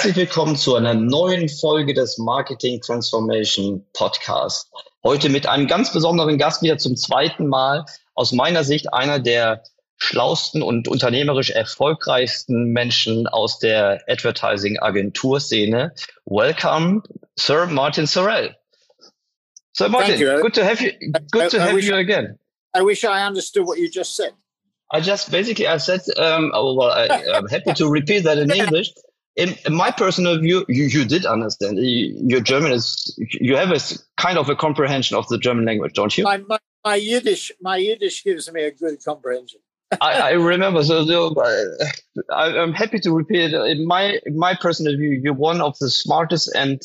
Herzlich 0.00 0.16
willkommen 0.16 0.56
zu 0.56 0.76
einer 0.76 0.94
neuen 0.94 1.50
Folge 1.50 1.92
des 1.92 2.16
Marketing 2.16 2.80
Transformation 2.80 3.84
Podcast. 3.92 4.72
Heute 5.04 5.28
mit 5.28 5.46
einem 5.46 5.66
ganz 5.66 5.92
besonderen 5.92 6.38
Gast 6.38 6.62
wieder 6.62 6.78
zum 6.78 6.96
zweiten 6.96 7.46
Mal. 7.46 7.84
Aus 8.14 8.32
meiner 8.32 8.64
Sicht 8.64 8.94
einer 8.94 9.18
der 9.18 9.62
schlausten 9.98 10.62
und 10.62 10.88
unternehmerisch 10.88 11.50
erfolgreichsten 11.50 12.72
Menschen 12.72 13.26
aus 13.26 13.58
der 13.58 14.02
Advertising-Agenturszene. 14.08 15.92
Welcome, 16.24 17.02
Sir 17.38 17.66
Martin 17.66 18.06
Sorrell. 18.06 18.56
Sir 19.74 19.90
Martin, 19.90 20.18
good 20.40 20.54
to 20.54 20.64
have 20.64 20.82
you. 20.82 20.92
Good 21.30 21.42
I, 21.42 21.48
to 21.48 21.60
have 21.60 21.78
you 21.78 21.94
again. 21.94 22.38
I 22.74 22.80
wish 22.80 23.04
I 23.04 23.26
understood 23.26 23.66
what 23.66 23.76
you 23.76 23.90
just 23.92 24.16
said. 24.16 24.32
I 24.90 25.02
just 25.02 25.30
basically 25.30 25.68
I 25.68 25.76
said, 25.76 26.00
um, 26.16 26.52
oh, 26.54 26.74
well, 26.74 26.90
I, 26.90 27.06
I'm 27.34 27.48
happy 27.48 27.74
to 27.74 27.86
repeat 27.86 28.24
that 28.24 28.38
in 28.38 28.50
English 28.54 28.94
in, 29.40 29.56
in, 29.66 29.74
my 29.74 29.90
personal 29.90 30.38
view, 30.38 30.64
you, 30.68 30.84
you 30.84 31.04
did 31.04 31.24
understand. 31.24 31.78
your 31.78 32.40
German 32.40 32.72
is 32.72 33.18
you 33.18 33.56
have 33.56 33.70
a 33.70 33.80
kind 34.16 34.38
of 34.38 34.48
a 34.48 34.56
comprehension 34.56 35.16
of 35.16 35.26
the 35.28 35.38
German 35.38 35.64
language, 35.64 35.94
don't 35.94 36.16
you? 36.16 36.24
My, 36.24 36.38
my, 36.38 36.58
my 36.84 36.94
Yiddish, 36.96 37.50
my 37.60 37.76
Yiddish 37.76 38.22
gives 38.24 38.50
me 38.52 38.64
a 38.64 38.70
good 38.70 39.02
comprehension. 39.04 39.60
I, 40.00 40.12
I, 40.12 40.30
remember. 40.32 40.84
So, 40.84 41.04
so 41.04 41.34
I, 42.32 42.62
am 42.62 42.72
happy 42.72 43.00
to 43.00 43.12
repeat. 43.12 43.52
It. 43.52 43.54
In 43.54 43.86
my 43.86 44.18
in 44.24 44.38
my 44.38 44.54
personal 44.54 44.96
view, 44.96 45.20
you're 45.22 45.34
one 45.34 45.60
of 45.60 45.76
the 45.80 45.90
smartest 45.90 46.54
and 46.54 46.80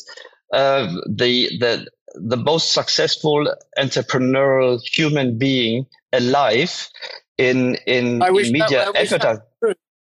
uh, 0.52 0.92
the 1.06 1.56
the 1.60 1.86
the 2.14 2.36
most 2.36 2.72
successful 2.72 3.46
entrepreneurial 3.78 4.80
human 4.82 5.38
being 5.38 5.86
alive 6.12 6.88
in 7.38 7.76
in, 7.86 8.22
in 8.22 8.52
media 8.52 8.90
advertising. 8.94 9.42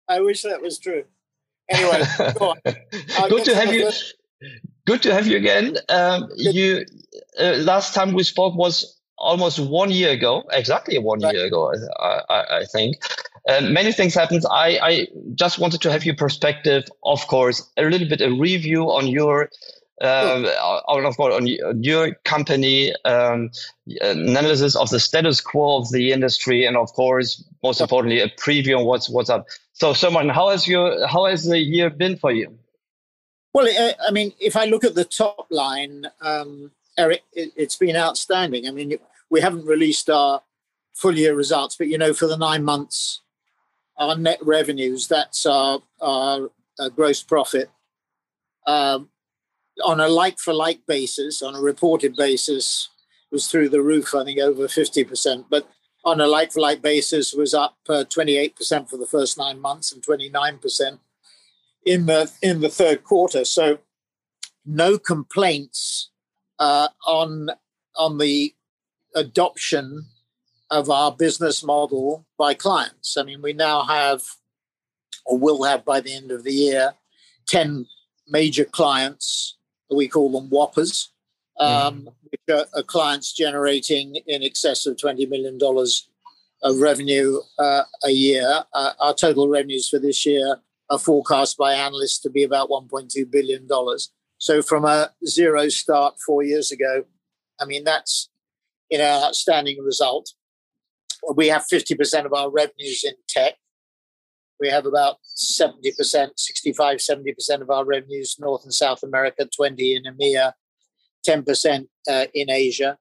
I 0.08 0.22
wish 0.22 0.44
that 0.44 0.62
was 0.62 0.80
true. 0.80 1.04
Anyway, 1.70 2.04
go 2.38 2.56
good 3.30 3.46
to 3.46 3.56
have 3.56 3.74
you. 3.74 3.92
Good 4.86 5.02
to 5.04 5.14
have 5.14 5.28
you 5.28 5.38
again. 5.38 5.78
Um, 5.90 6.28
you 6.36 6.86
uh, 7.40 7.54
last 7.60 7.94
time 7.94 8.14
we 8.14 8.24
spoke 8.24 8.56
was 8.56 9.00
almost 9.18 9.60
one 9.60 9.90
year 9.92 10.12
ago, 10.12 10.44
exactly 10.52 10.98
one 11.00 11.20
right. 11.22 11.34
year 11.34 11.46
ago, 11.46 11.74
I, 12.00 12.22
I, 12.30 12.58
I 12.60 12.66
think. 12.66 12.98
Um, 13.50 13.74
many 13.74 13.92
things 13.92 14.14
happened. 14.14 14.44
I, 14.52 14.80
I 14.82 15.08
just 15.36 15.60
wanted 15.60 15.82
to 15.82 15.92
have 15.92 16.06
your 16.06 16.16
perspective, 16.16 16.86
of 17.04 17.26
course, 17.28 17.70
a 17.78 17.84
little 17.84 18.08
bit 18.08 18.22
a 18.22 18.32
review 18.32 18.92
on 18.92 19.08
your 19.08 19.50
um, 20.02 20.46
on, 20.46 21.06
of 21.06 21.16
course, 21.18 21.36
on 21.36 21.48
your 21.84 22.16
company, 22.26 22.94
um, 23.06 23.52
analysis 24.02 24.76
of 24.76 24.90
the 24.90 25.00
status 25.00 25.40
quo 25.40 25.78
of 25.78 25.92
the 25.92 26.12
industry, 26.12 26.66
and 26.66 26.76
of 26.76 26.92
course, 26.94 27.44
most 27.62 27.80
importantly, 27.80 28.20
a 28.20 28.30
preview 28.30 28.78
on 28.78 28.86
what's 28.86 29.10
what's 29.10 29.30
up. 29.30 29.46
So, 29.74 29.94
someone, 29.94 30.30
how 30.30 30.50
has 30.50 30.68
your 30.68 31.08
how 31.08 31.26
has 31.26 31.46
the 31.46 31.60
year 31.60 31.90
been 31.90 32.18
for 32.18 32.32
you? 32.32 32.58
Well, 33.54 33.68
I 34.08 34.12
mean, 34.12 34.34
if 34.40 34.56
I 34.56 34.66
look 34.66 34.84
at 34.84 34.96
the 34.96 35.06
top 35.06 35.46
line, 35.52 36.08
um, 36.22 36.72
Eric, 36.98 37.22
it, 37.34 37.54
has 37.58 37.76
been 37.76 37.96
outstanding. 37.96 38.68
I 38.68 38.72
mean, 38.72 38.98
we 39.30 39.42
haven't 39.42 39.66
released 39.66 40.10
our 40.10 40.42
full 40.94 41.16
year 41.16 41.36
results, 41.36 41.76
but 41.76 41.88
you 41.88 42.00
know, 42.00 42.14
for 42.14 42.26
the 42.26 42.38
nine 42.38 42.64
months, 42.64 43.22
our 43.98 44.18
net 44.18 44.40
revenues, 44.42 45.08
that's 45.08 45.46
our, 45.46 45.80
our, 46.02 46.50
our 46.80 46.90
gross 46.90 47.22
profit. 47.22 47.70
Um, 48.66 49.10
on 49.84 50.00
a 50.00 50.08
like 50.08 50.40
for 50.40 50.54
like 50.54 50.86
basis, 50.88 51.42
on 51.42 51.56
a 51.56 51.62
reported 51.62 52.16
basis, 52.16 52.90
was 53.32 53.48
through 53.48 53.70
the 53.70 53.82
roof, 53.82 54.14
I 54.14 54.24
think 54.24 54.40
over 54.40 54.68
50%. 54.68 55.46
But 55.50 55.68
on 56.06 56.22
a 56.22 56.28
like 56.28 56.52
for 56.52 56.60
like 56.60 56.82
basis, 56.82 57.34
was 57.34 57.54
up 57.54 57.78
uh, 57.90 58.06
28% 58.08 58.90
for 58.90 58.98
the 58.98 59.08
first 59.08 59.38
nine 59.38 59.60
months 59.60 59.92
and 59.92 60.04
29% 60.04 61.00
in 61.86 62.06
the 62.06 62.32
in 62.42 62.62
the 62.62 62.70
third 62.70 63.04
quarter. 63.04 63.44
So 63.46 63.80
no 64.66 64.98
complaints 64.98 66.12
uh, 66.60 66.90
on 67.06 67.50
on 67.96 68.18
the 68.18 68.54
adoption 69.16 70.06
of 70.72 70.90
our 70.90 71.12
business 71.12 71.64
model 71.64 72.26
by 72.38 72.54
clients. 72.54 73.16
I 73.16 73.24
mean, 73.24 73.42
we 73.42 73.54
now 73.54 73.84
have, 73.84 74.24
or 75.26 75.38
will 75.38 75.64
have 75.64 75.86
by 75.86 76.02
the 76.02 76.16
end 76.16 76.32
of 76.32 76.44
the 76.44 76.54
year, 76.54 76.94
10 77.48 77.86
major 78.28 78.66
clients 78.66 79.58
we 79.96 80.08
call 80.08 80.32
them 80.32 80.50
whoppers, 80.50 81.12
um, 81.60 82.02
mm. 82.02 82.14
which 82.30 82.42
are, 82.50 82.66
are, 82.76 82.84
clients 82.84 83.34
generating 83.34 84.16
in 84.28 84.44
excess 84.44 84.86
of 84.86 84.98
$20 84.98 85.30
million 85.30 85.58
of 86.64 86.78
revenue 86.78 87.40
uh, 87.60 87.84
a 88.04 88.12
year. 88.12 88.64
Uh, 88.74 88.92
our 89.00 89.14
total 89.14 89.48
revenues 89.48 89.90
for 89.90 90.00
this 90.00 90.26
year 90.26 90.58
are 90.90 91.00
forecast 91.00 91.58
by 91.58 91.74
analysts 91.74 92.20
to 92.20 92.30
be 92.30 92.44
about 92.44 92.70
$1.2 92.70 93.32
billion. 93.32 93.68
So 94.38 94.62
from 94.62 94.86
a 94.86 95.12
zero 95.26 95.70
start 95.70 96.16
four 96.26 96.44
years 96.44 96.72
ago, 96.72 97.06
I 97.60 97.66
mean, 97.66 97.84
that's 97.84 98.30
you 98.90 98.98
know, 98.98 99.06
an 99.06 99.24
outstanding 99.24 99.82
result. 99.84 100.34
We 101.36 101.48
have 101.48 101.64
50% 101.72 102.26
of 102.26 102.34
our 102.34 102.52
revenues 102.52 103.04
in 103.04 103.14
tech. 103.28 103.54
We 104.64 104.70
have 104.70 104.86
about 104.86 105.18
70%, 105.36 106.30
65, 106.38 106.98
70% 107.00 107.62
of 107.62 107.70
our 107.70 107.84
revenues 107.84 108.38
North 108.40 108.64
and 108.64 108.74
South 108.74 109.04
America, 109.04 109.46
20 109.54 109.96
in 109.98 110.04
EMEA, 110.04 110.54
10% 111.28 111.88
uh, 112.10 112.26
in 112.34 112.50
Asia. 112.50 112.98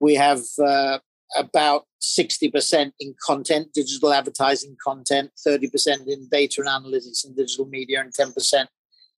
We 0.00 0.16
have 0.16 0.40
uh, 0.60 0.98
about 1.36 1.84
60% 2.02 2.90
in 2.98 3.14
content, 3.24 3.68
digital 3.72 4.12
advertising 4.12 4.76
content, 4.84 5.30
30% 5.46 6.08
in 6.08 6.26
data 6.28 6.62
and 6.66 6.68
analytics 6.68 7.24
and 7.24 7.36
digital 7.36 7.66
media, 7.66 8.00
and 8.00 8.12
10% 8.12 8.66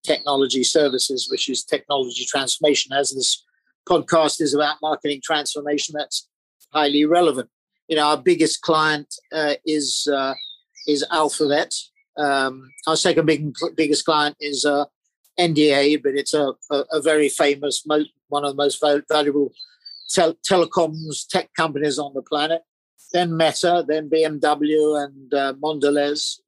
technology 0.05 0.63
services, 0.63 1.29
which 1.31 1.49
is 1.49 1.65
technology 1.65 2.27
transformation. 2.27 2.93
As 2.93 3.13
this 3.13 3.43
podcast 3.89 4.43
is 4.43 4.53
about 4.53 4.77
marketing 4.83 5.23
transformation, 5.25 5.95
that's 5.97 6.29
highly 6.75 7.07
relevant. 7.07 7.49
You 7.89 7.97
know, 7.97 8.09
our 8.09 8.19
biggest 8.19 8.61
client 8.61 9.07
uh, 9.33 9.55
is 9.65 10.07
uh, 10.13 10.35
is 10.87 11.05
Alphabet. 11.11 11.73
Um, 12.17 12.71
our 12.87 12.97
second 12.97 13.27
big, 13.27 13.55
biggest 13.77 14.05
client 14.05 14.37
is 14.41 14.65
uh, 14.65 14.87
NDA, 15.39 16.03
but 16.03 16.15
it's 16.15 16.35
a, 16.35 16.53
a, 16.71 16.85
a 16.93 17.03
very 17.03 17.29
famous, 17.29 17.85
mo- 17.87 18.05
one 18.29 18.45
of 18.45 18.57
the 18.57 18.63
most 18.63 18.83
valuable 19.09 19.53
tel- 20.09 20.37
telecoms 20.49 21.27
tech 21.29 21.51
companies 21.55 21.99
on 21.99 22.15
the 22.15 22.23
planet. 22.23 22.63
Then 23.13 23.37
Meta, 23.37 23.85
then 23.87 24.11
BMW 24.11 25.05
and 25.05 25.35
uh, 25.35 25.55
Mondelez, 25.55 26.41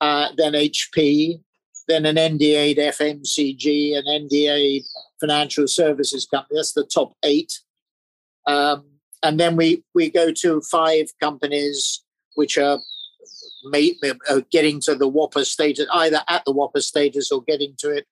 uh, 0.00 0.28
then 0.36 0.52
HP, 0.52 1.40
then 1.88 2.06
an 2.06 2.16
NDA 2.16 2.76
FMCG, 2.76 3.96
an 3.96 4.04
NDA 4.04 4.84
financial 5.20 5.66
services 5.66 6.26
company. 6.26 6.58
That's 6.58 6.72
the 6.72 6.84
top 6.84 7.14
eight. 7.24 7.60
Um, 8.46 8.84
and 9.22 9.40
then 9.40 9.56
we, 9.56 9.82
we 9.94 10.10
go 10.10 10.32
to 10.32 10.60
five 10.62 11.06
companies 11.20 12.04
which 12.34 12.56
are 12.56 12.78
uh, 13.64 14.40
getting 14.50 14.80
to 14.80 14.94
the 14.94 15.08
Whopper 15.08 15.44
status, 15.44 15.86
either 15.92 16.22
at 16.28 16.44
the 16.44 16.52
Whopper 16.52 16.80
status 16.80 17.30
or 17.30 17.42
getting 17.42 17.74
to 17.78 17.90
it. 17.90 18.06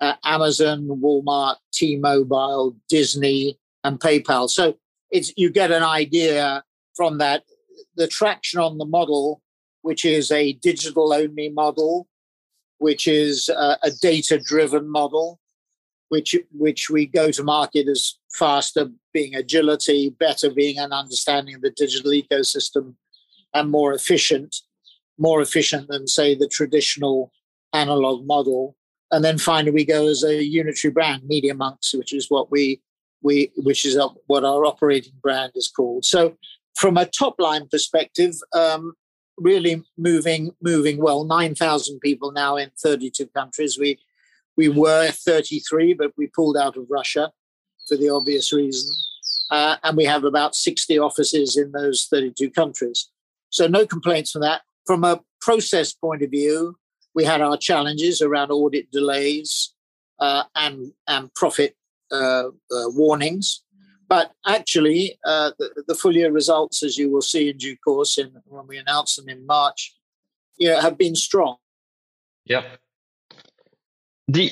Uh, 0.00 0.14
Amazon, 0.24 0.86
Walmart, 0.86 1.56
T-Mobile, 1.74 2.74
Disney, 2.88 3.58
and 3.84 4.00
PayPal. 4.00 4.48
So 4.48 4.78
it's 5.10 5.32
you 5.36 5.50
get 5.50 5.70
an 5.70 5.82
idea 5.82 6.64
from 6.94 7.18
that 7.18 7.44
the 7.96 8.06
traction 8.06 8.60
on 8.60 8.78
the 8.78 8.86
model, 8.86 9.42
which 9.82 10.04
is 10.04 10.30
a 10.30 10.54
digital-only 10.54 11.50
model, 11.50 12.06
which 12.78 13.06
is 13.06 13.48
a, 13.50 13.78
a 13.82 13.90
data-driven 14.00 14.88
model, 14.88 15.38
which 16.08 16.34
which 16.52 16.88
we 16.88 17.04
go 17.06 17.30
to 17.30 17.42
market 17.42 17.86
as 17.88 18.18
faster, 18.32 18.88
being 19.12 19.34
agility, 19.34 20.10
better 20.18 20.50
being 20.50 20.78
an 20.78 20.92
understanding 20.92 21.56
of 21.56 21.60
the 21.60 21.70
digital 21.70 22.10
ecosystem, 22.10 22.94
and 23.52 23.70
more 23.70 23.92
efficient 23.92 24.56
more 25.20 25.40
efficient 25.40 25.88
than, 25.88 26.08
say, 26.08 26.34
the 26.34 26.48
traditional 26.48 27.30
analog 27.72 28.26
model. 28.26 28.76
And 29.12 29.24
then 29.24 29.38
finally, 29.38 29.70
we 29.70 29.84
go 29.84 30.08
as 30.08 30.24
a 30.24 30.42
unitary 30.42 30.90
brand, 30.90 31.24
Media 31.24 31.54
Monks, 31.54 31.94
which 31.94 32.12
is 32.12 32.26
what 32.28 32.50
we 32.50 32.80
we 33.22 33.52
which 33.56 33.84
is 33.84 33.98
what 34.28 34.44
our 34.44 34.64
operating 34.64 35.12
brand 35.22 35.52
is 35.54 35.68
called. 35.68 36.04
So, 36.04 36.36
from 36.74 36.96
a 36.96 37.06
top 37.06 37.34
line 37.38 37.68
perspective, 37.70 38.34
um, 38.54 38.94
really 39.36 39.82
moving 39.98 40.52
moving 40.62 40.98
well. 40.98 41.24
Nine 41.24 41.54
thousand 41.54 42.00
people 42.00 42.32
now 42.32 42.56
in 42.56 42.70
thirty 42.82 43.10
two 43.10 43.26
countries. 43.26 43.78
We 43.78 43.98
we 44.56 44.68
were 44.68 45.10
thirty 45.10 45.60
three, 45.60 45.92
but 45.92 46.12
we 46.16 46.28
pulled 46.28 46.56
out 46.56 46.76
of 46.76 46.86
Russia 46.88 47.32
for 47.88 47.96
the 47.96 48.08
obvious 48.08 48.52
reason. 48.52 48.94
Uh, 49.50 49.76
and 49.82 49.96
we 49.96 50.04
have 50.04 50.22
about 50.22 50.54
60 50.54 50.96
offices 51.00 51.56
in 51.56 51.72
those 51.72 52.06
32 52.08 52.50
countries. 52.50 53.10
So 53.50 53.66
no 53.66 53.84
complaints 53.84 54.30
from 54.30 54.42
that. 54.42 54.62
From 54.90 55.04
a 55.04 55.20
process 55.40 55.92
point 55.92 56.20
of 56.20 56.32
view, 56.32 56.76
we 57.14 57.22
had 57.22 57.40
our 57.40 57.56
challenges 57.56 58.20
around 58.20 58.50
audit 58.50 58.90
delays 58.90 59.72
uh, 60.18 60.42
and, 60.56 60.90
and 61.06 61.32
profit 61.34 61.76
uh, 62.10 62.48
uh 62.48 62.88
warnings. 62.88 63.62
But 64.08 64.32
actually, 64.44 65.16
uh, 65.24 65.52
the, 65.60 65.84
the, 65.86 65.94
full 65.94 66.16
year 66.16 66.32
results, 66.32 66.82
as 66.82 66.98
you 66.98 67.08
will 67.08 67.22
see 67.22 67.48
in 67.48 67.58
due 67.58 67.76
course, 67.76 68.18
in, 68.18 68.32
when 68.46 68.66
we 68.66 68.78
announce 68.78 69.14
them 69.14 69.28
in 69.28 69.46
March, 69.46 69.94
you 70.58 70.70
know, 70.70 70.80
have 70.80 70.98
been 70.98 71.14
strong. 71.14 71.58
Yep. 72.46 72.80
The 74.26 74.50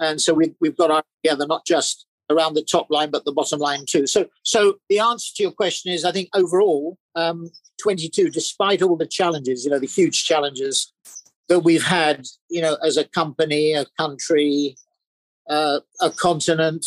and 0.00 0.20
so 0.20 0.34
we've 0.34 0.56
we've 0.60 0.76
got 0.76 0.90
our 0.90 1.04
together 1.22 1.46
not 1.46 1.64
just 1.64 2.07
around 2.30 2.54
the 2.54 2.62
top 2.62 2.90
line 2.90 3.10
but 3.10 3.24
the 3.24 3.32
bottom 3.32 3.58
line 3.58 3.84
too. 3.86 4.06
So 4.06 4.26
so 4.42 4.74
the 4.88 4.98
answer 4.98 5.32
to 5.36 5.42
your 5.44 5.52
question 5.52 5.92
is, 5.92 6.04
I 6.04 6.12
think 6.12 6.28
overall, 6.34 6.98
um, 7.14 7.50
22, 7.82 8.30
despite 8.30 8.82
all 8.82 8.96
the 8.96 9.06
challenges, 9.06 9.64
you 9.64 9.70
know, 9.70 9.78
the 9.78 9.86
huge 9.86 10.24
challenges 10.24 10.92
that 11.48 11.60
we've 11.60 11.84
had, 11.84 12.26
you 12.48 12.60
know, 12.60 12.76
as 12.84 12.96
a 12.96 13.04
company, 13.04 13.72
a 13.72 13.86
country, 13.96 14.76
uh, 15.48 15.80
a 16.00 16.10
continent, 16.10 16.86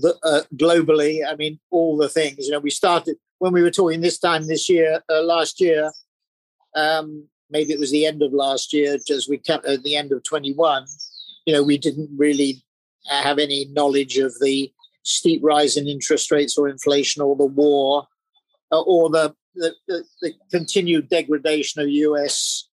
the, 0.00 0.16
uh, 0.22 0.42
globally. 0.56 1.20
I 1.26 1.36
mean, 1.36 1.58
all 1.70 1.96
the 1.96 2.08
things. 2.08 2.46
You 2.46 2.52
know, 2.52 2.58
we 2.58 2.70
started 2.70 3.16
when 3.38 3.52
we 3.52 3.62
were 3.62 3.70
talking 3.70 4.00
this 4.00 4.18
time 4.18 4.46
this 4.46 4.68
year, 4.68 5.02
uh, 5.10 5.22
last 5.22 5.60
year. 5.60 5.90
Um, 6.74 7.28
maybe 7.50 7.72
it 7.72 7.80
was 7.80 7.90
the 7.90 8.06
end 8.06 8.22
of 8.22 8.32
last 8.32 8.72
year, 8.72 8.98
just 9.06 9.28
we 9.28 9.38
kept 9.38 9.66
at 9.66 9.82
the 9.82 9.96
end 9.96 10.12
of 10.12 10.22
21. 10.22 10.86
You 11.46 11.54
know, 11.54 11.62
we 11.62 11.76
didn't 11.76 12.10
really 12.16 12.62
have 13.06 13.38
any 13.38 13.66
knowledge 13.72 14.18
of 14.18 14.32
the 14.40 14.72
steep 15.02 15.40
rise 15.42 15.76
in 15.76 15.88
interest 15.88 16.30
rates 16.30 16.56
or 16.56 16.68
inflation 16.68 17.22
or 17.22 17.36
the 17.36 17.46
war 17.46 18.06
uh, 18.70 18.80
or 18.80 19.10
the, 19.10 19.34
the, 19.54 19.74
the, 19.88 20.04
the, 20.20 20.32
continued 20.50 21.08
degradation 21.08 21.82
of 21.82 21.88
US 21.88 22.68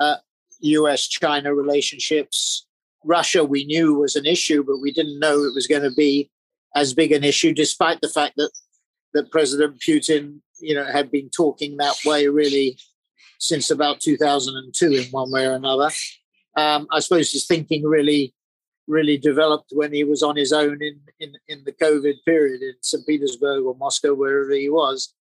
uh, 0.00 0.16
US 0.60 1.06
China 1.06 1.54
relationships. 1.54 2.66
Russia, 3.04 3.44
we 3.44 3.64
knew 3.64 3.94
was 3.94 4.16
an 4.16 4.26
issue, 4.26 4.62
but 4.62 4.78
we 4.78 4.92
didn't 4.92 5.18
know 5.18 5.42
it 5.44 5.54
was 5.54 5.66
going 5.66 5.82
to 5.82 5.90
be 5.90 6.30
as 6.74 6.94
big 6.94 7.12
an 7.12 7.24
issue, 7.24 7.52
despite 7.52 8.00
the 8.00 8.08
fact 8.08 8.34
that 8.36 8.50
that 9.12 9.30
President 9.30 9.78
Putin, 9.78 10.40
you 10.60 10.74
know, 10.74 10.84
had 10.84 11.10
been 11.10 11.30
talking 11.30 11.76
that 11.76 11.94
way 12.04 12.26
really 12.26 12.76
since 13.38 13.70
about 13.70 14.00
2002 14.00 14.92
in 14.92 15.04
one 15.12 15.30
way 15.30 15.46
or 15.46 15.54
another. 15.54 15.90
Um, 16.56 16.86
I 16.90 17.00
suppose 17.00 17.32
his 17.32 17.46
thinking 17.46 17.84
really, 17.84 18.33
really 18.86 19.16
developed 19.16 19.72
when 19.72 19.92
he 19.92 20.04
was 20.04 20.22
on 20.22 20.36
his 20.36 20.52
own 20.52 20.82
in, 20.82 21.00
in, 21.20 21.32
in 21.48 21.64
the 21.64 21.72
COVID 21.72 22.16
period 22.24 22.62
in 22.62 22.74
St. 22.82 23.06
Petersburg 23.06 23.64
or 23.64 23.74
Moscow, 23.76 24.14
wherever 24.14 24.52
he 24.52 24.68
was. 24.68 25.14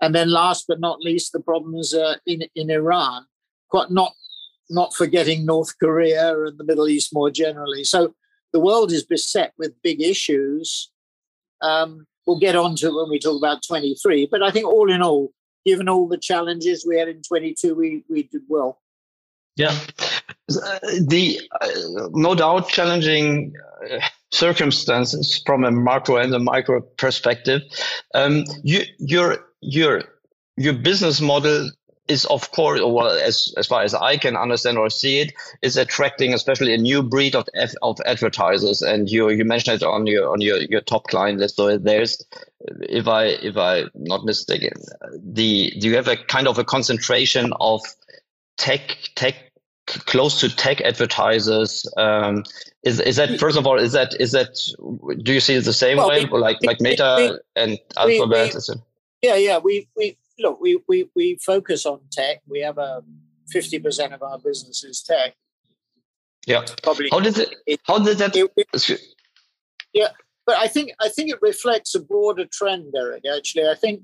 And 0.00 0.14
then 0.14 0.30
last 0.30 0.66
but 0.68 0.80
not 0.80 1.00
least, 1.00 1.32
the 1.32 1.40
problems 1.40 1.92
uh, 1.92 2.16
in, 2.26 2.42
in 2.54 2.70
Iran, 2.70 3.26
quite 3.68 3.90
not, 3.90 4.12
not 4.70 4.94
forgetting 4.94 5.44
North 5.44 5.76
Korea 5.78 6.38
and 6.44 6.58
the 6.58 6.64
Middle 6.64 6.88
East 6.88 7.12
more 7.12 7.30
generally. 7.30 7.82
So 7.82 8.14
the 8.52 8.60
world 8.60 8.92
is 8.92 9.04
beset 9.04 9.52
with 9.58 9.82
big 9.82 10.00
issues 10.00 10.90
um, 11.60 12.06
we'll 12.26 12.38
get 12.38 12.56
on 12.56 12.76
to 12.76 12.94
when 12.94 13.10
we 13.10 13.18
talk 13.18 13.38
about 13.38 13.62
23. 13.66 14.28
But 14.30 14.42
I 14.42 14.50
think 14.50 14.66
all 14.66 14.90
in 14.90 15.02
all, 15.02 15.32
given 15.64 15.88
all 15.88 16.08
the 16.08 16.18
challenges 16.18 16.84
we 16.86 16.98
had 16.98 17.08
in 17.08 17.22
22, 17.22 17.74
we, 17.74 18.04
we 18.08 18.24
did 18.24 18.42
well. 18.48 18.80
Yeah. 19.58 19.76
The 20.46 21.40
uh, 21.60 22.08
no 22.12 22.34
doubt 22.34 22.68
challenging 22.68 23.52
uh, 23.90 23.98
circumstances 24.30 25.42
from 25.44 25.64
a 25.64 25.70
macro 25.72 26.16
and 26.16 26.32
a 26.32 26.38
micro 26.38 26.80
perspective. 26.80 27.62
Um, 28.14 28.44
you, 28.62 28.82
your 28.98 29.44
your 29.60 30.04
your 30.56 30.74
business 30.74 31.20
model 31.20 31.70
is 32.06 32.24
of 32.26 32.50
course, 32.52 32.80
well, 32.80 33.10
as 33.10 33.52
as 33.56 33.66
far 33.66 33.82
as 33.82 33.94
I 33.94 34.16
can 34.16 34.36
understand 34.36 34.78
or 34.78 34.90
see 34.90 35.18
it, 35.18 35.32
is 35.60 35.76
attracting 35.76 36.32
especially 36.32 36.72
a 36.72 36.78
new 36.78 37.02
breed 37.02 37.34
of 37.34 37.46
of 37.82 37.98
advertisers. 38.06 38.80
And 38.80 39.10
you 39.10 39.28
you 39.30 39.44
mentioned 39.44 39.82
it 39.82 39.84
on 39.84 40.06
your 40.06 40.30
on 40.32 40.40
your, 40.40 40.58
your 40.58 40.82
top 40.82 41.08
client 41.08 41.40
list. 41.40 41.56
So 41.56 41.76
there's, 41.76 42.24
if 42.80 43.08
I 43.08 43.24
if 43.24 43.56
I 43.56 43.84
not 43.94 44.24
mistaken, 44.24 44.72
the 45.20 45.72
do 45.80 45.88
you 45.88 45.96
have 45.96 46.08
a 46.08 46.16
kind 46.16 46.46
of 46.46 46.58
a 46.58 46.64
concentration 46.64 47.52
of 47.60 47.82
tech 48.56 48.96
tech 49.14 49.34
close 50.06 50.40
to 50.40 50.54
tech 50.54 50.80
advertisers? 50.82 51.86
Um, 51.96 52.44
is 52.82 53.00
is 53.00 53.16
that 53.16 53.38
first 53.38 53.58
of 53.58 53.66
all 53.66 53.78
is 53.78 53.92
that 53.92 54.14
is 54.20 54.32
that 54.32 54.56
do 55.22 55.32
you 55.32 55.40
see 55.40 55.54
it 55.54 55.64
the 55.64 55.72
same 55.72 55.98
well, 55.98 56.08
way 56.08 56.24
we, 56.24 56.38
like 56.38 56.58
like 56.62 56.80
Meta 56.80 57.16
we, 57.18 57.62
and 57.62 57.78
Alphabet? 57.96 58.54
We, 58.54 58.74
yeah, 59.22 59.34
yeah, 59.34 59.58
we 59.58 59.88
we 59.96 60.16
look, 60.38 60.60
we, 60.60 60.80
we, 60.88 61.10
we 61.14 61.36
focus 61.36 61.86
on 61.86 62.00
tech. 62.10 62.40
We 62.46 62.60
have 62.60 62.78
a 62.78 63.02
50% 63.54 64.14
of 64.14 64.22
our 64.22 64.38
business 64.38 64.84
is 64.84 65.02
tech. 65.02 65.34
Yeah. 66.46 66.64
Probably. 66.82 67.08
How 67.10 67.20
did 67.20 67.38
it, 67.38 67.54
it 67.66 67.80
how 67.84 67.98
did 67.98 68.18
that? 68.18 68.36
It, 68.36 68.50
it, 68.56 69.00
yeah. 69.92 70.08
But 70.46 70.56
I 70.56 70.68
think, 70.68 70.92
I 71.00 71.08
think 71.08 71.30
it 71.30 71.38
reflects 71.42 71.94
a 71.94 72.00
broader 72.00 72.46
trend, 72.50 72.94
Eric, 72.96 73.24
actually. 73.36 73.68
I 73.68 73.74
think, 73.74 74.02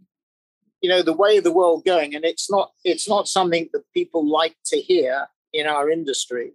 you 0.83 0.91
know, 0.91 1.03
the 1.03 1.15
way 1.15 1.41
the 1.41 1.53
world 1.53 1.85
going, 1.87 2.15
and 2.15 2.25
it's 2.25 2.51
not, 2.51 2.73
it's 2.85 3.09
not 3.09 3.29
something 3.29 3.71
that 3.73 3.85
people 3.95 4.29
like 4.29 4.57
to 4.67 4.77
hear 4.77 5.27
in 5.55 5.67
our 5.67 5.89
industry 5.89 6.53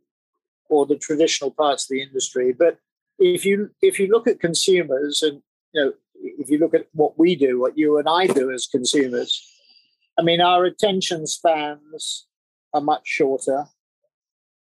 or 0.70 0.86
the 0.86 0.98
traditional 0.98 1.50
parts 1.50 1.86
of 1.86 1.90
the 1.90 2.04
industry. 2.04 2.54
But 2.54 2.78
if 3.18 3.46
you, 3.46 3.72
if 3.82 4.00
you 4.00 4.08
look 4.08 4.28
at 4.28 4.40
consumers 4.40 5.24
and, 5.24 5.42
you 5.74 5.84
know, 5.84 5.94
if 6.22 6.50
you 6.50 6.60
look 6.60 6.76
at 6.76 6.88
what 6.94 7.18
we 7.18 7.36
do, 7.36 7.60
what 7.60 7.78
you 7.78 7.98
and 7.98 8.08
I 8.08 8.28
do 8.28 8.52
as 8.52 8.68
consumers, 8.68 9.32
I 10.20 10.22
mean, 10.22 10.42
our 10.42 10.66
attention 10.66 11.26
spans 11.26 12.28
are 12.74 12.82
much 12.82 13.04
shorter. 13.06 13.68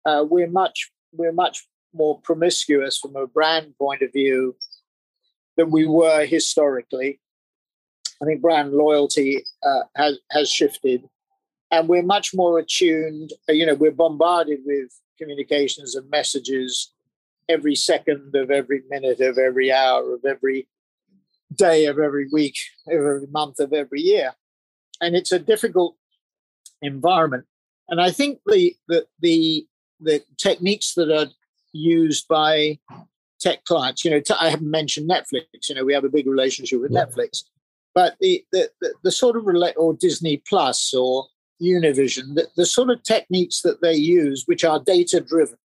Uh, 0.05 0.25
we're 0.29 0.51
much 0.51 0.91
we're 1.13 1.33
much 1.33 1.67
more 1.95 2.21
promiscuous 2.21 2.99
from 2.99 3.17
a 3.17 3.27
brand 3.27 3.75
point 3.79 4.03
of 4.03 4.13
view 4.13 4.57
than 5.57 5.71
we 5.71 5.87
were 5.87 6.27
historically. 6.27 7.21
I 8.23 8.27
think 8.27 8.43
brand 8.43 8.73
loyalty 8.73 9.45
uh, 9.63 9.85
has 9.97 10.19
has 10.31 10.51
shifted, 10.51 11.09
and 11.71 11.89
we're 11.89 12.03
much 12.03 12.35
more 12.35 12.59
attuned. 12.59 13.33
Uh, 13.49 13.53
you 13.53 13.67
know, 13.67 13.75
we're 13.75 13.91
bombarded 13.91 14.61
with 14.65 14.89
communications 15.19 15.95
and 15.95 16.09
messages 16.11 16.93
every 17.49 17.75
second 17.75 18.35
of 18.35 18.51
every 18.51 18.83
minute 18.91 19.21
of 19.21 19.39
every 19.39 19.73
hour 19.73 20.15
of 20.15 20.25
every 20.25 20.69
day 21.55 21.87
of 21.87 21.99
every 21.99 22.29
week, 22.33 22.57
of 22.87 22.95
every 22.95 23.27
month 23.29 23.59
of 23.59 23.73
every 23.73 24.01
year 24.01 24.35
and 25.01 25.17
it's 25.17 25.33
a 25.33 25.39
difficult 25.39 25.97
environment. 26.83 27.45
And 27.89 28.01
I 28.01 28.11
think 28.11 28.41
the 28.47 28.75
the 28.89 29.07
the, 29.21 29.67
the 30.01 30.23
techniques 30.37 30.95
that 30.95 31.11
are 31.11 31.31
used 31.73 32.29
by 32.29 32.79
tech 33.41 33.65
clients, 33.65 34.05
you 34.05 34.11
know, 34.11 34.21
t- 34.21 34.35
I 34.39 34.51
haven't 34.51 34.71
mentioned 34.71 35.09
Netflix. 35.09 35.69
You 35.69 35.77
know, 35.77 35.85
we 35.85 35.95
have 35.95 36.05
a 36.05 36.11
big 36.11 36.27
relationship 36.27 36.81
with 36.81 36.93
yeah. 36.93 37.05
Netflix, 37.05 37.45
but 37.95 38.17
the, 38.21 38.45
the 38.53 38.71
the, 38.81 38.95
the 39.05 39.11
sort 39.11 39.37
of 39.37 39.47
relate 39.47 39.75
or 39.77 39.95
Disney 39.95 40.43
Plus 40.49 40.93
or 40.95 41.27
Univision, 41.61 42.35
the, 42.35 42.47
the 42.57 42.67
sort 42.67 42.91
of 42.91 43.03
techniques 43.03 43.63
that 43.63 43.81
they 43.83 43.95
use, 43.95 44.45
which 44.47 44.65
are 44.65 44.81
data 44.81 45.21
driven, 45.21 45.59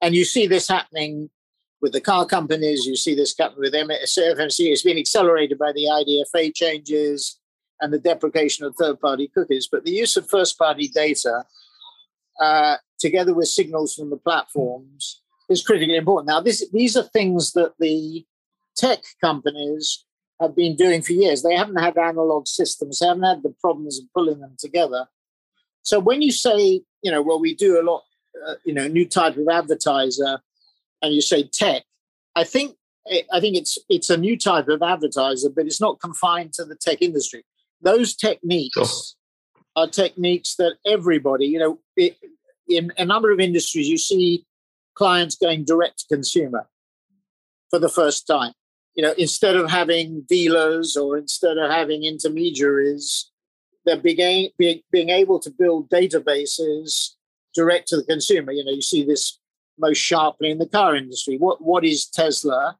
and 0.00 0.14
you 0.14 0.24
see 0.24 0.46
this 0.46 0.68
happening 0.68 1.30
with 1.80 1.92
the 1.92 2.00
car 2.00 2.26
companies. 2.26 2.86
You 2.86 2.96
see 2.96 3.14
this 3.14 3.34
happening 3.38 3.60
with 3.60 3.74
FMC. 3.74 4.58
It's 4.58 4.82
been 4.82 4.98
accelerated 4.98 5.58
by 5.58 5.72
the 5.72 5.84
IDFA 5.84 6.54
changes 6.54 7.38
and 7.80 7.92
the 7.92 7.98
deprecation 7.98 8.64
of 8.64 8.74
third 8.76 9.00
party 9.00 9.28
cookies. 9.28 9.68
But 9.70 9.84
the 9.84 9.90
use 9.90 10.16
of 10.16 10.28
first 10.28 10.58
party 10.58 10.88
data, 10.88 11.44
uh, 12.40 12.76
together 12.98 13.34
with 13.34 13.48
signals 13.48 13.94
from 13.94 14.10
the 14.10 14.16
platforms, 14.16 15.22
is 15.48 15.64
critically 15.64 15.96
important. 15.96 16.28
Now, 16.28 16.40
this, 16.40 16.64
these 16.72 16.96
are 16.96 17.02
things 17.02 17.52
that 17.52 17.74
the 17.78 18.24
tech 18.76 19.00
companies 19.20 20.04
have 20.42 20.54
been 20.54 20.76
doing 20.76 21.02
for 21.02 21.12
years. 21.12 21.42
They 21.42 21.54
haven't 21.54 21.80
had 21.80 21.96
analog 21.96 22.46
systems, 22.46 22.98
they 22.98 23.06
haven't 23.06 23.22
had 23.22 23.42
the 23.42 23.54
problems 23.60 23.98
of 23.98 24.04
pulling 24.14 24.40
them 24.40 24.56
together. 24.58 25.06
So 25.82 25.98
when 25.98 26.22
you 26.22 26.32
say, 26.32 26.82
you 27.02 27.10
know, 27.10 27.22
well, 27.22 27.40
we 27.40 27.54
do 27.54 27.80
a 27.80 27.82
lot, 27.82 28.02
uh, 28.46 28.54
you 28.64 28.74
know, 28.74 28.86
new 28.86 29.08
type 29.08 29.36
of 29.36 29.48
advertiser, 29.48 30.40
and 31.00 31.14
you 31.14 31.20
say 31.20 31.44
tech, 31.44 31.82
I 32.36 32.44
think 32.44 32.76
I 33.32 33.40
think 33.40 33.56
it's 33.56 33.78
it's 33.88 34.10
a 34.10 34.16
new 34.16 34.38
type 34.38 34.68
of 34.68 34.82
advertiser, 34.82 35.50
but 35.50 35.66
it's 35.66 35.80
not 35.80 36.00
confined 36.00 36.52
to 36.54 36.64
the 36.64 36.76
tech 36.76 37.02
industry 37.02 37.44
those 37.82 38.14
techniques 38.14 38.74
sure. 38.74 38.86
are 39.76 39.88
techniques 39.88 40.54
that 40.56 40.76
everybody, 40.86 41.46
you 41.46 41.58
know, 41.58 41.78
it, 41.96 42.16
in 42.68 42.92
a 42.96 43.04
number 43.04 43.30
of 43.30 43.40
industries, 43.40 43.88
you 43.88 43.98
see 43.98 44.46
clients 44.94 45.34
going 45.34 45.64
direct 45.64 46.00
to 46.00 46.06
consumer 46.14 46.68
for 47.70 47.78
the 47.78 47.88
first 47.88 48.26
time. 48.26 48.52
You 48.94 49.02
know, 49.02 49.14
instead 49.16 49.56
of 49.56 49.70
having 49.70 50.22
dealers 50.28 50.96
or 50.96 51.16
instead 51.16 51.56
of 51.56 51.70
having 51.70 52.04
intermediaries, 52.04 53.30
they're 53.84 53.96
being, 53.96 54.50
being, 54.58 54.80
being 54.90 55.08
able 55.08 55.38
to 55.40 55.50
build 55.50 55.88
databases 55.88 57.10
direct 57.54 57.88
to 57.88 57.96
the 57.96 58.04
consumer. 58.04 58.52
You 58.52 58.64
know, 58.64 58.72
you 58.72 58.82
see 58.82 59.04
this 59.04 59.38
most 59.78 59.98
sharply 59.98 60.50
in 60.50 60.58
the 60.58 60.68
car 60.68 60.94
industry. 60.94 61.38
What 61.38 61.62
what 61.62 61.84
is 61.84 62.06
Tesla? 62.06 62.76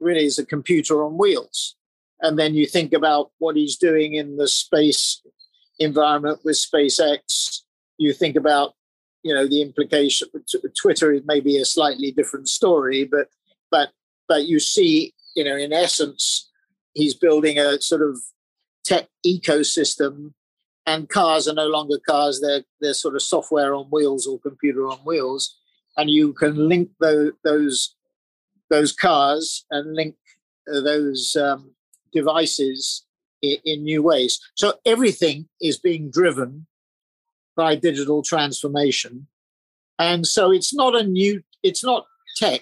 really 0.00 0.24
is 0.24 0.38
a 0.38 0.46
computer 0.46 1.04
on 1.04 1.18
wheels. 1.18 1.76
And 2.20 2.38
then 2.38 2.54
you 2.54 2.66
think 2.66 2.92
about 2.92 3.30
what 3.38 3.56
he's 3.56 3.76
doing 3.76 4.14
in 4.14 4.36
the 4.36 4.48
space 4.48 5.22
environment 5.78 6.40
with 6.44 6.56
SpaceX. 6.56 7.60
You 7.98 8.12
think 8.12 8.36
about, 8.36 8.74
you 9.22 9.34
know, 9.34 9.46
the 9.46 9.62
implication. 9.62 10.28
Twitter 10.80 11.12
is 11.12 11.22
maybe 11.26 11.58
a 11.58 11.64
slightly 11.64 12.10
different 12.10 12.48
story, 12.48 13.04
but 13.04 13.28
but 13.70 13.90
but 14.28 14.46
you 14.46 14.58
see, 14.58 15.12
you 15.36 15.44
know, 15.44 15.56
in 15.56 15.72
essence, 15.72 16.50
he's 16.94 17.14
building 17.14 17.58
a 17.58 17.80
sort 17.80 18.02
of 18.02 18.18
tech 18.84 19.08
ecosystem 19.24 20.32
and 20.86 21.08
cars 21.08 21.48
are 21.48 21.54
no 21.54 21.66
longer 21.66 21.98
cars. 21.98 22.40
They're 22.40 22.64
they're 22.80 22.94
sort 22.94 23.16
of 23.16 23.22
software 23.22 23.74
on 23.74 23.86
wheels 23.86 24.26
or 24.26 24.38
computer 24.40 24.86
on 24.86 24.98
wheels. 24.98 25.56
And 25.96 26.10
you 26.10 26.32
can 26.32 26.68
link 26.68 26.90
those 27.00 27.32
those, 27.44 27.94
those 28.70 28.92
cars 28.92 29.64
and 29.70 29.94
link 29.94 30.14
uh, 30.72 30.80
those 30.80 31.36
um, 31.36 31.72
devices 32.12 33.04
in, 33.42 33.56
in 33.64 33.82
new 33.84 34.02
ways. 34.02 34.40
So 34.54 34.74
everything 34.86 35.48
is 35.60 35.78
being 35.78 36.10
driven 36.10 36.66
by 37.56 37.74
digital 37.74 38.22
transformation. 38.22 39.26
And 39.98 40.26
so 40.26 40.52
it's 40.52 40.74
not 40.74 40.94
a 40.94 41.02
new 41.02 41.42
it's 41.62 41.82
not 41.82 42.06
tech 42.36 42.60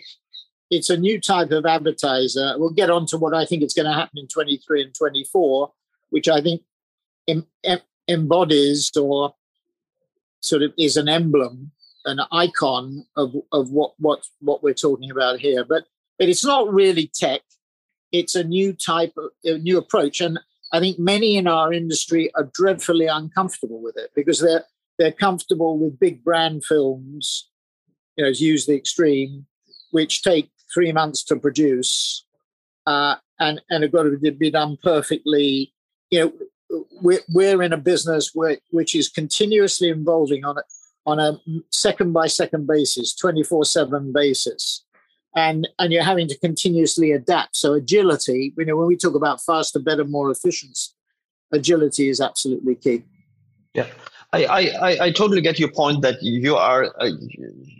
it's 0.71 0.91
a 0.91 0.97
new 0.97 1.21
type 1.21 1.51
of 1.51 1.67
advertiser 1.67 2.55
we'll 2.59 2.71
get 2.71 2.91
on 2.91 3.07
to 3.07 3.17
what 3.17 3.35
i 3.35 3.45
think 3.45 3.63
is 3.63 3.75
going 3.75 3.87
to 3.87 3.93
happen 3.93 4.19
in 4.19 4.29
23 4.29 4.83
and 4.83 4.95
24 4.95 5.73
which 6.11 6.29
i 6.29 6.41
think 6.41 6.63
em, 7.29 7.47
em, 7.65 7.81
embodies 8.09 8.91
or 8.97 9.35
sort 10.45 10.63
of 10.63 10.73
is 10.79 10.97
an 10.97 11.09
emblem, 11.09 11.73
an 12.05 12.21
icon 12.31 13.07
of, 13.17 13.35
of 13.53 13.71
what, 13.71 13.95
what, 13.99 14.23
what 14.41 14.63
we're 14.63 14.75
talking 14.75 15.11
about 15.11 15.41
here. 15.41 15.65
But, 15.65 15.85
but 16.19 16.29
it's 16.29 16.45
not 16.45 16.73
really 16.73 17.11
tech. 17.13 17.41
It's 18.13 18.35
a 18.35 18.45
new 18.45 18.73
type 18.73 19.15
of 19.17 19.31
a 19.45 19.59
new 19.59 19.79
approach. 19.79 20.21
And 20.21 20.39
I 20.73 20.81
think 20.81 20.99
many 20.99 21.37
in 21.37 21.49
our 21.49 21.73
industry 21.73 22.31
are 22.37 22.51
dreadfully 22.55 23.07
uncomfortable 23.07 23.83
with 23.83 23.97
it 23.97 24.11
because 24.15 24.39
they're 24.39 24.65
they're 24.97 25.11
comfortable 25.11 25.77
with 25.77 25.99
big 25.99 26.23
brand 26.23 26.65
films, 26.65 27.51
you 28.17 28.25
know, 28.25 28.33
to 28.33 28.45
use 28.45 28.67
the 28.67 28.77
extreme, 28.77 29.47
which 29.91 30.23
take 30.23 30.51
three 30.75 30.93
months 30.93 31.23
to 31.25 31.37
produce, 31.37 32.27
uh, 32.87 33.15
and 33.39 33.63
and 33.71 33.85
have 33.85 33.93
got 33.93 34.03
to 34.03 34.33
be 34.33 34.51
done 34.51 34.77
perfectly. 34.83 35.73
You 36.11 36.21
know, 36.21 36.33
we're, 37.01 37.21
we're 37.29 37.63
in 37.63 37.73
a 37.73 37.79
business 37.79 38.31
where, 38.35 38.59
which 38.71 38.95
is 38.95 39.09
continuously 39.09 39.89
evolving 39.89 40.45
on 40.45 40.59
a, 40.59 40.63
on 41.07 41.21
a 41.21 41.39
second 41.71 42.13
by 42.13 42.27
second 42.27 42.67
basis, 42.67 43.15
24 43.15 43.65
7 43.65 44.13
basis. 44.13 44.85
And, 45.37 45.69
and 45.79 45.93
you're 45.93 46.05
having 46.05 46.29
to 46.29 46.39
continuously 46.39 47.11
adapt. 47.11 47.57
So 47.57 47.73
agility, 47.73 48.55
you 48.57 48.65
know, 48.65 48.77
when 48.77 48.87
we 48.87 48.97
talk 48.97 49.15
about 49.15 49.43
faster, 49.43 49.81
better, 49.81 50.05
more 50.05 50.31
efficient, 50.31 50.79
agility 51.53 52.09
is 52.09 52.21
absolutely 52.21 52.77
key. 52.77 53.03
Yeah. 53.75 53.89
I, 54.35 54.63
I, 54.83 55.05
I 55.07 55.11
totally 55.13 55.41
get 55.41 55.59
your 55.59 55.71
point 55.71 56.03
that 56.03 56.23
you 56.23 56.57
are 56.57 56.95
uh, 57.01 57.11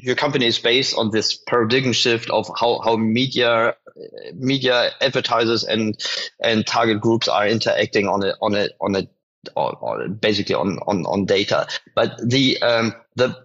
your 0.05 0.15
company 0.15 0.47
is 0.47 0.59
based 0.59 0.97
on 0.97 1.11
this 1.11 1.35
paradigm 1.35 1.93
shift 1.93 2.31
of 2.31 2.51
how, 2.59 2.81
how 2.85 2.97
media 2.97 3.75
media 4.35 4.91
advertisers 5.01 5.65
and 5.65 5.99
and 6.41 6.67
target 6.67 7.01
groups 7.01 7.29
are 7.29 7.47
interacting 7.47 8.09
on 8.09 8.25
a 8.25 8.35
on 8.41 8.55
a 8.55 8.69
on 8.81 8.97
a 8.97 9.09
or, 9.57 9.77
or 9.81 10.09
basically 10.09 10.55
on, 10.55 10.79
on 10.87 11.05
on 11.07 11.25
data. 11.25 11.67
But 11.95 12.17
the 12.23 12.61
um, 12.63 12.95
the 13.17 13.37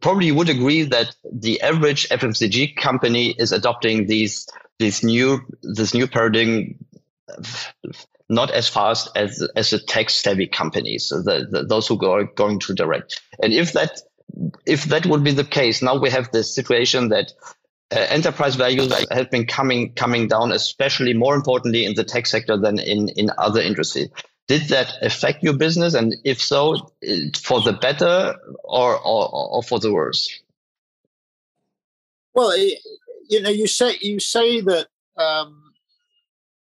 probably 0.00 0.26
you 0.26 0.34
would 0.34 0.48
agree 0.48 0.82
that 0.82 1.14
the 1.30 1.60
average 1.62 2.08
FMCG 2.08 2.76
company 2.76 3.30
is 3.38 3.52
adopting 3.52 4.06
these 4.06 4.48
these 4.78 5.02
new 5.02 5.40
this 5.62 5.94
new 5.94 6.06
paradigm 6.06 6.76
not 8.28 8.50
as 8.50 8.68
fast 8.68 9.08
as 9.16 9.46
as 9.56 9.70
the 9.70 9.78
tech 9.78 10.10
savvy 10.10 10.46
companies, 10.46 11.08
the, 11.08 11.46
the, 11.50 11.62
those 11.62 11.86
who 11.86 11.96
go 11.96 12.24
going 12.34 12.58
to 12.60 12.74
direct. 12.74 13.20
And 13.42 13.52
if 13.52 13.72
that 13.72 14.00
if 14.66 14.84
that 14.84 15.06
would 15.06 15.22
be 15.22 15.32
the 15.32 15.44
case, 15.44 15.82
now 15.82 15.98
we 15.98 16.10
have 16.10 16.30
this 16.32 16.54
situation 16.54 17.08
that 17.10 17.32
uh, 17.92 18.06
enterprise 18.08 18.56
values 18.56 18.92
have 19.10 19.30
been 19.30 19.46
coming 19.46 19.92
coming 19.94 20.28
down, 20.28 20.50
especially 20.52 21.14
more 21.14 21.34
importantly 21.34 21.84
in 21.84 21.94
the 21.94 22.04
tech 22.04 22.26
sector 22.26 22.56
than 22.56 22.78
in 22.78 23.08
in 23.10 23.30
other 23.38 23.60
industries. 23.60 24.08
Did 24.48 24.68
that 24.68 24.92
affect 25.02 25.42
your 25.42 25.56
business, 25.56 25.94
and 25.94 26.14
if 26.24 26.40
so, 26.40 26.92
for 27.36 27.60
the 27.60 27.72
better 27.80 28.36
or 28.64 28.96
or, 28.96 29.28
or 29.32 29.62
for 29.62 29.78
the 29.78 29.92
worse? 29.92 30.40
Well, 32.34 32.56
you 33.28 33.40
know, 33.40 33.50
you 33.50 33.66
say 33.66 33.96
you 34.00 34.20
say 34.20 34.60
that 34.60 34.88
um, 35.16 35.65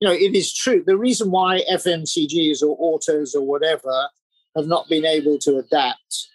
you 0.04 0.10
know 0.10 0.14
it 0.14 0.36
is 0.36 0.52
true. 0.52 0.84
The 0.86 0.98
reason 0.98 1.30
why 1.30 1.62
FMCGs 1.72 2.62
or 2.62 2.76
autos 2.78 3.34
or 3.34 3.46
whatever 3.46 4.08
have 4.54 4.66
not 4.66 4.86
been 4.86 5.06
able 5.06 5.38
to 5.38 5.56
adapt 5.56 6.28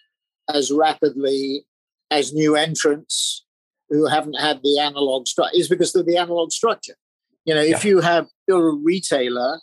as 0.52 0.72
rapidly 0.72 1.64
as 2.10 2.32
new 2.32 2.56
entrants 2.56 3.46
who 3.88 4.06
haven't 4.06 4.34
had 4.34 4.60
the 4.64 4.80
analog 4.80 5.28
structure 5.28 5.56
is 5.56 5.68
because 5.68 5.94
of 5.94 6.04
the 6.04 6.16
analog 6.16 6.50
structure. 6.50 6.96
You 7.44 7.54
know, 7.54 7.62
if 7.62 7.84
you 7.84 8.00
have 8.00 8.26
you're 8.48 8.70
a 8.70 8.74
retailer 8.74 9.60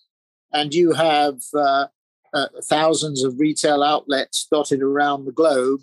and 0.53 0.73
you 0.73 0.93
have 0.93 1.35
uh, 1.53 1.87
uh, 2.33 2.47
thousands 2.63 3.25
of 3.25 3.37
retail 3.37 3.83
outlets 3.83 4.47
dotted 4.49 4.81
around 4.81 5.25
the 5.25 5.33
globe, 5.33 5.81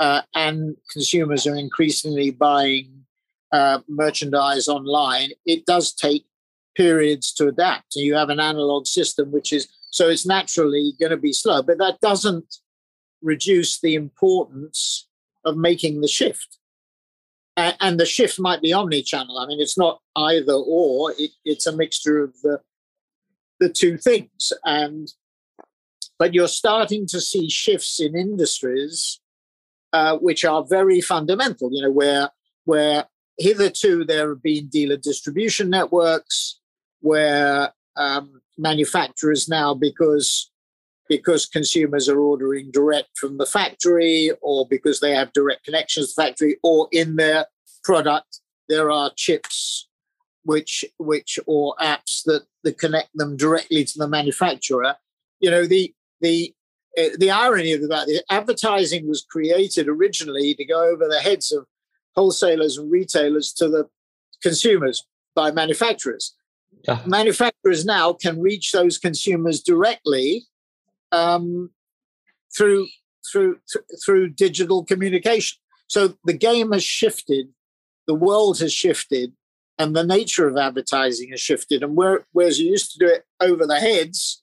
uh, 0.00 0.20
and 0.34 0.76
consumers 0.92 1.46
are 1.46 1.56
increasingly 1.56 2.30
buying 2.30 3.06
uh, 3.52 3.78
merchandise 3.88 4.68
online, 4.68 5.30
it 5.46 5.64
does 5.64 5.94
take 5.94 6.26
periods 6.76 7.32
to 7.34 7.48
adapt. 7.48 7.96
And 7.96 8.04
You 8.04 8.14
have 8.14 8.30
an 8.30 8.40
analog 8.40 8.86
system, 8.86 9.32
which 9.32 9.52
is 9.52 9.68
so 9.90 10.08
it's 10.08 10.26
naturally 10.26 10.92
going 10.98 11.10
to 11.10 11.16
be 11.16 11.32
slow, 11.32 11.62
but 11.62 11.78
that 11.78 12.00
doesn't 12.00 12.56
reduce 13.22 13.80
the 13.80 13.94
importance 13.94 15.08
of 15.44 15.56
making 15.56 16.00
the 16.00 16.08
shift 16.08 16.58
and, 17.56 17.76
and 17.80 18.00
the 18.00 18.06
shift 18.06 18.40
might 18.40 18.62
be 18.62 18.72
omni-channel. 18.72 19.38
I 19.38 19.46
mean, 19.46 19.60
it's 19.60 19.78
not 19.78 20.00
either 20.16 20.54
or; 20.54 21.12
it, 21.18 21.30
it's 21.44 21.66
a 21.66 21.76
mixture 21.76 22.22
of 22.22 22.34
the 22.42 22.60
the 23.60 23.68
two 23.68 23.96
things. 23.96 24.52
And 24.64 25.08
but 26.18 26.34
you're 26.34 26.48
starting 26.48 27.06
to 27.08 27.20
see 27.20 27.48
shifts 27.48 28.00
in 28.00 28.16
industries 28.16 29.20
uh, 29.92 30.16
which 30.16 30.44
are 30.44 30.64
very 30.64 31.00
fundamental. 31.00 31.70
You 31.72 31.82
know, 31.82 31.90
where 31.90 32.30
where 32.64 33.06
hitherto 33.38 34.04
there 34.04 34.30
have 34.30 34.42
been 34.42 34.68
dealer 34.68 34.96
distribution 34.96 35.70
networks, 35.70 36.60
where 37.04 37.70
um, 37.96 38.40
manufacturers 38.56 39.46
now 39.48 39.74
because 39.74 40.50
because 41.06 41.44
consumers 41.44 42.08
are 42.08 42.18
ordering 42.18 42.70
direct 42.70 43.10
from 43.18 43.36
the 43.36 43.44
factory 43.44 44.30
or 44.40 44.66
because 44.66 45.00
they 45.00 45.10
have 45.10 45.30
direct 45.34 45.64
connections 45.64 46.08
to 46.08 46.14
the 46.16 46.22
factory 46.22 46.56
or 46.62 46.88
in 46.92 47.16
their 47.16 47.44
product 47.82 48.40
there 48.70 48.90
are 48.90 49.10
chips 49.16 49.86
which 50.44 50.82
which 50.98 51.38
or 51.46 51.74
apps 51.78 52.22
that, 52.24 52.44
that 52.62 52.78
connect 52.78 53.10
them 53.14 53.36
directly 53.36 53.84
to 53.84 53.98
the 53.98 54.08
manufacturer. 54.08 54.96
You 55.40 55.50
know 55.50 55.66
the 55.66 55.92
the 56.22 56.54
uh, 56.98 57.16
the 57.18 57.30
irony 57.30 57.72
of 57.72 57.86
that 57.88 58.08
is 58.08 58.22
advertising 58.30 59.06
was 59.06 59.26
created 59.28 59.88
originally 59.88 60.54
to 60.54 60.64
go 60.64 60.88
over 60.90 61.06
the 61.06 61.20
heads 61.20 61.52
of 61.52 61.66
wholesalers 62.14 62.78
and 62.78 62.90
retailers 62.90 63.52
to 63.52 63.68
the 63.68 63.88
consumers 64.42 65.04
by 65.34 65.50
manufacturers 65.50 66.34
yeah. 66.82 67.00
manufacturers 67.06 67.84
now 67.84 68.12
can 68.12 68.40
reach 68.40 68.72
those 68.72 68.98
consumers 68.98 69.62
directly 69.62 70.46
um, 71.12 71.70
through 72.56 72.86
through 73.30 73.58
th- 73.72 73.84
through 74.04 74.30
digital 74.30 74.84
communication. 74.84 75.58
So 75.86 76.14
the 76.24 76.36
game 76.36 76.72
has 76.72 76.84
shifted, 76.84 77.48
the 78.06 78.14
world 78.14 78.58
has 78.60 78.72
shifted, 78.72 79.32
and 79.78 79.94
the 79.94 80.04
nature 80.04 80.48
of 80.48 80.56
advertising 80.56 81.30
has 81.30 81.40
shifted. 81.40 81.82
And 81.82 81.96
where, 81.96 82.26
whereas 82.32 82.58
you 82.58 82.70
used 82.70 82.92
to 82.92 82.98
do 82.98 83.06
it 83.06 83.24
over 83.40 83.66
the 83.66 83.80
heads, 83.80 84.42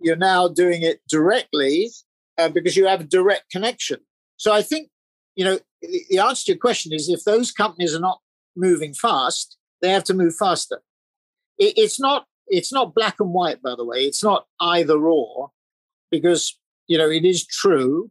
you're 0.00 0.16
now 0.16 0.48
doing 0.48 0.82
it 0.82 1.00
directly 1.08 1.90
uh, 2.38 2.48
because 2.48 2.76
you 2.76 2.86
have 2.86 3.00
a 3.00 3.04
direct 3.04 3.50
connection. 3.50 4.00
So 4.36 4.52
I 4.52 4.62
think 4.62 4.90
you 5.34 5.44
know 5.44 5.58
the 5.80 6.18
answer 6.18 6.46
to 6.46 6.52
your 6.52 6.58
question 6.58 6.92
is 6.92 7.08
if 7.08 7.24
those 7.24 7.52
companies 7.52 7.94
are 7.94 8.00
not 8.00 8.20
moving 8.56 8.94
fast, 8.94 9.56
they 9.80 9.90
have 9.90 10.04
to 10.04 10.14
move 10.14 10.34
faster. 10.36 10.82
It, 11.58 11.74
it's 11.76 12.00
not 12.00 12.26
it's 12.48 12.72
not 12.72 12.94
black 12.94 13.16
and 13.18 13.32
white, 13.32 13.60
by 13.60 13.74
the 13.76 13.84
way. 13.84 14.04
It's 14.04 14.22
not 14.22 14.46
either 14.60 14.98
or 14.98 15.50
because 16.10 16.58
you 16.86 16.98
know 16.98 17.08
it 17.08 17.24
is 17.24 17.46
true 17.46 18.10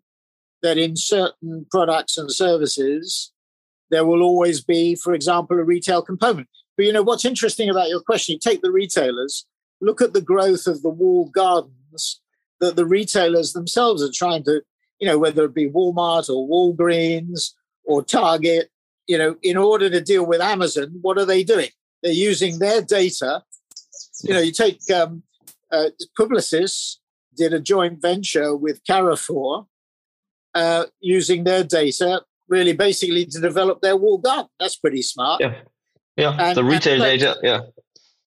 that 0.62 0.78
in 0.78 0.96
certain 0.96 1.66
products 1.70 2.18
and 2.18 2.32
services 2.32 3.32
there 3.92 4.06
will 4.06 4.22
always 4.22 4.62
be 4.62 4.96
for 4.96 5.14
example 5.14 5.58
a 5.58 5.64
retail 5.64 6.02
component 6.02 6.48
but 6.76 6.86
you 6.86 6.94
know 6.94 7.04
what's 7.04 7.26
interesting 7.26 7.70
about 7.70 7.90
your 7.90 8.02
question 8.02 8.34
you 8.34 8.40
take 8.40 8.62
the 8.62 8.72
retailers 8.72 9.46
look 9.82 10.02
at 10.02 10.14
the 10.14 10.22
growth 10.22 10.68
of 10.68 10.82
the 10.82 10.90
walled 10.90 11.32
gardens 11.32 12.22
that 12.60 12.76
the 12.76 12.86
retailers 12.86 13.54
themselves 13.54 14.02
are 14.02 14.12
trying 14.14 14.44
to 14.44 14.62
you 15.00 15.08
know 15.08 15.18
whether 15.18 15.46
it 15.46 15.54
be 15.54 15.70
walmart 15.70 16.30
or 16.30 16.48
walgreens 16.48 17.52
or 17.84 18.04
target 18.04 18.70
you 19.08 19.18
know 19.18 19.36
in 19.44 19.58
order 19.58 19.90
to 19.90 20.02
deal 20.02 20.26
with 20.26 20.42
amazon 20.42 20.98
what 21.02 21.18
are 21.18 21.26
they 21.26 21.44
doing 21.44 21.70
they're 22.06 22.14
using 22.14 22.60
their 22.60 22.82
data. 22.84 23.42
You 24.24 24.36
know, 24.36 24.40
you 24.40 24.52
take 24.52 24.80
um, 24.92 25.24
uh, 25.72 25.90
Publicis 26.18 26.98
did 27.36 27.52
a 27.52 27.60
joint 27.60 28.00
venture 28.00 28.56
with 28.56 28.80
Carrefour 28.86 29.66
uh, 30.54 30.86
using 31.02 31.44
their 31.44 31.64
data, 31.64 32.22
really 32.48 32.74
basically 32.74 33.26
to 33.26 33.42
develop 33.42 33.82
their 33.82 33.98
wall 33.98 34.20
garden. 34.20 34.50
That's 34.60 34.76
pretty 34.76 35.02
smart. 35.02 35.42
Yeah, 35.42 35.56
yeah. 36.16 36.38
And, 36.40 36.56
the 36.56 36.64
retail 36.64 37.02
and, 37.02 37.20
data. 37.20 37.38
Yeah. 37.42 37.62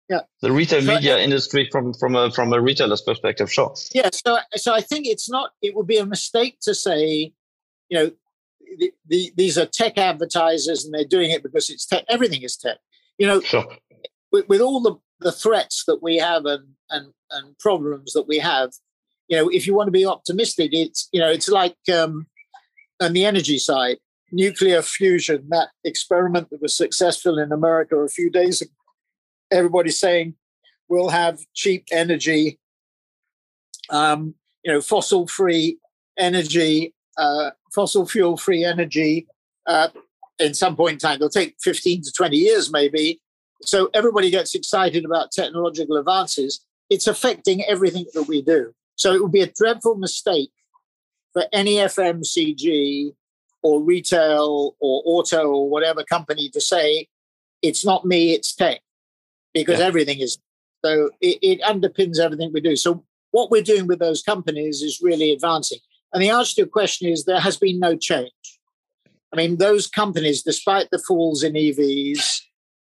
Yeah. 0.08 0.22
The 0.42 0.52
retail 0.52 0.82
so, 0.82 0.94
media 0.94 1.18
industry 1.18 1.68
from 1.70 1.94
from 1.96 2.16
a 2.16 2.32
from 2.32 2.54
a 2.54 2.62
retailer's 2.62 3.02
perspective, 3.02 3.52
sure. 3.52 3.76
Yeah. 3.94 4.10
So 4.14 4.38
so 4.54 4.74
I 4.74 4.82
think 4.82 5.06
it's 5.06 5.30
not. 5.30 5.52
It 5.62 5.76
would 5.76 5.88
be 5.88 5.98
a 5.98 6.06
mistake 6.06 6.60
to 6.62 6.74
say, 6.74 7.34
you 7.90 7.98
know, 8.00 8.12
the, 8.78 8.94
the, 9.08 9.34
these 9.36 9.58
are 9.58 9.66
tech 9.66 9.98
advertisers 9.98 10.86
and 10.86 10.94
they're 10.94 11.06
doing 11.06 11.32
it 11.32 11.44
because 11.44 11.70
it's 11.70 11.86
tech. 11.86 12.06
Everything 12.08 12.44
is 12.44 12.56
tech. 12.56 12.78
You 13.18 13.28
know, 13.28 13.42
sure. 13.42 13.66
with, 14.32 14.48
with 14.50 14.62
all 14.62 14.82
the 14.82 14.96
the 15.22 15.32
threats 15.32 15.84
that 15.88 16.04
we 16.04 16.18
have 16.18 16.46
and 16.46 16.66
and 16.90 17.14
and 17.32 17.58
problems 17.60 18.14
that 18.14 18.28
we 18.28 18.38
have, 18.40 18.72
you 19.28 19.38
know, 19.38 19.50
if 19.50 19.66
you 19.66 19.74
want 19.74 19.88
to 19.88 19.92
be 19.92 20.06
optimistic, 20.06 20.72
it's 20.74 21.08
you 21.12 21.20
know, 21.20 21.30
it's 21.30 21.50
like 21.50 21.78
um, 21.94 22.28
on 23.02 23.14
the 23.14 23.26
energy 23.26 23.58
side, 23.58 23.98
nuclear 24.32 24.82
fusion, 24.82 25.48
that 25.50 25.70
experiment 25.84 26.50
that 26.50 26.62
was 26.62 26.76
successful 26.76 27.40
in 27.40 27.52
America 27.52 27.96
a 27.96 28.10
few 28.10 28.30
days 28.30 28.62
ago. 28.62 28.72
Everybody's 29.52 30.00
saying 30.00 30.36
we'll 30.90 31.10
have 31.10 31.40
cheap 31.54 31.86
energy, 31.92 32.60
um, 33.90 34.36
you 34.64 34.72
know, 34.72 34.82
fossil-free 34.82 35.78
energy, 36.18 36.94
uh, 37.18 37.52
fossil 37.74 38.06
fuel-free 38.06 38.64
energy. 38.64 39.28
Uh, 39.68 39.90
in 40.40 40.54
some 40.54 40.76
point 40.76 40.94
in 40.94 41.00
time, 41.00 41.16
it'll 41.16 41.30
take 41.30 41.56
15 41.62 42.04
to 42.04 42.12
20 42.12 42.38
years, 42.38 42.72
maybe. 42.72 43.22
So 43.64 43.90
everybody 43.94 44.30
gets 44.30 44.54
excited 44.56 45.06
about 45.06 45.32
technological 45.32 45.98
advances. 45.98 46.66
It's 46.90 47.08
affecting 47.08 47.64
everything 47.64 48.06
that 48.14 48.24
we 48.24 48.42
do. 48.42 48.74
So 48.96 49.14
it 49.14 49.22
would 49.22 49.32
be 49.32 49.42
a 49.42 49.52
dreadful 49.52 49.96
mistake 49.96 50.52
for 51.34 51.46
any 51.52 51.76
FMCG 51.76 53.14
or 53.64 53.82
retail 53.82 54.76
or 54.80 55.02
auto 55.06 55.48
or 55.48 55.70
whatever 55.70 56.04
company 56.04 56.50
to 56.50 56.62
say 56.62 57.08
it's 57.62 57.84
not 57.84 58.06
me, 58.06 58.34
it's 58.34 58.54
tech, 58.54 58.82
because 59.54 59.80
yeah. 59.80 59.86
everything 59.86 60.20
is. 60.20 60.38
So 60.84 61.10
it, 61.20 61.40
it 61.42 61.62
underpins 61.62 62.20
everything 62.20 62.52
we 62.54 62.62
do. 62.62 62.76
So 62.76 63.04
what 63.32 63.50
we're 63.50 63.64
doing 63.64 63.88
with 63.88 64.00
those 64.00 64.22
companies 64.22 64.82
is 64.82 65.02
really 65.02 65.32
advancing. 65.32 65.80
And 66.14 66.22
the 66.22 66.30
answer 66.30 66.56
to 66.56 66.62
your 66.62 66.68
question 66.68 67.10
is 67.10 67.26
there 67.26 67.40
has 67.40 67.58
been 67.58 67.80
no 67.80 67.98
change. 67.98 68.55
I 69.36 69.38
mean, 69.38 69.58
those 69.58 69.88
companies, 69.88 70.44
despite 70.44 70.90
the 70.92 71.04
falls 71.06 71.44
in 71.44 71.56
EVs, 71.56 72.40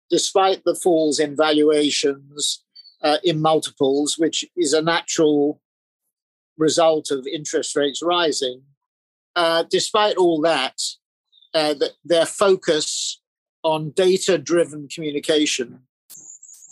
despite 0.08 0.64
the 0.64 0.74
falls 0.74 1.18
in 1.18 1.36
valuations, 1.36 2.64
uh, 3.02 3.18
in 3.22 3.42
multiples, 3.42 4.16
which 4.16 4.46
is 4.56 4.72
a 4.72 4.80
natural 4.80 5.60
result 6.56 7.10
of 7.10 7.26
interest 7.26 7.76
rates 7.76 8.00
rising, 8.02 8.62
uh, 9.36 9.64
despite 9.68 10.16
all 10.16 10.40
that, 10.40 10.80
uh, 11.52 11.74
that 11.74 11.92
their 12.02 12.24
focus 12.24 13.20
on 13.62 13.90
data-driven 13.90 14.88
communication, 14.88 15.80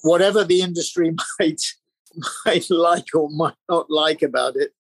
whatever 0.05 0.43
the 0.43 0.63
industry 0.63 1.15
might 1.39 1.61
might 2.47 2.71
like 2.71 3.15
or 3.15 3.29
might 3.29 3.57
not 3.69 3.91
like 3.91 4.23
about 4.23 4.57
it, 4.57 4.73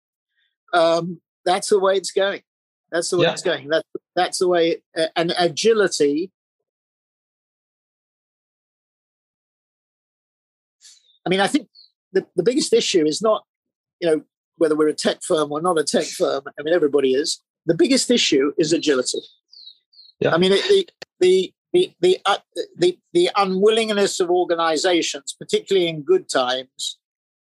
um, 0.72 1.20
that's 1.44 1.68
the 1.68 1.78
way 1.78 1.96
it's 1.96 2.12
going. 2.12 2.40
That's 2.90 3.10
the 3.10 3.18
way 3.18 3.26
yeah. 3.26 3.32
it's 3.32 3.42
going. 3.42 3.68
That's 3.68 3.86
that's 4.16 4.38
the 4.38 4.48
way. 4.48 4.82
Uh, 4.96 5.06
and 5.14 5.32
agility. 5.38 6.32
I 11.24 11.28
mean, 11.28 11.40
I 11.40 11.46
think 11.46 11.68
the, 12.12 12.26
the 12.34 12.42
biggest 12.42 12.72
issue 12.72 13.04
is 13.04 13.20
not, 13.20 13.44
you 14.00 14.08
know, 14.08 14.22
whether 14.56 14.74
we're 14.74 14.88
a 14.88 14.94
tech 14.94 15.18
firm 15.22 15.52
or 15.52 15.60
not 15.60 15.78
a 15.78 15.84
tech 15.84 16.06
firm. 16.06 16.42
I 16.58 16.62
mean, 16.62 16.74
everybody 16.74 17.12
is. 17.12 17.42
The 17.66 17.74
biggest 17.74 18.10
issue 18.10 18.52
is 18.58 18.72
agility. 18.72 19.20
Yeah. 20.20 20.34
I 20.34 20.38
mean, 20.38 20.52
the 20.52 20.88
the 21.20 21.52
the 21.72 21.92
the, 22.00 22.18
uh, 22.24 22.38
the 22.78 22.98
the 23.12 23.30
unwillingness 23.36 24.18
of 24.20 24.30
organizations, 24.30 25.36
particularly 25.38 25.88
in 25.88 26.02
good 26.02 26.28
times, 26.28 26.98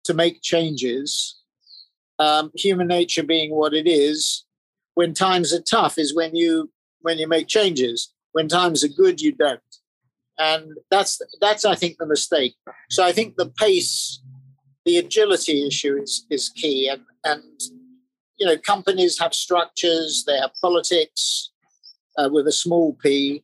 to 0.03 0.13
make 0.13 0.41
changes. 0.41 1.35
Um, 2.19 2.51
human 2.55 2.87
nature 2.87 3.23
being 3.23 3.51
what 3.53 3.75
it 3.75 3.87
is, 3.87 4.46
when 4.97 5.13
times 5.13 5.53
are 5.53 5.61
tough, 5.61 5.99
is 5.99 6.15
when 6.15 6.35
you 6.35 6.71
when 7.01 7.19
you 7.19 7.27
make 7.27 7.47
changes. 7.47 8.11
When 8.31 8.47
times 8.47 8.83
are 8.83 8.87
good, 9.03 9.21
you 9.21 9.31
don't, 9.31 9.71
and 10.39 10.71
that's 10.89 11.21
that's 11.39 11.65
I 11.65 11.75
think 11.75 11.97
the 11.97 12.07
mistake. 12.07 12.55
So 12.89 13.03
I 13.03 13.11
think 13.11 13.35
the 13.35 13.45
pace 13.45 14.19
the 14.85 14.97
agility 14.97 15.67
issue 15.67 16.01
is 16.01 16.25
is 16.31 16.49
key, 16.49 16.89
and 16.89 17.03
and 17.23 17.43
you 18.39 18.47
know 18.47 18.57
companies 18.57 19.19
have 19.19 19.35
structures, 19.35 20.23
they 20.25 20.39
have 20.39 20.51
politics 20.61 21.51
uh, 22.17 22.29
with 22.31 22.47
a 22.47 22.51
small 22.63 22.97
p, 23.03 23.43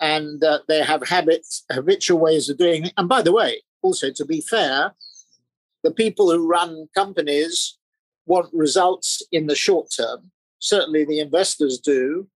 and 0.00 0.42
uh, 0.42 0.60
they 0.68 0.82
have 0.82 1.06
habits, 1.06 1.64
habitual 1.70 2.18
ways 2.18 2.48
of 2.48 2.56
doing 2.56 2.86
it. 2.86 2.94
And 2.96 3.10
by 3.10 3.20
the 3.20 3.32
way, 3.32 3.60
also 3.82 4.10
to 4.10 4.24
be 4.24 4.40
fair, 4.40 4.94
the 5.82 5.90
people 5.90 6.30
who 6.30 6.48
run 6.48 6.88
companies 6.94 7.78
want 8.24 8.48
results 8.54 9.20
in 9.30 9.48
the 9.48 9.54
short 9.54 9.88
term. 9.94 10.30
Certainly, 10.64 11.04
the 11.04 11.20
investors 11.20 11.78
do, 11.78 12.28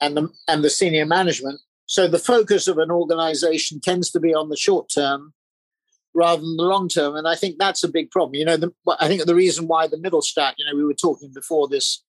and 0.00 0.16
the 0.16 0.28
and 0.48 0.64
the 0.64 0.70
senior 0.70 1.04
management. 1.04 1.60
So 1.84 2.08
the 2.08 2.18
focus 2.18 2.68
of 2.68 2.78
an 2.78 2.90
organization 2.90 3.80
tends 3.80 4.10
to 4.12 4.20
be 4.20 4.32
on 4.32 4.48
the 4.48 4.56
short 4.56 4.88
term 4.88 5.34
rather 6.14 6.40
than 6.40 6.56
the 6.56 6.62
long 6.62 6.88
term. 6.88 7.16
And 7.16 7.28
I 7.28 7.34
think 7.34 7.58
that's 7.58 7.84
a 7.84 7.88
big 7.88 8.10
problem. 8.10 8.36
You 8.36 8.44
know, 8.44 8.56
the, 8.56 8.72
I 8.98 9.08
think 9.08 9.24
the 9.24 9.34
reason 9.34 9.66
why 9.66 9.88
the 9.88 9.96
Mittelstand, 9.96 10.54
you 10.56 10.64
know, 10.64 10.74
we 10.76 10.84
were 10.84 10.94
talking 10.94 11.32
before 11.34 11.68
this 11.68 12.02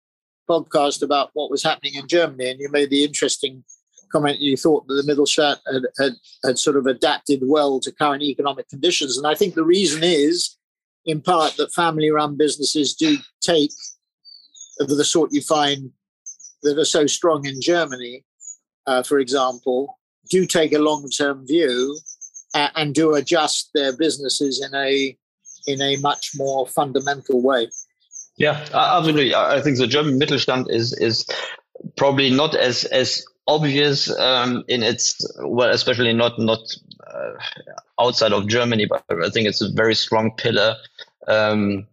podcast 0.50 1.04
about 1.04 1.32
what 1.34 1.52
was 1.52 1.64
happening 1.64 1.96
in 1.96 2.08
Germany, 2.08 2.50
and 2.50 2.60
you 2.60 2.70
made 2.72 2.90
the 2.90 3.04
interesting 3.04 3.64
comment 4.12 4.40
you 4.40 4.56
thought 4.56 4.88
that 4.88 4.94
the 4.94 5.12
Mittelstand 5.12 5.58
had, 5.72 5.84
had, 6.00 6.14
had 6.46 6.60
sort 6.60 6.78
of 6.78 6.86
adapted 6.86 7.42
well 7.44 7.80
to 7.82 7.92
current 7.92 8.24
economic 8.24 8.70
conditions. 8.70 9.18
And 9.18 9.28
I 9.28 9.36
think 9.36 9.56
the 9.56 9.66
reason 9.66 10.02
is, 10.04 10.58
in 11.06 11.22
part, 11.22 11.58
that 11.58 11.74
family 11.74 12.10
run 12.10 12.38
businesses 12.38 12.94
do 12.94 13.18
take 13.42 13.72
of 14.90 14.98
the 14.98 15.06
sort 15.06 15.32
you 15.32 15.42
find 15.42 15.92
that 16.64 16.78
are 16.78 16.86
so 16.86 17.08
strong 17.08 17.46
in 17.46 17.62
Germany, 17.62 18.24
uh, 18.88 19.04
for 19.04 19.20
example, 19.20 20.00
do 20.30 20.46
take 20.46 20.74
a 20.74 20.80
long 20.80 21.10
term 21.10 21.46
view 21.46 21.98
and 22.54 22.94
do 22.94 23.16
adjust 23.16 23.70
their 23.74 23.96
businesses 23.96 24.64
in 24.64 24.74
a 24.76 25.18
in 25.68 25.82
a 25.82 25.98
much 25.98 26.32
more 26.36 26.68
fundamental 26.68 27.42
way. 27.42 27.70
Yeah, 28.38 28.66
absolutely. 28.74 29.36
I 29.36 29.62
think 29.62 29.78
the 29.78 29.88
German 29.88 30.20
Mittelstand 30.20 30.70
is 30.70 30.94
is 30.94 31.26
probably 31.96 32.30
not 32.30 32.56
as 32.56 32.86
as 32.86 33.24
obvious 33.48 34.10
um, 34.20 34.64
in 34.68 34.84
its 34.84 35.26
well, 35.44 35.70
especially 35.70 36.14
not 36.14 36.40
not 36.40 36.60
uh, 37.08 37.34
outside 38.00 38.34
of 38.34 38.48
Germany, 38.48 38.86
but 38.86 39.04
I 39.10 39.30
think 39.30 39.48
it's 39.48 39.62
a 39.62 39.72
very 39.74 39.96
strong 39.96 40.32
pillar 40.38 40.76
um, 41.28 41.88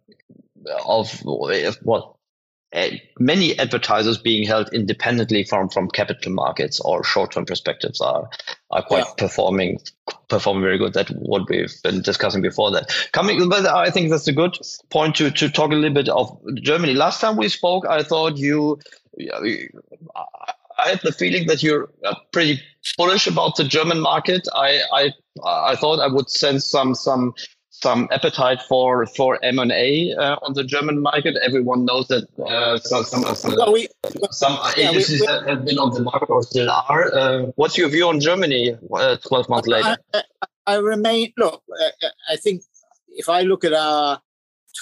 of 0.87 1.11
what 1.83 2.14
many 3.18 3.59
advertisers 3.59 4.18
being 4.18 4.46
held 4.46 4.68
independently 4.72 5.44
from 5.44 5.68
from 5.68 5.88
capital 5.88 6.33
markets 6.33 6.81
or 6.81 7.02
short 7.02 7.33
term 7.33 7.46
perspectives 7.46 8.00
are 8.00 8.28
are 8.70 8.83
quite 8.83 9.04
yeah. 9.07 9.14
performing 9.16 9.81
performing 10.28 10.62
very 10.62 10.78
good. 10.78 10.92
That 10.92 11.09
what 11.11 11.48
we've 11.48 11.74
been 11.83 12.02
discussing 12.02 12.42
before 12.42 12.70
that. 12.72 12.90
Coming, 13.12 13.48
but 13.48 13.66
I 13.66 13.90
think 13.90 14.11
that's 14.11 14.28
a 14.28 14.33
good 14.33 14.57
point 14.90 15.16
to 15.16 15.31
to 15.31 15.48
talk 15.48 15.72
a 15.72 15.74
little 15.74 15.94
bit 15.94 16.09
of 16.09 16.38
Germany. 16.57 16.94
Last 16.94 17.20
time 17.20 17.37
we 17.37 17.48
spoke, 17.48 17.87
I 17.87 18.02
thought 18.02 18.37
you. 18.37 18.78
I 20.81 20.90
had 20.90 21.00
the 21.02 21.11
feeling 21.11 21.48
that 21.48 21.62
you're 21.62 21.90
uh, 22.04 22.14
pretty 22.33 22.61
bullish 22.96 23.26
about 23.26 23.57
the 23.57 23.64
German 23.64 24.00
market. 24.00 24.46
I 24.54 24.81
I 24.92 25.12
I 25.44 25.76
thought 25.76 26.00
I 26.00 26.07
would 26.07 26.31
sense 26.31 26.66
some 26.66 26.94
some 26.94 27.35
some 27.80 28.08
appetite 28.10 28.60
for 28.68 29.06
for 29.06 29.38
M 29.42 29.58
and 29.58 29.70
A 29.70 30.12
uh, 30.14 30.36
on 30.42 30.54
the 30.54 30.64
German 30.64 31.00
market. 31.00 31.36
Everyone 31.44 31.84
knows 31.84 32.08
that 32.08 32.26
uh, 32.40 32.78
some 32.78 33.04
some, 33.04 33.54
well, 33.56 33.72
we, 33.72 33.88
some 34.30 34.58
yeah, 34.76 34.90
agencies 34.90 35.20
we, 35.20 35.26
that 35.26 35.48
have 35.48 35.64
been 35.64 35.78
on 35.78 35.94
the 35.94 36.02
market 36.02 36.28
or 36.28 36.42
still 36.42 36.70
are. 36.70 37.14
Uh, 37.14 37.42
what's 37.56 37.78
your 37.78 37.88
view 37.88 38.08
on 38.08 38.20
Germany? 38.20 38.76
Uh, 38.92 39.16
twelve 39.16 39.48
months 39.48 39.68
later, 39.68 39.96
I, 40.12 40.22
I, 40.66 40.76
remain. 40.76 41.32
Look, 41.36 41.62
uh, 41.80 42.08
I 42.28 42.36
think 42.36 42.62
if 43.08 43.28
I 43.28 43.42
look 43.42 43.64
at 43.64 43.72
our 43.72 44.20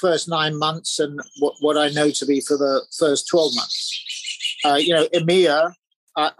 first 0.01 0.29
nine 0.29 0.59
months 0.59 0.99
and 0.99 1.21
what, 1.39 1.55
what 1.61 1.77
I 1.77 1.89
know 1.89 2.11
to 2.11 2.27
be 2.27 2.41
for 2.41 2.57
the 2.57 2.83
first 2.99 3.29
twelve 3.29 3.55
months, 3.55 4.59
uh, 4.65 4.77
you 4.77 4.95
know, 4.95 5.07
EMEA, 5.13 5.73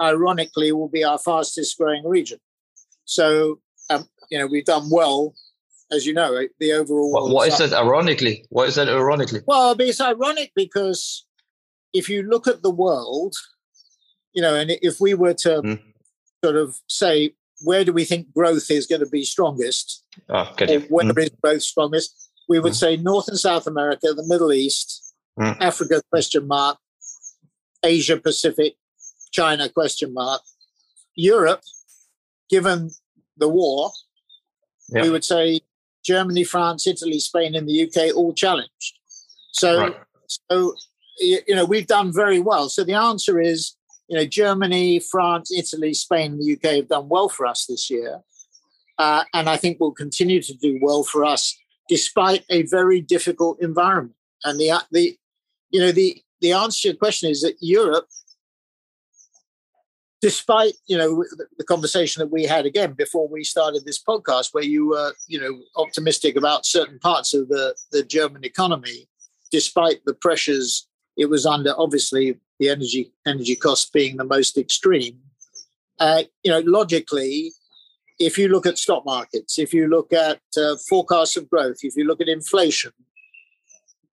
ironically, 0.01 0.73
will 0.73 0.89
be 0.89 1.05
our 1.05 1.19
fastest 1.19 1.77
growing 1.77 2.07
region. 2.07 2.39
So, 3.05 3.61
um, 3.91 4.09
you 4.31 4.39
know, 4.39 4.47
we've 4.47 4.65
done 4.65 4.89
well 4.91 5.35
as 5.91 6.07
you 6.07 6.13
know, 6.13 6.47
the 6.59 6.73
overall. 6.73 7.13
What, 7.13 7.31
what 7.31 7.49
is 7.49 7.59
that 7.59 7.73
ironically? 7.73 8.45
What 8.51 8.69
is 8.69 8.75
that 8.77 8.89
ironically? 8.89 9.41
Well, 9.47 9.77
it's 9.79 10.01
ironic 10.01 10.53
because 10.55 11.25
if 11.93 12.09
you 12.09 12.23
look 12.23 12.47
at 12.47 12.63
the 12.63 12.71
world, 12.71 13.35
you 14.33 14.43
know, 14.43 14.55
and 14.55 14.73
if 14.83 15.01
we 15.01 15.15
were 15.15 15.35
to 15.35 15.63
mm. 15.63 15.83
sort 16.45 16.57
of 16.57 16.81
say 16.89 17.35
where 17.63 17.85
do 17.85 17.93
we 17.93 18.05
think 18.05 18.33
growth 18.35 18.71
is 18.71 18.87
going 18.87 19.01
to 19.01 19.09
be 19.09 19.25
strongest? 19.25 20.05
Oh. 20.29 20.53
Or 20.61 20.67
where 20.89 21.05
mm. 21.05 21.19
is 21.19 21.31
growth 21.43 21.63
strongest? 21.63 22.31
We 22.49 22.61
would 22.61 22.73
mm. 22.73 22.77
say 22.77 22.97
North 22.97 23.29
and 23.29 23.39
South 23.39 23.67
America, 23.67 24.13
the 24.13 24.27
Middle 24.27 24.53
East, 24.53 25.15
mm. 25.39 25.57
Africa 25.61 26.03
question 26.11 26.47
mark, 26.47 26.79
Asia 27.83 28.19
Pacific, 28.19 28.75
China 29.33 29.69
question 29.69 30.13
mark, 30.13 30.43
Europe, 31.15 31.63
given 32.51 32.91
the 33.37 33.49
war, 33.49 33.91
yeah. 34.91 35.03
we 35.03 35.11
would 35.11 35.25
say 35.25 35.61
Germany, 36.07 36.45
France, 36.45 36.87
Italy, 36.87 37.19
Spain, 37.19 37.55
and 37.55 37.69
the 37.69 37.83
UK 37.85 38.15
all 38.17 38.33
challenged. 38.33 38.99
So, 39.53 39.81
right. 39.81 39.97
so 40.29 40.75
you 41.19 41.55
know, 41.55 41.65
we've 41.65 41.87
done 41.87 42.13
very 42.13 42.39
well. 42.39 42.69
So 42.69 42.85
the 42.85 42.95
answer 42.95 43.41
is, 43.41 43.75
you 44.09 44.17
know, 44.17 44.25
Germany, 44.25 45.01
France, 45.01 45.51
Italy, 45.51 45.95
Spain, 45.95 46.33
and 46.33 46.41
the 46.41 46.53
UK 46.55 46.77
have 46.77 46.89
done 46.89 47.09
well 47.09 47.29
for 47.29 47.47
us 47.47 47.67
this 47.67 47.91
year, 47.91 48.21
uh, 48.99 49.25
and 49.35 49.49
I 49.49 49.57
think 49.57 49.81
will 49.81 49.93
continue 49.93 50.41
to 50.43 50.55
do 50.55 50.79
well 50.81 51.03
for 51.03 51.25
us 51.25 51.57
despite 51.89 52.45
a 52.51 52.63
very 52.63 53.01
difficult 53.01 53.61
environment. 53.61 54.17
And 54.45 54.61
the 54.61 54.81
the 54.93 55.17
you 55.71 55.81
know 55.81 55.93
the 55.93 56.23
the 56.41 56.53
answer 56.53 56.83
to 56.83 56.89
your 56.89 56.97
question 56.97 57.31
is 57.31 57.41
that 57.43 57.57
Europe 57.61 58.07
despite 60.21 60.75
you 60.87 60.97
know 60.97 61.25
the 61.59 61.65
conversation 61.65 62.21
that 62.21 62.33
we 62.33 62.45
had 62.45 62.67
again 62.67 62.93
before 62.93 63.29
we 63.29 63.45
started 63.45 63.85
this 63.85 64.03
podcast 64.03 64.53
where 64.53 64.65
you 64.65 64.89
were 64.89 65.13
you 65.29 65.41
know 65.41 65.59
optimistic 65.77 66.37
about 66.37 66.67
certain 66.67 66.99
parts 66.99 67.35
of 67.35 67.49
the 67.49 67.75
the 67.93 68.03
german 68.03 68.45
economy 68.45 69.09
despite 69.51 70.05
the 70.05 70.15
pressures 70.15 70.89
it 71.17 71.27
was 71.27 71.47
under 71.47 71.75
obviously 71.79 72.39
the 72.59 72.69
energy 72.69 73.13
energy 73.27 73.57
costs 73.57 73.91
being 73.91 74.17
the 74.17 74.25
most 74.25 74.59
extreme. 74.59 75.19
Uh, 75.99 76.23
you 76.43 76.51
know 76.51 76.61
logically 76.61 77.53
if 78.19 78.39
you 78.39 78.49
look 78.49 78.67
at 78.67 78.79
stock 78.79 79.05
markets 79.05 79.59
if 79.59 79.73
you 79.73 79.89
look 79.89 80.13
at 80.13 80.41
uh, 80.59 80.77
forecasts 80.89 81.37
of 81.37 81.49
growth 81.49 81.79
if 81.83 81.97
you 81.97 82.05
look 82.05 82.21
at 82.21 82.29
inflation 82.29 82.93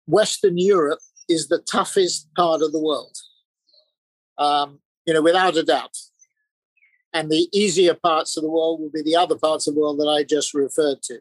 western 0.07 0.59
europe 0.59 0.99
is 1.29 1.49
the 1.49 1.59
toughest 1.59 2.29
part 2.35 2.63
of 2.63 2.73
the 2.73 2.81
world. 2.81 3.17
Um, 4.39 4.81
you 5.09 5.15
know, 5.15 5.23
without 5.23 5.57
a 5.57 5.63
doubt. 5.63 5.97
And 7.15 7.31
the 7.31 7.49
easier 7.51 7.95
parts 7.95 8.37
of 8.37 8.43
the 8.43 8.51
world 8.51 8.79
will 8.79 8.91
be 8.91 9.01
the 9.03 9.17
other 9.17 9.37
parts 9.37 9.67
of 9.67 9.75
the 9.75 9.81
world 9.81 9.99
that 10.01 10.07
I 10.07 10.23
just 10.23 10.53
referred 10.53 11.03
to. 11.05 11.21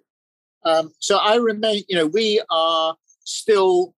Um, 0.65 0.91
so 0.99 1.15
I 1.15 1.35
remain, 1.37 1.83
you 1.87 1.95
know, 1.95 2.05
we 2.05 2.41
are 2.51 2.97
still, 3.23 3.95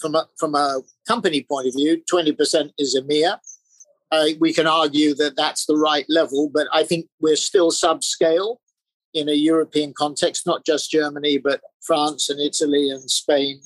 from 0.00 0.14
a, 0.14 0.28
from 0.38 0.54
a 0.54 0.80
company 1.08 1.42
point 1.42 1.66
of 1.66 1.74
view, 1.74 2.00
20% 2.10 2.70
is 2.78 2.96
EMEA. 2.96 3.38
Uh, 4.12 4.26
we 4.38 4.52
can 4.52 4.68
argue 4.68 5.12
that 5.16 5.34
that's 5.36 5.66
the 5.66 5.76
right 5.76 6.06
level, 6.08 6.48
but 6.48 6.68
I 6.72 6.84
think 6.84 7.06
we're 7.20 7.34
still 7.34 7.72
subscale 7.72 8.58
in 9.12 9.28
a 9.28 9.32
European 9.32 9.92
context, 9.92 10.46
not 10.46 10.64
just 10.64 10.92
Germany, 10.92 11.38
but 11.38 11.60
France 11.84 12.30
and 12.30 12.38
Italy 12.38 12.90
and 12.90 13.10
Spain 13.10 13.60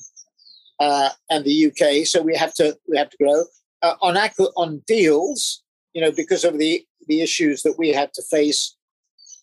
uh, 0.79 1.09
and 1.29 1.45
the 1.45 1.67
UK. 1.67 2.07
So 2.07 2.23
we 2.23 2.35
have 2.35 2.55
to 2.55 2.75
we 2.89 2.97
have 2.97 3.11
to 3.11 3.17
grow 3.17 3.43
uh, 3.81 3.95
on 4.01 4.17
on 4.55 4.81
deals, 4.87 5.63
you 5.93 6.01
know, 6.01 6.11
because 6.11 6.43
of 6.43 6.57
the 6.57 6.85
the 7.07 7.21
issues 7.21 7.63
that 7.63 7.77
we 7.77 7.89
had 7.89 8.13
to 8.13 8.21
face 8.23 8.75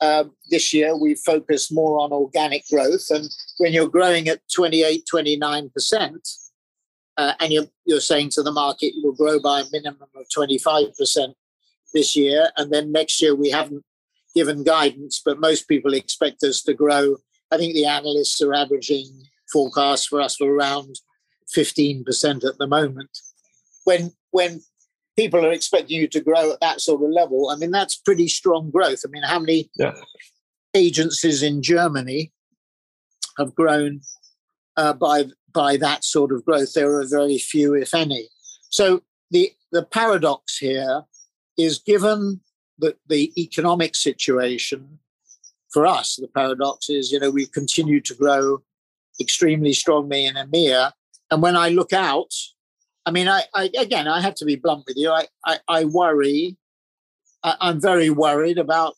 uh, 0.01 0.25
this 0.51 0.75
year, 0.75 0.97
we 0.97 1.15
focused 1.15 1.73
more 1.73 1.99
on 2.01 2.13
organic 2.13 2.67
growth. 2.69 3.07
And 3.11 3.31
when 3.59 3.73
you're 3.73 3.89
growing 3.89 4.29
at 4.29 4.41
28, 4.55 5.05
29 5.09 5.71
percent, 5.71 6.29
uh, 7.17 7.33
and 7.41 7.53
you're 7.53 7.69
you're 7.85 8.01
saying 8.01 8.31
to 8.31 8.43
the 8.43 8.53
market 8.53 8.95
you 8.95 9.03
will 9.03 9.15
grow 9.15 9.41
by 9.41 9.61
a 9.61 9.65
minimum 9.73 10.09
of 10.17 10.27
25 10.33 10.97
percent 10.97 11.35
this 11.93 12.17
year, 12.17 12.51
and 12.57 12.73
then 12.73 12.93
next 12.93 13.23
year 13.23 13.35
we 13.35 13.51
haven't 13.51 13.85
given 14.35 14.65
guidance, 14.65 15.23
but 15.25 15.39
most 15.39 15.69
people 15.69 15.95
expect 15.95 16.43
us 16.43 16.61
to 16.63 16.75
grow. 16.75 17.17
I 17.51 17.57
think 17.57 17.75
the 17.75 17.87
analysts 17.87 18.41
are 18.43 18.53
averaging 18.53 19.07
forecasts 19.53 20.07
for 20.07 20.21
us 20.21 20.35
for 20.35 20.53
around 20.53 20.97
15% 21.57 22.45
at 22.45 22.59
the 22.59 22.67
moment. 22.67 23.17
When 23.85 24.13
when 24.35 24.61
people 25.17 25.47
are 25.47 25.53
expecting 25.53 25.97
you 25.97 26.09
to 26.09 26.21
grow 26.21 26.53
at 26.53 26.61
that 26.61 26.81
sort 26.81 27.05
of 27.05 27.11
level, 27.11 27.51
I 27.51 27.57
mean, 27.57 27.71
that's 27.71 27.95
pretty 27.95 28.27
strong 28.27 28.71
growth. 28.71 29.03
I 29.07 29.09
mean, 29.09 29.23
how 29.23 29.39
many 29.39 29.71
yeah. 29.77 29.95
agencies 30.75 31.41
in 31.41 31.63
Germany 31.63 32.33
have 33.39 33.55
grown 33.55 34.01
uh, 34.77 34.93
by 34.93 35.27
by 35.53 35.77
that 35.77 36.03
sort 36.05 36.33
of 36.33 36.45
growth? 36.45 36.73
There 36.73 36.99
are 36.99 37.07
very 37.07 37.39
few, 37.39 37.75
if 37.75 37.95
any. 37.95 38.29
So 38.71 39.03
the 39.31 39.53
the 39.71 39.85
paradox 39.85 40.59
here 40.59 41.03
is 41.57 41.79
given 41.79 42.41
that 42.79 42.97
the 43.07 43.33
economic 43.41 43.95
situation 43.95 44.99
for 45.71 45.87
us, 45.87 46.17
the 46.17 46.27
paradox 46.27 46.91
is, 46.91 47.13
you 47.13 47.21
know, 47.21 47.31
we 47.31 47.47
continue 47.47 48.01
to 48.01 48.15
grow 48.15 48.63
extremely 49.21 49.75
strongly 49.75 50.27
in 50.27 50.35
EMEA. 50.35 50.91
And 51.31 51.41
when 51.41 51.57
I 51.57 51.69
look 51.69 51.93
out 51.93 52.35
I 53.07 53.11
mean, 53.11 53.29
I, 53.29 53.43
I, 53.55 53.71
again, 53.79 54.09
I 54.09 54.21
have 54.21 54.35
to 54.37 54.45
be 54.45 54.57
blunt 54.57 54.85
with 54.87 54.97
you. 54.97 55.11
I, 55.11 55.27
I, 55.45 55.59
I 55.69 55.85
worry. 55.85 56.57
I, 57.43 57.57
am 57.61 57.81
very 57.81 58.09
worried 58.11 58.59
about 58.59 58.95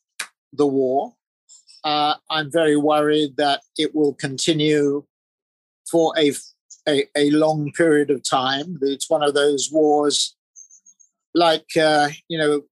the 0.53 0.67
war. 0.67 1.15
Uh, 1.83 2.15
I'm 2.31 2.51
very 2.51 2.77
worried 2.77 3.37
that 3.37 3.63
it 3.77 3.95
will 3.95 4.15
continue 4.15 5.05
for 5.91 6.13
a, 6.19 6.33
a, 6.89 7.05
a 7.17 7.31
long 7.31 7.73
period 7.73 8.11
of 8.11 8.29
time. 8.29 8.79
It's 8.83 9.11
one 9.11 9.23
of 9.23 9.35
those 9.35 9.71
wars, 9.73 10.37
like 11.35 11.67
uh, 11.81 12.09
you 12.29 12.39
know, 12.39 12.63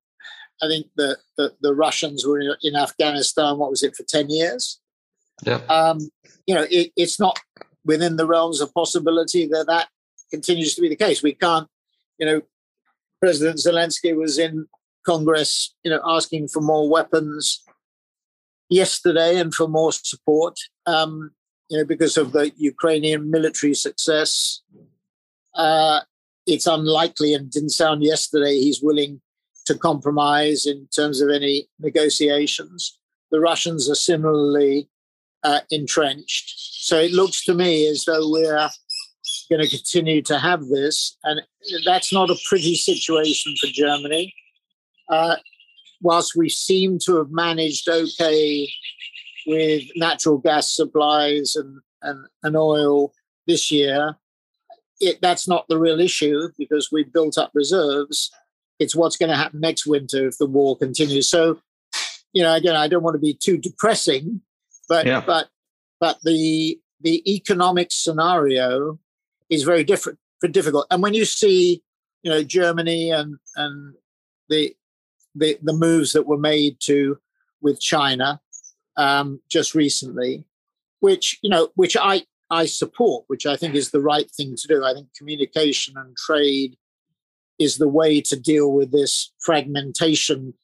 I 0.63 0.69
think 0.69 0.87
the, 0.97 1.19
the, 1.37 1.53
the 1.61 1.75
Russians 1.75 2.25
were 2.27 2.41
in, 2.41 2.55
in, 2.63 2.77
Afghanistan. 2.77 3.59
What 3.59 3.71
was 3.71 3.83
it 3.83 3.97
for 3.97 4.05
ten 4.05 4.31
years? 4.31 4.81
Yeah. 5.45 5.61
Um, 5.69 6.11
you 6.47 6.55
know, 6.55 6.67
it, 6.71 6.93
it's 6.97 7.21
not 7.21 7.39
within 7.85 8.17
the 8.17 8.27
realms 8.27 8.61
of 8.61 8.73
possibility 8.75 9.47
that 9.47 9.67
that 9.67 9.89
continues 10.35 10.75
to 10.75 10.83
be 10.85 10.89
the 10.89 11.05
case. 11.07 11.23
We 11.23 11.35
can't, 11.35 11.69
you 12.19 12.27
know, 12.27 12.41
President 13.23 13.59
Zelensky 13.67 14.13
was 14.25 14.39
in 14.39 14.67
Congress, 15.11 15.53
you 15.85 15.91
know, 15.91 16.03
asking 16.17 16.49
for 16.49 16.61
more 16.61 16.87
weapons 16.97 17.63
yesterday 18.69 19.33
and 19.41 19.55
for 19.55 19.69
more 19.69 19.93
support, 19.93 20.57
um, 20.87 21.13
you 21.69 21.79
know, 21.79 21.87
because 21.93 22.17
of 22.17 22.33
the 22.33 22.47
Ukrainian 22.73 23.31
military 23.37 23.75
success. 23.75 24.33
Uh, 25.55 26.01
it's 26.47 26.67
unlikely, 26.67 27.31
and 27.35 27.51
didn't 27.51 27.81
sound 27.83 28.03
yesterday, 28.03 28.55
he's 28.65 28.83
willing 28.83 29.21
to 29.69 29.75
compromise 29.89 30.67
in 30.67 30.89
terms 30.99 31.21
of 31.21 31.29
any 31.31 31.57
negotiations. 31.79 32.99
The 33.31 33.41
Russians 33.41 33.83
are 33.89 34.03
similarly 34.11 34.89
uh, 35.43 35.61
entrenched. 35.71 36.49
So 36.89 36.99
it 36.99 37.13
looks 37.13 37.45
to 37.45 37.55
me 37.55 37.87
as 37.87 38.05
though 38.05 38.31
we're 38.31 38.69
going 39.49 39.63
to 39.63 39.69
continue 39.69 40.23
to 40.23 40.39
have 40.39 40.67
this. 40.67 41.17
And 41.25 41.41
that's 41.85 42.13
not 42.13 42.31
a 42.31 42.37
pretty 42.49 42.75
situation 42.75 43.55
for 43.61 43.69
Germany. 43.69 44.35
Uh, 45.09 45.37
whilst 46.01 46.35
we 46.37 46.49
seem 46.49 46.99
to 47.01 47.17
have 47.17 47.31
managed 47.31 47.89
okay 47.89 48.69
with 49.47 49.83
natural 49.97 50.39
gas 50.39 50.75
supplies 50.75 51.55
and, 51.57 51.81
and, 52.03 52.27
and 52.43 52.57
oil 52.57 53.13
this 53.47 53.71
year, 53.71 54.17
it, 55.01 55.21
that's 55.21 55.49
not 55.49 55.67
the 55.69 55.79
real 55.79 56.01
issue 56.01 56.49
because 56.59 56.91
we've 56.91 57.13
built 57.13 57.37
up 57.37 57.51
reserves. 57.55 58.31
It's 58.79 58.95
what's 58.95 59.17
going 59.17 59.31
to 59.31 59.37
happen 59.37 59.61
next 59.61 59.87
winter 59.87 60.27
if 60.27 60.39
the 60.39 60.47
war 60.47 60.77
continues. 60.77 61.29
So, 61.29 61.59
you 62.33 62.43
know, 62.43 62.55
again, 62.55 62.77
I 62.77 62.89
don't 62.89 63.03
want 63.03 63.15
to 63.15 63.21
be 63.21 63.35
too 63.35 63.59
depressing, 63.59 64.41
but 64.89 65.07
yeah. 65.07 65.23
but 65.25 65.49
but 66.01 66.19
the 66.25 66.79
the 67.01 67.23
economic 67.33 67.89
scenario 67.93 68.99
is 69.55 69.63
very 69.63 69.85
different, 69.85 70.19
difficult. 70.51 70.87
And 70.91 71.03
when 71.03 71.15
you 71.15 71.25
see, 71.25 71.83
you 72.23 72.31
know, 72.31 72.43
Germany 72.43 73.11
and 73.11 73.37
and 73.57 73.95
the 74.49 74.75
the 75.35 75.59
the 75.63 75.73
moves 75.73 76.13
that 76.13 76.27
were 76.27 76.39
made 76.39 76.77
to 76.81 77.19
with 77.61 77.81
China 77.81 78.41
um, 78.97 79.41
just 79.51 79.75
recently, 79.75 80.45
which 81.01 81.39
you 81.43 81.51
know, 81.51 81.71
which 81.75 81.97
I 81.97 82.25
I 82.51 82.67
support, 82.67 83.25
which 83.29 83.47
I 83.47 83.57
think 83.57 83.75
is 83.75 83.91
the 83.91 84.01
right 84.01 84.31
thing 84.31 84.55
to 84.57 84.69
do. 84.69 84.85
I 84.85 84.95
think 84.95 85.09
communication 85.17 85.95
and 85.97 86.17
trade 86.17 86.77
is 87.59 87.79
the 87.79 87.89
way 87.89 88.21
to 88.21 88.39
deal 88.39 88.73
with 88.73 88.93
this 88.93 89.33
fragmentation. 89.41 90.55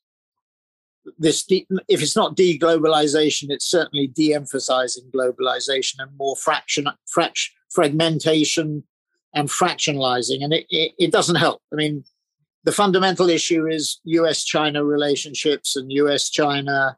This 1.18 1.44
de- 1.44 1.66
if 1.88 2.02
it's 2.02 2.16
not 2.16 2.36
deglobalization, 2.36 3.50
it's 3.50 3.64
certainly 3.64 4.06
de-emphasizing 4.06 5.10
globalization 5.14 5.94
and 5.98 6.16
more 6.18 6.36
fraction, 6.36 6.88
fraction 7.06 7.54
fragmentation 7.70 8.82
and 9.34 9.48
fractionalizing, 9.48 10.42
and 10.42 10.52
it, 10.52 10.66
it, 10.70 10.92
it 10.98 11.12
doesn't 11.12 11.36
help. 11.36 11.62
I 11.72 11.76
mean, 11.76 12.04
the 12.64 12.72
fundamental 12.72 13.30
issue 13.30 13.66
is 13.66 14.00
US 14.04 14.44
China 14.44 14.84
relationships 14.84 15.76
and 15.76 15.90
US 15.92 16.28
China. 16.28 16.96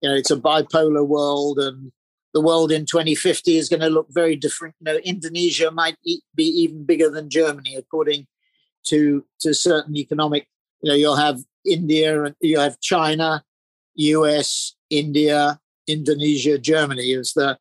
You 0.00 0.08
know, 0.08 0.16
it's 0.16 0.30
a 0.30 0.36
bipolar 0.36 1.06
world, 1.06 1.58
and 1.58 1.92
the 2.32 2.40
world 2.40 2.72
in 2.72 2.86
2050 2.86 3.56
is 3.56 3.68
going 3.68 3.80
to 3.80 3.90
look 3.90 4.06
very 4.10 4.34
different. 4.34 4.74
You 4.80 4.84
know, 4.86 4.98
Indonesia 5.04 5.70
might 5.70 5.96
be 6.04 6.22
even 6.36 6.84
bigger 6.84 7.10
than 7.10 7.30
Germany, 7.30 7.76
according 7.76 8.26
to 8.86 9.24
to 9.40 9.54
certain 9.54 9.96
economic. 9.96 10.48
You 10.82 10.90
know, 10.90 10.96
you'll 10.96 11.16
have 11.16 11.40
India 11.68 12.34
you 12.40 12.58
have 12.58 12.80
China, 12.80 13.44
US, 13.96 14.74
India, 14.90 15.60
Indonesia, 15.86 16.58
Germany 16.58 17.12
is 17.12 17.32
the 17.34 17.58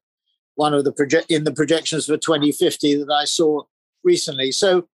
one 0.56 0.74
of 0.74 0.84
the 0.84 0.92
project 0.92 1.30
in 1.32 1.44
the 1.44 1.54
projections 1.54 2.08
for 2.08 2.18
2050 2.18 3.04
that 3.04 3.12
I 3.12 3.26
saw 3.26 3.64
recently. 4.04 4.52
So, 4.52 4.88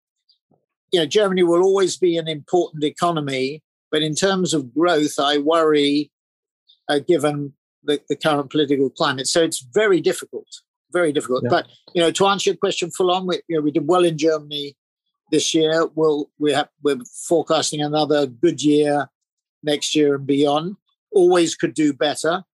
you 0.91 1.01
know, 1.01 1.07
Germany 1.07 1.45
will 1.45 1.63
always 1.63 1.97
be 1.97 2.17
an 2.17 2.27
important 2.27 2.83
economy, 2.83 3.63
but 3.91 4.03
in 4.03 4.15
terms 4.15 4.55
of 4.55 4.75
growth, 4.75 5.21
I 5.21 5.39
worry, 5.39 6.11
uh, 6.89 6.99
given 6.99 7.53
the, 7.85 8.01
the 8.09 8.17
current 8.17 8.51
political 8.51 8.91
climate. 8.91 9.29
So 9.29 9.43
it's 9.43 9.61
very 9.61 10.01
difficult, 10.01 10.49
very 10.93 11.13
difficult. 11.13 11.45
Yeah. 11.45 11.51
But 11.51 11.69
you 11.95 12.03
know, 12.03 12.11
to 12.11 12.27
answer 12.27 12.51
your 12.51 12.57
question 12.57 12.91
full 12.91 13.13
on, 13.13 13.27
we, 13.27 13.41
you 13.49 13.57
know, 13.57 13.63
we 13.63 13.71
did 13.71 13.87
well 13.87 14.05
in 14.05 14.19
Germany 14.19 14.77
this 15.33 15.53
year. 15.55 15.89
We'll 15.97 16.31
we 16.39 16.53
have 16.53 16.69
we're 16.85 17.01
forecasting 17.27 17.81
another 17.81 18.27
good 18.27 18.63
year 18.63 19.09
next 19.65 19.97
year 19.97 20.15
and 20.15 20.27
beyond. 20.27 20.77
Always 21.11 21.57
could 21.57 21.75
do 21.75 21.93
better, 21.93 22.45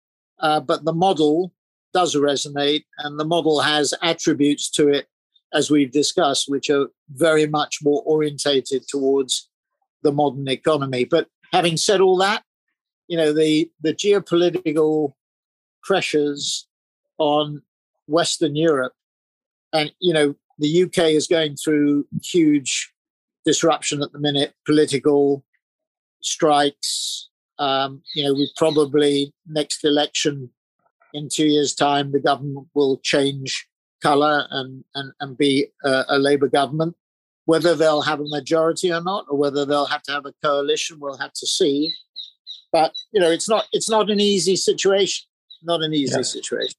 uh, 0.40 0.60
but 0.60 0.84
the 0.84 0.94
model 0.94 1.52
does 1.92 2.14
resonate, 2.14 2.84
and 2.98 3.20
the 3.20 3.24
model 3.24 3.60
has 3.60 3.92
attributes 4.02 4.70
to 4.70 4.88
it, 4.88 5.06
as 5.52 5.70
we've 5.70 5.92
discussed, 5.92 6.48
which 6.48 6.70
are 6.70 6.88
very 7.10 7.46
much 7.46 7.78
more 7.82 8.02
orientated 8.06 8.86
towards 8.88 9.48
the 10.02 10.12
modern 10.12 10.48
economy. 10.48 11.04
But 11.04 11.28
having 11.52 11.76
said 11.76 12.00
all 12.00 12.16
that, 12.18 12.42
you 13.08 13.16
know 13.16 13.32
the 13.32 13.70
the 13.82 13.92
geopolitical 13.92 15.14
pressures 15.82 16.66
on 17.18 17.62
Western 18.06 18.54
Europe, 18.56 18.94
and 19.72 19.92
you 20.00 20.14
know 20.14 20.34
the 20.58 20.82
UK 20.84 21.10
is 21.10 21.26
going 21.26 21.56
through 21.56 22.06
huge 22.22 22.92
disruption 23.44 24.02
at 24.02 24.12
the 24.12 24.18
minute, 24.18 24.54
political 24.66 25.44
strikes. 26.20 27.28
Um, 27.58 28.02
you 28.14 28.24
know, 28.24 28.34
we 28.34 28.50
probably 28.56 29.32
next 29.46 29.84
election 29.84 30.50
in 31.14 31.28
two 31.32 31.46
years' 31.46 31.74
time, 31.74 32.12
the 32.12 32.20
government 32.20 32.68
will 32.74 32.98
change 32.98 33.66
colour 34.02 34.46
and, 34.50 34.84
and, 34.94 35.12
and 35.20 35.38
be 35.38 35.68
a, 35.84 36.04
a 36.08 36.18
Labour 36.18 36.48
government. 36.48 36.94
Whether 37.46 37.74
they'll 37.74 38.02
have 38.02 38.20
a 38.20 38.28
majority 38.28 38.92
or 38.92 39.00
not, 39.00 39.24
or 39.30 39.38
whether 39.38 39.64
they'll 39.64 39.86
have 39.86 40.02
to 40.02 40.12
have 40.12 40.26
a 40.26 40.34
coalition, 40.44 40.98
we'll 41.00 41.16
have 41.16 41.32
to 41.32 41.46
see. 41.46 41.94
But 42.70 42.92
you 43.10 43.20
know, 43.20 43.30
it's 43.30 43.48
not 43.48 43.66
it's 43.72 43.88
not 43.88 44.10
an 44.10 44.20
easy 44.20 44.54
situation. 44.54 45.26
Not 45.62 45.82
an 45.82 45.94
easy 45.94 46.16
yeah. 46.16 46.22
situation. 46.22 46.74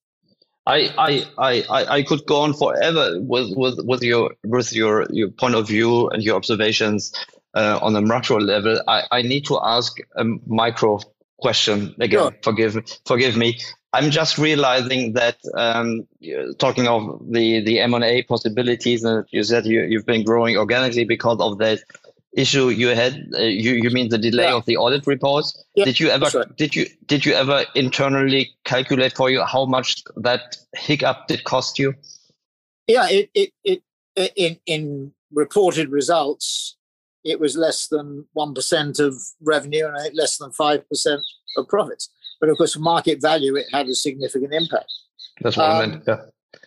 I, 0.66 0.94
I, 1.38 1.64
I, 1.70 1.86
I 1.98 2.04
could 2.04 2.26
go 2.26 2.42
on 2.42 2.54
forever 2.54 3.20
with, 3.20 3.56
with, 3.56 3.80
with 3.84 4.04
your 4.04 4.36
with 4.44 4.72
your, 4.74 5.08
your 5.10 5.30
point 5.30 5.56
of 5.56 5.68
view 5.68 6.10
and 6.10 6.22
your 6.22 6.36
observations 6.36 7.12
uh, 7.56 7.80
on 7.82 7.96
a 7.96 8.02
macro 8.02 8.40
level. 8.40 8.80
I, 8.88 9.04
I 9.12 9.22
need 9.24 9.46
to 9.46 9.60
ask 9.64 9.98
a 10.16 10.24
micro 10.46 11.00
question 11.38 11.96
again. 12.00 12.20
Sure. 12.20 12.36
Forgive 12.44 13.00
forgive 13.06 13.38
me. 13.38 13.58
I'm 13.92 14.12
just 14.12 14.38
realizing 14.38 15.14
that 15.14 15.38
um, 15.56 16.08
talking 16.60 16.88
of 16.88 17.20
the 17.28 17.62
the 17.62 17.80
M 17.80 17.96
and 17.96 18.04
A 18.04 18.22
possibilities, 18.24 19.04
and 19.04 19.26
you 19.32 19.44
said 19.44 19.66
you, 19.66 19.82
you've 19.82 20.06
been 20.06 20.24
growing 20.24 20.58
organically 20.58 21.06
because 21.06 21.40
of 21.40 21.58
that 21.58 21.80
issue 22.34 22.70
you 22.70 22.90
had. 22.90 23.28
Uh, 23.34 23.42
you 23.42 23.74
you 23.74 23.90
mean 23.90 24.10
the 24.10 24.18
delay 24.18 24.44
yeah. 24.44 24.56
of 24.56 24.66
the 24.66 24.78
audit 24.78 25.08
reports? 25.08 25.64
Yeah, 25.76 25.86
did 25.86 26.00
you 26.00 26.10
ever 26.10 26.30
right. 26.34 26.56
did 26.56 26.76
you 26.76 26.86
did 27.06 27.26
you 27.26 27.34
ever 27.34 27.66
internally 27.76 28.52
calculate 28.66 29.16
for 29.16 29.30
you 29.30 29.44
how 29.44 29.66
much 29.66 30.04
that 30.18 30.58
hiccup 30.74 31.28
did 31.28 31.44
cost 31.44 31.80
you? 31.80 31.94
Yeah, 32.88 33.08
it 33.10 33.30
it, 33.34 33.52
it 33.64 33.84
in 34.36 34.60
in 34.66 35.14
reported 35.32 35.90
results, 35.90 36.78
it 37.24 37.40
was 37.40 37.56
less 37.58 37.88
than 37.88 38.26
one 38.34 38.54
percent 38.54 39.00
of 39.00 39.16
revenue 39.42 39.88
and 39.88 40.16
less 40.16 40.38
than 40.38 40.52
five 40.52 40.88
percent 40.90 41.22
of 41.58 41.68
profits. 41.68 42.10
But 42.40 42.50
of 42.50 42.58
course, 42.58 42.78
market 42.78 43.22
value, 43.22 43.56
it 43.56 43.66
had 43.72 43.88
a 43.88 43.96
significant 43.96 44.54
impact. 44.54 44.92
That's 45.42 45.58
what 45.58 45.70
um, 45.70 45.76
I 45.76 45.86
meant. 45.86 46.04
Yeah. 46.08 46.22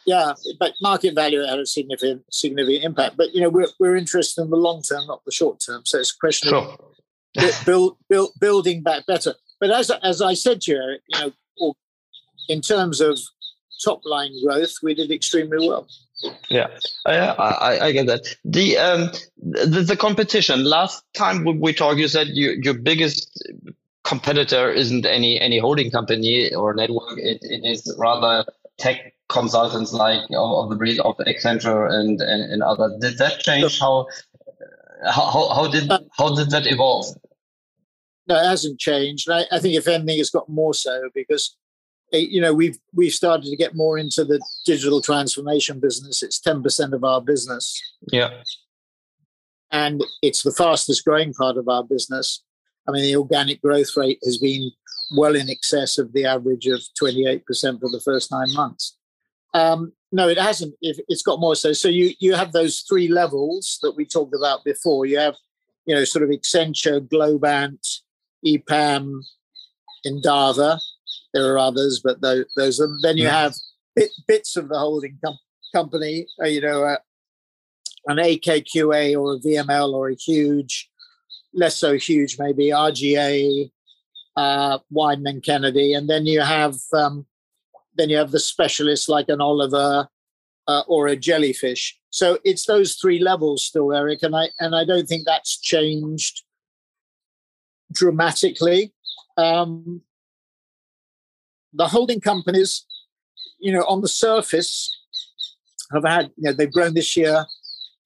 Yeah, 0.06 0.32
but 0.58 0.72
market 0.80 1.14
value 1.14 1.42
had 1.42 1.58
a 1.58 1.66
significant 1.66 2.24
significant 2.30 2.84
impact. 2.84 3.16
But 3.16 3.34
you 3.34 3.40
know, 3.40 3.48
we're 3.48 3.68
we're 3.78 3.96
interested 3.96 4.42
in 4.42 4.50
the 4.50 4.56
long 4.56 4.82
term, 4.82 5.06
not 5.06 5.24
the 5.24 5.32
short 5.32 5.62
term. 5.64 5.82
So 5.84 5.98
it's 5.98 6.14
a 6.14 6.18
question 6.18 6.50
sure. 6.50 6.76
of 7.38 7.62
build, 7.66 7.96
build, 8.08 8.30
building 8.40 8.82
back 8.82 9.06
better. 9.06 9.34
But 9.60 9.70
as 9.70 9.90
as 10.02 10.20
I 10.20 10.34
said 10.34 10.60
to 10.62 10.72
you, 10.72 10.98
you 11.08 11.20
know, 11.20 11.74
in 12.48 12.60
terms 12.60 13.00
of 13.00 13.18
top 13.84 14.00
line 14.04 14.32
growth, 14.44 14.74
we 14.82 14.94
did 14.94 15.10
extremely 15.10 15.68
well. 15.68 15.86
Yeah, 16.48 16.68
I, 17.04 17.16
I, 17.16 17.86
I, 17.86 17.92
get 17.92 18.06
that. 18.06 18.36
The 18.44 18.78
um 18.78 19.10
the, 19.36 19.82
the 19.82 19.96
competition. 19.96 20.64
Last 20.64 21.02
time 21.14 21.44
we 21.44 21.72
talked, 21.72 21.98
you 21.98 22.06
said 22.06 22.28
you, 22.28 22.60
your 22.62 22.74
biggest 22.74 23.42
competitor 24.04 24.70
isn't 24.70 25.04
any 25.04 25.40
any 25.40 25.58
holding 25.58 25.90
company 25.90 26.54
or 26.54 26.74
network. 26.74 27.18
It, 27.18 27.38
it 27.42 27.64
is 27.64 27.92
rather 27.98 28.44
tech 28.78 29.12
consultants 29.32 29.92
like 29.92 30.20
of, 30.36 30.70
the 30.70 30.76
breed 30.76 31.00
of 31.00 31.16
Accenture 31.18 31.90
and, 31.90 32.20
and, 32.20 32.52
and 32.52 32.62
others. 32.62 32.92
Did 33.00 33.18
that 33.18 33.40
change 33.40 33.78
how 33.80 34.06
how, 35.04 35.48
how 35.54 35.68
did 35.68 35.90
how 36.16 36.34
did 36.34 36.50
that 36.50 36.66
evolve? 36.66 37.06
No, 38.28 38.36
it 38.36 38.44
hasn't 38.44 38.78
changed. 38.78 39.28
I, 39.28 39.44
I 39.50 39.58
think 39.58 39.74
if 39.74 39.88
anything, 39.88 40.18
it's 40.20 40.30
got 40.30 40.48
more 40.48 40.74
so 40.74 41.08
because 41.14 41.56
eh, 42.12 42.18
you 42.18 42.40
know 42.40 42.54
we've 42.54 42.78
we've 42.94 43.12
started 43.12 43.50
to 43.50 43.56
get 43.56 43.74
more 43.74 43.98
into 43.98 44.24
the 44.24 44.40
digital 44.64 45.02
transformation 45.02 45.80
business. 45.80 46.22
It's 46.22 46.40
ten 46.40 46.62
percent 46.62 46.94
of 46.94 47.02
our 47.02 47.20
business. 47.20 47.80
Yeah, 48.12 48.30
and 49.72 50.04
it's 50.22 50.42
the 50.42 50.52
fastest 50.52 51.04
growing 51.04 51.32
part 51.32 51.56
of 51.56 51.68
our 51.68 51.82
business. 51.82 52.42
I 52.86 52.92
mean, 52.92 53.02
the 53.02 53.16
organic 53.16 53.60
growth 53.60 53.96
rate 53.96 54.18
has 54.24 54.38
been 54.38 54.70
well 55.16 55.36
in 55.36 55.48
excess 55.48 55.98
of 55.98 56.12
the 56.12 56.24
average 56.24 56.66
of 56.66 56.80
28% 57.00 57.42
for 57.80 57.88
the 57.90 58.00
first 58.04 58.30
nine 58.30 58.52
months. 58.54 58.96
Um, 59.54 59.92
no, 60.10 60.28
it 60.28 60.38
hasn't. 60.38 60.74
It's 60.80 61.22
got 61.22 61.40
more 61.40 61.56
so. 61.56 61.72
So 61.72 61.88
you 61.88 62.12
you 62.20 62.34
have 62.34 62.52
those 62.52 62.80
three 62.80 63.08
levels 63.08 63.78
that 63.82 63.92
we 63.96 64.04
talked 64.04 64.34
about 64.34 64.64
before. 64.64 65.06
You 65.06 65.18
have, 65.18 65.36
you 65.86 65.94
know, 65.94 66.04
sort 66.04 66.22
of 66.22 66.30
Accenture, 66.30 67.00
Globant, 67.00 68.00
EPAM, 68.46 69.22
Endava. 70.06 70.78
There 71.32 71.50
are 71.52 71.58
others, 71.58 72.00
but 72.04 72.20
those, 72.20 72.44
those 72.56 72.78
are, 72.78 72.88
then 73.02 73.16
you 73.16 73.26
have 73.28 73.54
bit, 73.96 74.10
bits 74.28 74.56
of 74.56 74.68
the 74.68 74.78
holding 74.78 75.18
com- 75.24 75.38
company. 75.74 76.26
Uh, 76.42 76.46
you 76.46 76.60
know, 76.60 76.84
uh, 76.84 76.98
an 78.06 78.18
AKQA 78.18 79.18
or 79.18 79.34
a 79.34 79.38
VML 79.38 79.94
or 79.94 80.10
a 80.10 80.14
huge, 80.14 80.90
less 81.54 81.78
so 81.78 81.94
huge 81.94 82.38
maybe 82.38 82.66
RGA, 82.66 83.70
uh, 84.36 84.78
Wieden 84.92 85.42
Kennedy, 85.44 85.94
and 85.94 86.08
then 86.08 86.26
you 86.26 86.40
have 86.40 86.76
um, 86.92 87.26
then 87.94 88.09
you 88.09 88.16
have 88.16 88.31
the 88.31 88.40
specialists 88.40 89.09
like 89.09 89.28
an 89.28 89.40
Oliver 89.40 90.09
uh, 90.68 90.83
or 90.87 91.07
a 91.07 91.16
jellyfish. 91.16 91.98
So 92.11 92.38
it's 92.44 92.66
those 92.66 92.94
three 92.94 93.18
levels 93.18 93.64
still, 93.64 93.92
Eric, 93.92 94.22
and 94.22 94.37
I 94.37 94.50
and 94.61 94.74
I 94.74 94.85
don't 94.85 95.07
think 95.07 95.24
that's 95.24 95.61
changed 95.61 96.42
dramatically. 97.92 98.92
Um, 99.37 100.02
the 101.72 101.88
holding 101.88 102.20
companies, 102.20 102.85
you 103.59 103.72
know, 103.72 103.85
on 103.85 104.02
the 104.02 104.09
surface, 104.09 104.94
have 105.92 106.05
had 106.05 106.31
you 106.37 106.44
know 106.44 106.52
they've 106.52 106.72
grown 106.72 106.94
this 106.94 107.16
year 107.16 107.46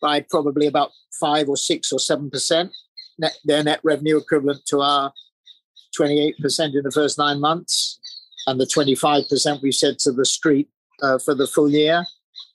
by 0.01 0.21
probably 0.21 0.67
about 0.67 0.91
five 1.19 1.49
or 1.49 1.57
six 1.57 1.93
or 1.93 1.99
seven 1.99 2.31
percent. 2.31 2.73
Net, 3.19 3.33
their 3.45 3.65
net 3.65 3.81
revenue 3.83 4.19
equivalent 4.19 4.61
to 4.67 4.81
our 4.83 5.11
28% 5.99 6.35
in 6.77 6.83
the 6.83 6.91
first 6.93 7.17
nine 7.17 7.41
months 7.41 7.99
and 8.47 8.61
the 8.61 8.65
25% 8.65 9.63
we 9.63 9.73
said 9.73 9.99
to 10.01 10.13
the 10.13 10.25
street 10.25 10.69
uh, 11.03 11.19
for 11.19 11.35
the 11.35 11.47
full 11.47 11.69
year. 11.69 12.05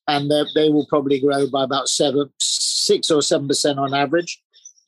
And 0.08 0.32
they 0.56 0.70
will 0.70 0.88
probably 0.88 1.20
grow 1.20 1.48
by 1.48 1.64
about 1.64 1.88
seven, 1.88 2.30
six 2.40 3.12
or 3.12 3.22
seven 3.22 3.48
percent 3.48 3.80
on 3.80 3.94
average. 3.94 4.42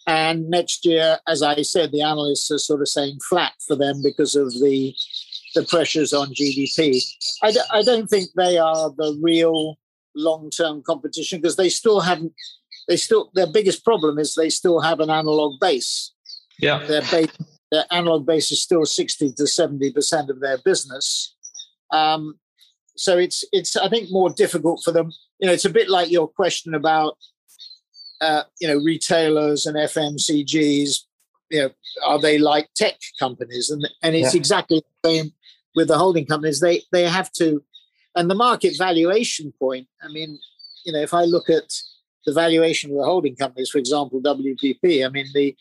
And 0.05 0.49
next 0.49 0.85
year, 0.85 1.19
as 1.27 1.41
I 1.41 1.61
said, 1.61 1.91
the 1.91 2.01
analysts 2.01 2.51
are 2.51 2.57
sort 2.57 2.81
of 2.81 2.89
saying 2.89 3.19
flat 3.29 3.53
for 3.65 3.75
them 3.75 4.01
because 4.03 4.35
of 4.35 4.51
the 4.53 4.93
the 5.55 5.63
pressures 5.63 6.13
on 6.13 6.33
GDP. 6.33 6.99
I 7.43 7.51
d- 7.51 7.59
I 7.71 7.83
don't 7.83 8.07
think 8.07 8.29
they 8.35 8.57
are 8.57 8.89
the 8.97 9.17
real 9.21 9.77
long 10.15 10.49
term 10.49 10.81
competition 10.83 11.39
because 11.39 11.55
they 11.55 11.69
still 11.69 12.01
haven't. 12.01 12.33
They 12.87 12.97
still 12.97 13.31
their 13.33 13.47
biggest 13.47 13.85
problem 13.85 14.17
is 14.17 14.35
they 14.35 14.49
still 14.49 14.81
have 14.81 14.99
an 14.99 15.09
analog 15.09 15.59
base. 15.61 16.11
Yeah, 16.59 16.79
their 16.79 17.03
base 17.03 17.29
their 17.73 17.85
analog 17.89 18.23
base 18.23 18.51
is 18.51 18.61
still 18.61 18.85
60 18.85 19.33
to 19.33 19.43
70% 19.43 20.29
of 20.29 20.39
their 20.39 20.59
business. 20.59 21.35
Um, 21.91 22.39
so 22.95 23.17
it's 23.17 23.43
it's 23.51 23.75
I 23.75 23.89
think 23.89 24.11
more 24.11 24.29
difficult 24.29 24.83
for 24.85 24.91
them. 24.91 25.11
You 25.39 25.47
know, 25.47 25.53
it's 25.53 25.65
a 25.65 25.71
bit 25.71 25.89
like 25.89 26.11
your 26.11 26.27
question 26.27 26.75
about 26.75 27.17
uh, 28.21 28.43
you 28.61 28.67
know 28.67 28.77
retailers 28.77 29.65
and 29.65 29.75
FMCGs. 29.75 30.99
You 31.49 31.61
know, 31.61 31.69
are 32.05 32.21
they 32.21 32.37
like 32.37 32.69
tech 32.75 32.99
companies? 33.17 33.71
And 33.71 33.89
and 34.03 34.15
it's 34.15 34.35
yeah. 34.35 34.39
exactly 34.39 34.83
the 35.01 35.09
same 35.09 35.33
with 35.75 35.87
the 35.87 35.97
holding 35.97 36.27
companies. 36.27 36.59
They 36.59 36.83
they 36.91 37.09
have 37.09 37.31
to, 37.33 37.63
and 38.15 38.29
the 38.29 38.35
market 38.35 38.77
valuation 38.77 39.51
point. 39.59 39.87
I 40.03 40.09
mean, 40.09 40.37
you 40.85 40.93
know, 40.93 40.99
if 40.99 41.15
I 41.15 41.23
look 41.23 41.49
at 41.49 41.73
the 42.25 42.33
valuation 42.33 42.91
of 42.91 42.97
the 42.97 43.03
holding 43.05 43.35
companies, 43.35 43.69
for 43.69 43.77
example, 43.77 44.21
WPP. 44.21 45.05
I 45.05 45.09
mean, 45.09 45.25
the 45.33 45.55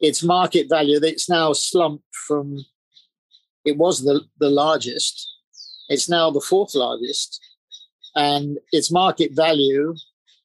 its 0.00 0.22
market 0.22 0.68
value. 0.68 0.98
It's 1.02 1.28
now 1.28 1.52
slumped 1.52 2.04
from 2.26 2.64
it 3.64 3.76
was 3.76 4.04
the, 4.04 4.22
the 4.38 4.50
largest. 4.50 5.28
It's 5.88 6.08
now 6.08 6.30
the 6.30 6.40
fourth 6.40 6.74
largest. 6.74 7.40
And 8.14 8.58
its 8.72 8.90
market 8.90 9.32
value 9.34 9.94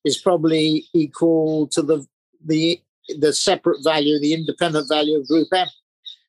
is 0.03 0.17
probably 0.17 0.85
equal 0.93 1.67
to 1.67 1.81
the 1.81 2.05
the 2.45 2.81
the 3.19 3.33
separate 3.33 3.83
value, 3.83 4.19
the 4.19 4.33
independent 4.33 4.87
value 4.89 5.17
of 5.17 5.27
Group 5.27 5.47
M, 5.53 5.67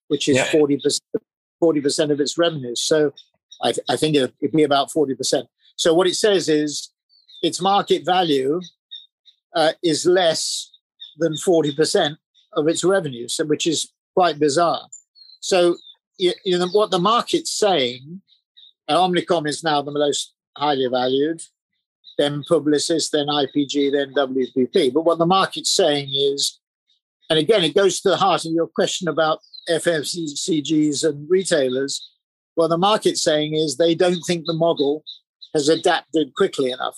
which 0.09 0.29
is 0.29 0.41
forty 0.51 0.77
percent 0.77 1.23
forty 1.61 1.81
percent 1.81 2.13
of 2.13 2.21
its 2.21 2.39
revenues. 2.39 2.83
So 2.83 3.13
I, 3.63 3.73
th- 3.73 3.87
I 3.89 3.97
think 3.97 4.17
it'd 4.17 4.53
be 4.53 4.63
about 4.63 4.93
forty 4.93 5.15
percent. 5.15 5.49
So 5.77 5.93
what 5.93 6.07
it 6.07 6.15
says 6.15 6.49
is 6.49 6.91
its 7.43 7.61
market 7.61 8.05
value 8.05 8.61
uh, 9.55 9.73
is 9.83 10.07
less 10.07 10.71
than 11.19 11.37
forty 11.37 11.75
percent 11.75 12.19
of 12.57 12.69
its 12.69 12.85
revenues, 12.85 13.41
which 13.47 13.67
is 13.67 13.93
quite 14.15 14.39
bizarre. 14.39 14.89
So 15.41 15.77
you, 16.19 16.33
know 16.47 16.69
what 16.69 16.91
the 16.91 16.99
market's 16.99 17.51
saying. 17.51 18.23
Omnicom 18.89 19.49
is 19.49 19.65
now 19.65 19.83
the 19.83 19.91
most 19.91 20.35
highly 20.57 20.87
valued, 20.87 21.43
then 22.19 22.43
Publicis, 22.49 23.11
then 23.11 23.27
IPG, 23.27 23.93
then 23.93 24.13
WPP. 24.15 24.93
But 24.93 25.03
what 25.03 25.19
the 25.19 25.27
market's 25.27 25.71
saying 25.71 26.09
is, 26.11 26.61
and 27.31 27.39
again, 27.39 27.65
it 27.65 27.75
goes 27.75 28.01
to 28.01 28.11
the 28.11 28.17
heart 28.17 28.45
of 28.45 28.53
your 28.53 28.67
question 28.67 29.09
about 29.09 29.41
FMCGs 29.69 31.05
and 31.05 31.29
retailers. 31.29 32.11
What 32.55 32.69
the 32.69 32.79
market's 32.79 33.23
saying 33.23 33.55
is 33.55 33.77
they 33.77 33.95
don't 33.95 34.23
think 34.27 34.47
the 34.47 34.53
model 34.53 35.03
has 35.55 35.69
adapted 35.69 36.35
quickly 36.35 36.71
enough. 36.71 36.97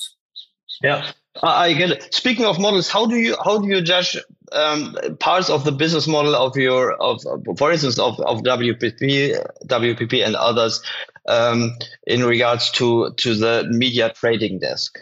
Yeah, 0.82 1.10
I 1.42 1.72
get 1.72 1.90
it. 1.90 2.14
Speaking 2.14 2.44
of 2.44 2.58
models, 2.58 2.88
how 2.88 3.06
do 3.06 3.16
you 3.16 3.36
how 3.42 3.58
do 3.58 3.68
you 3.68 3.80
judge 3.80 4.18
um, 4.52 4.96
parts 5.18 5.50
of 5.50 5.64
the 5.64 5.72
business 5.72 6.06
model 6.06 6.34
of 6.34 6.56
your 6.56 6.92
of 6.94 7.22
for 7.58 7.72
instance 7.72 7.98
of, 7.98 8.18
of 8.20 8.42
WPP 8.42 9.44
WPP 9.66 10.24
and 10.24 10.36
others 10.36 10.82
um, 11.28 11.76
in 12.06 12.24
regards 12.24 12.70
to 12.72 13.12
to 13.14 13.34
the 13.34 13.66
media 13.70 14.12
trading 14.12 14.58
desk, 14.58 14.98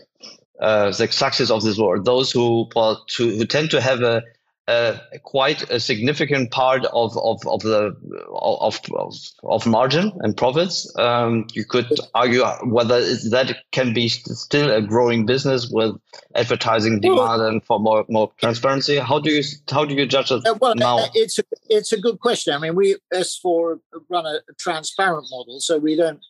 uh, 0.61 0.87
the 0.91 0.93
success 0.93 1.51
of 1.51 1.63
this 1.63 1.79
world, 1.79 2.05
those 2.05 2.31
who 2.31 2.69
who 3.17 3.45
tend 3.47 3.71
to 3.71 3.81
have 3.81 4.01
a 4.01 4.23
uh, 4.67 4.97
quite 5.25 5.69
a 5.71 5.79
significant 5.79 6.51
part 6.51 6.87
of 6.87 7.17
of, 7.19 7.47
of 7.47 7.61
the 7.61 7.95
of, 8.33 8.81
of, 8.95 9.15
of 9.43 9.67
margin 9.67 10.13
and 10.21 10.37
profits. 10.37 10.91
Um, 10.99 11.47
you 11.53 11.65
could 11.65 11.87
argue 12.15 12.45
whether 12.65 13.01
that 13.31 13.57
can 13.73 13.93
be 13.93 14.09
still 14.09 14.71
a 14.71 14.81
growing 14.81 15.27
business 15.27 15.69
with 15.71 15.95
advertising 16.35 17.01
demand 17.01 17.43
and 17.43 17.63
for 17.65 17.79
more 17.79 18.07
more 18.09 18.33
transparency. 18.39 18.97
How 18.97 19.19
do 19.19 19.31
you 19.31 19.43
how 19.71 19.85
do 19.85 19.95
you 19.95 20.07
judge 20.07 20.31
it 20.31 20.47
uh, 20.47 20.55
well, 20.59 20.75
now? 20.75 21.09
It's 21.15 21.39
a, 21.39 21.43
it's 21.69 21.93
a 21.93 22.01
good 22.01 22.21
question. 22.21 22.55
I 22.55 22.59
mean, 22.59 22.75
we 22.75 22.97
S4 23.13 23.81
run 24.09 24.25
a, 24.25 24.41
a 24.49 24.55
transparent 24.59 25.27
model, 25.31 25.61
so 25.61 25.79
we 25.79 25.97
don't. 25.97 26.21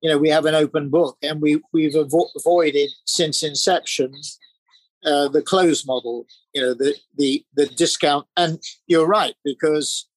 You 0.00 0.10
know, 0.10 0.18
we 0.18 0.28
have 0.30 0.46
an 0.46 0.54
open 0.54 0.90
book, 0.90 1.18
and 1.22 1.42
we 1.42 1.60
we've 1.72 1.94
avo- 1.94 2.30
avoided 2.36 2.90
since 3.04 3.42
inception 3.42 4.14
uh, 5.04 5.28
the 5.28 5.42
closed 5.42 5.86
model, 5.86 6.26
you 6.54 6.62
know, 6.62 6.74
the 6.74 6.94
the 7.16 7.44
the 7.54 7.66
discount. 7.66 8.26
And 8.36 8.60
you're 8.86 9.06
right 9.06 9.34
because 9.44 10.08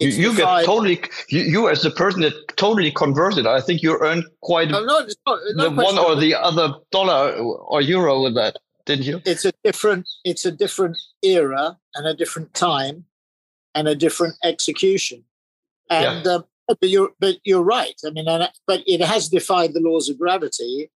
you, 0.00 0.08
you 0.08 0.36
get 0.36 0.64
totally 0.64 1.00
you, 1.28 1.40
you, 1.40 1.68
as 1.68 1.82
the 1.82 1.90
person 1.90 2.20
that 2.22 2.56
totally 2.56 2.92
converted. 2.92 3.46
I 3.46 3.60
think 3.60 3.82
you 3.82 3.98
earned 3.98 4.24
quite 4.42 4.70
no, 4.70 4.84
no, 4.84 5.06
no 5.26 5.64
the 5.64 5.70
one 5.70 5.98
or 5.98 6.14
the 6.14 6.34
other 6.34 6.74
dollar 6.92 7.32
or 7.32 7.80
euro 7.80 8.22
with 8.22 8.34
that, 8.36 8.56
didn't 8.86 9.06
you? 9.06 9.20
It's 9.24 9.44
a 9.44 9.52
different 9.64 10.08
it's 10.24 10.44
a 10.44 10.52
different 10.52 10.96
era 11.22 11.76
and 11.94 12.06
a 12.06 12.14
different 12.14 12.54
time 12.54 13.04
and 13.74 13.88
a 13.88 13.96
different 13.96 14.34
execution. 14.44 15.24
And 15.90 16.24
yeah. 16.24 16.32
um, 16.32 16.44
but 16.68 16.88
you're 16.88 17.10
but 17.18 17.36
you're 17.44 17.62
right. 17.62 17.98
I 18.06 18.10
mean, 18.10 18.26
but 18.66 18.82
it 18.86 19.00
has 19.00 19.28
defied 19.28 19.74
the 19.74 19.80
laws 19.80 20.08
of 20.08 20.18
gravity 20.18 20.90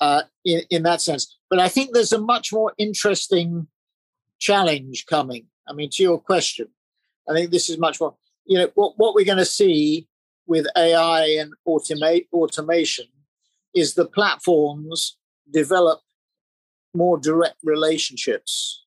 uh, 0.00 0.22
in, 0.44 0.62
in 0.70 0.82
that 0.84 1.00
sense. 1.00 1.36
But 1.48 1.58
I 1.58 1.68
think 1.68 1.92
there's 1.92 2.12
a 2.12 2.20
much 2.20 2.52
more 2.52 2.72
interesting 2.78 3.66
challenge 4.38 5.06
coming. 5.06 5.46
I 5.68 5.72
mean, 5.72 5.90
to 5.92 6.02
your 6.02 6.20
question, 6.20 6.68
I 7.28 7.32
think 7.32 7.50
this 7.50 7.68
is 7.68 7.78
much 7.78 8.00
more, 8.00 8.14
you 8.44 8.58
know, 8.58 8.70
what, 8.74 8.94
what 8.96 9.14
we're 9.14 9.24
going 9.24 9.38
to 9.38 9.44
see 9.44 10.06
with 10.46 10.66
AI 10.76 11.24
and 11.40 11.52
automate, 11.66 12.26
automation 12.32 13.06
is 13.74 13.94
the 13.94 14.06
platforms 14.06 15.16
develop 15.52 16.00
more 16.94 17.18
direct 17.18 17.56
relationships. 17.62 18.84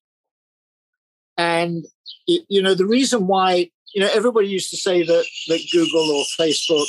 And, 1.37 1.85
it, 2.27 2.45
you 2.49 2.61
know, 2.61 2.73
the 2.73 2.85
reason 2.85 3.27
why, 3.27 3.69
you 3.93 4.01
know, 4.01 4.09
everybody 4.13 4.47
used 4.47 4.69
to 4.71 4.77
say 4.77 5.03
that, 5.03 5.25
that 5.47 5.67
Google 5.71 6.11
or 6.11 6.23
Facebook 6.39 6.87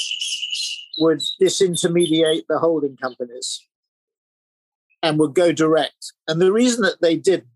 would 0.98 1.20
disintermediate 1.40 2.42
the 2.48 2.58
holding 2.58 2.96
companies 2.96 3.66
and 5.02 5.18
would 5.18 5.34
go 5.34 5.52
direct. 5.52 6.12
And 6.28 6.40
the 6.40 6.52
reason 6.52 6.82
that 6.82 7.00
they 7.00 7.16
didn't 7.16 7.46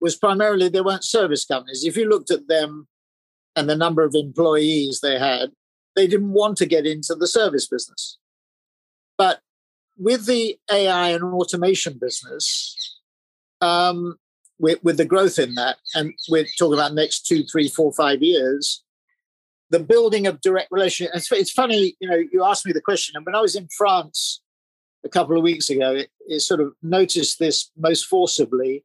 was 0.00 0.16
primarily 0.16 0.68
they 0.68 0.80
weren't 0.80 1.04
service 1.04 1.44
companies. 1.44 1.84
If 1.84 1.96
you 1.96 2.08
looked 2.08 2.30
at 2.30 2.48
them 2.48 2.86
and 3.56 3.68
the 3.68 3.76
number 3.76 4.02
of 4.02 4.14
employees 4.14 5.00
they 5.00 5.18
had, 5.18 5.50
they 5.96 6.06
didn't 6.06 6.32
want 6.32 6.56
to 6.58 6.66
get 6.66 6.86
into 6.86 7.14
the 7.14 7.26
service 7.26 7.66
business. 7.66 8.18
But 9.16 9.40
with 9.96 10.26
the 10.26 10.56
AI 10.70 11.10
and 11.10 11.24
automation 11.24 11.98
business, 12.00 12.76
um, 13.60 14.16
with, 14.60 14.82
with 14.84 14.96
the 14.96 15.04
growth 15.04 15.38
in 15.38 15.54
that, 15.54 15.78
and 15.94 16.12
we're 16.28 16.46
talking 16.58 16.78
about 16.78 16.94
next 16.94 17.26
two, 17.26 17.42
three, 17.44 17.68
four, 17.68 17.92
five 17.92 18.22
years, 18.22 18.84
the 19.70 19.80
building 19.80 20.26
of 20.26 20.40
direct 20.40 20.68
relationship. 20.70 21.14
It's, 21.14 21.30
it's 21.32 21.52
funny, 21.52 21.96
you 22.00 22.08
know, 22.08 22.22
you 22.32 22.44
asked 22.44 22.64
me 22.64 22.72
the 22.72 22.80
question, 22.80 23.16
and 23.16 23.26
when 23.26 23.34
I 23.34 23.40
was 23.40 23.54
in 23.54 23.68
France 23.76 24.40
a 25.08 25.10
couple 25.10 25.36
of 25.36 25.42
weeks 25.42 25.70
ago, 25.70 25.94
it, 25.94 26.10
it 26.26 26.40
sort 26.40 26.60
of 26.60 26.74
noticed 26.82 27.38
this 27.38 27.70
most 27.76 28.04
forcibly. 28.04 28.84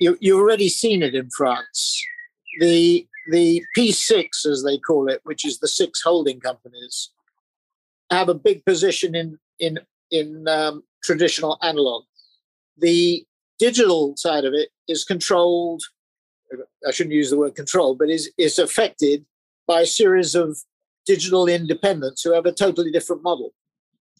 You, 0.00 0.18
you've 0.20 0.38
already 0.38 0.68
seen 0.68 1.02
it 1.02 1.14
in 1.14 1.30
France. 1.30 2.02
The 2.60 3.06
the 3.30 3.62
P6, 3.76 4.46
as 4.46 4.64
they 4.64 4.76
call 4.78 5.08
it, 5.08 5.20
which 5.22 5.44
is 5.44 5.60
the 5.60 5.68
six 5.68 6.02
holding 6.02 6.40
companies, 6.40 7.10
have 8.10 8.28
a 8.28 8.34
big 8.34 8.64
position 8.64 9.14
in 9.14 9.38
in 9.58 9.78
in 10.10 10.48
um, 10.48 10.82
traditional 11.04 11.58
analog. 11.62 12.04
The 12.76 13.24
digital 13.58 14.14
side 14.16 14.44
of 14.44 14.54
it 14.54 14.70
is 14.88 15.04
controlled. 15.04 15.82
I 16.86 16.90
shouldn't 16.90 17.14
use 17.14 17.30
the 17.30 17.38
word 17.38 17.54
control, 17.54 17.94
but 17.94 18.10
is 18.10 18.30
is 18.36 18.58
affected 18.58 19.24
by 19.68 19.82
a 19.82 19.86
series 19.86 20.34
of 20.34 20.58
digital 21.06 21.46
independents 21.46 22.22
who 22.22 22.32
have 22.32 22.46
a 22.46 22.52
totally 22.52 22.90
different 22.90 23.22
model. 23.22 23.54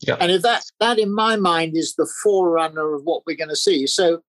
Yeah. 0.03 0.17
And 0.21 0.33
if 0.33 0.43
that 0.43 0.65
that 0.81 0.99
in 0.99 1.15
my 1.15 1.37
mind 1.37 1.77
is 1.77 1.95
the 1.95 2.11
forerunner 2.23 2.95
of 2.95 3.05
what 3.05 3.23
we're 3.27 3.37
going 3.37 3.49
to 3.51 3.57
see. 3.57 3.87
So, 3.87 4.23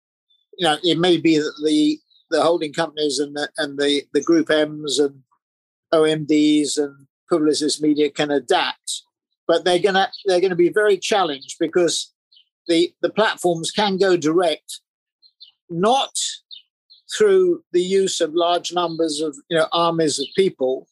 you 0.57 0.65
know, 0.65 0.77
it 0.83 0.99
may 0.99 1.17
be 1.17 1.37
that 1.37 1.53
the 1.63 1.99
the 2.29 2.41
holding 2.41 2.73
companies 2.73 3.19
and 3.19 3.35
the 3.35 3.49
and 3.57 3.77
the 3.77 4.03
the 4.13 4.21
group 4.21 4.51
M's 4.51 4.99
and 4.99 5.23
OMDs 5.93 6.77
and 6.77 7.07
Publicis 7.31 7.81
Media 7.81 8.11
can 8.11 8.29
adapt, 8.29 9.03
but 9.47 9.65
they're 9.65 9.79
gonna 9.79 10.11
they're 10.25 10.41
gonna 10.41 10.55
be 10.55 10.69
very 10.69 10.97
challenged 10.97 11.55
because 11.59 12.13
the 12.67 12.93
the 13.01 13.09
platforms 13.09 13.71
can 13.71 13.97
go 13.97 14.15
direct, 14.15 14.81
not 15.69 16.15
through 17.17 17.63
the 17.71 17.81
use 17.81 18.21
of 18.21 18.33
large 18.33 18.73
numbers 18.73 19.21
of 19.21 19.35
you 19.49 19.57
know 19.57 19.67
armies 19.71 20.19
of 20.19 20.27
people, 20.35 20.87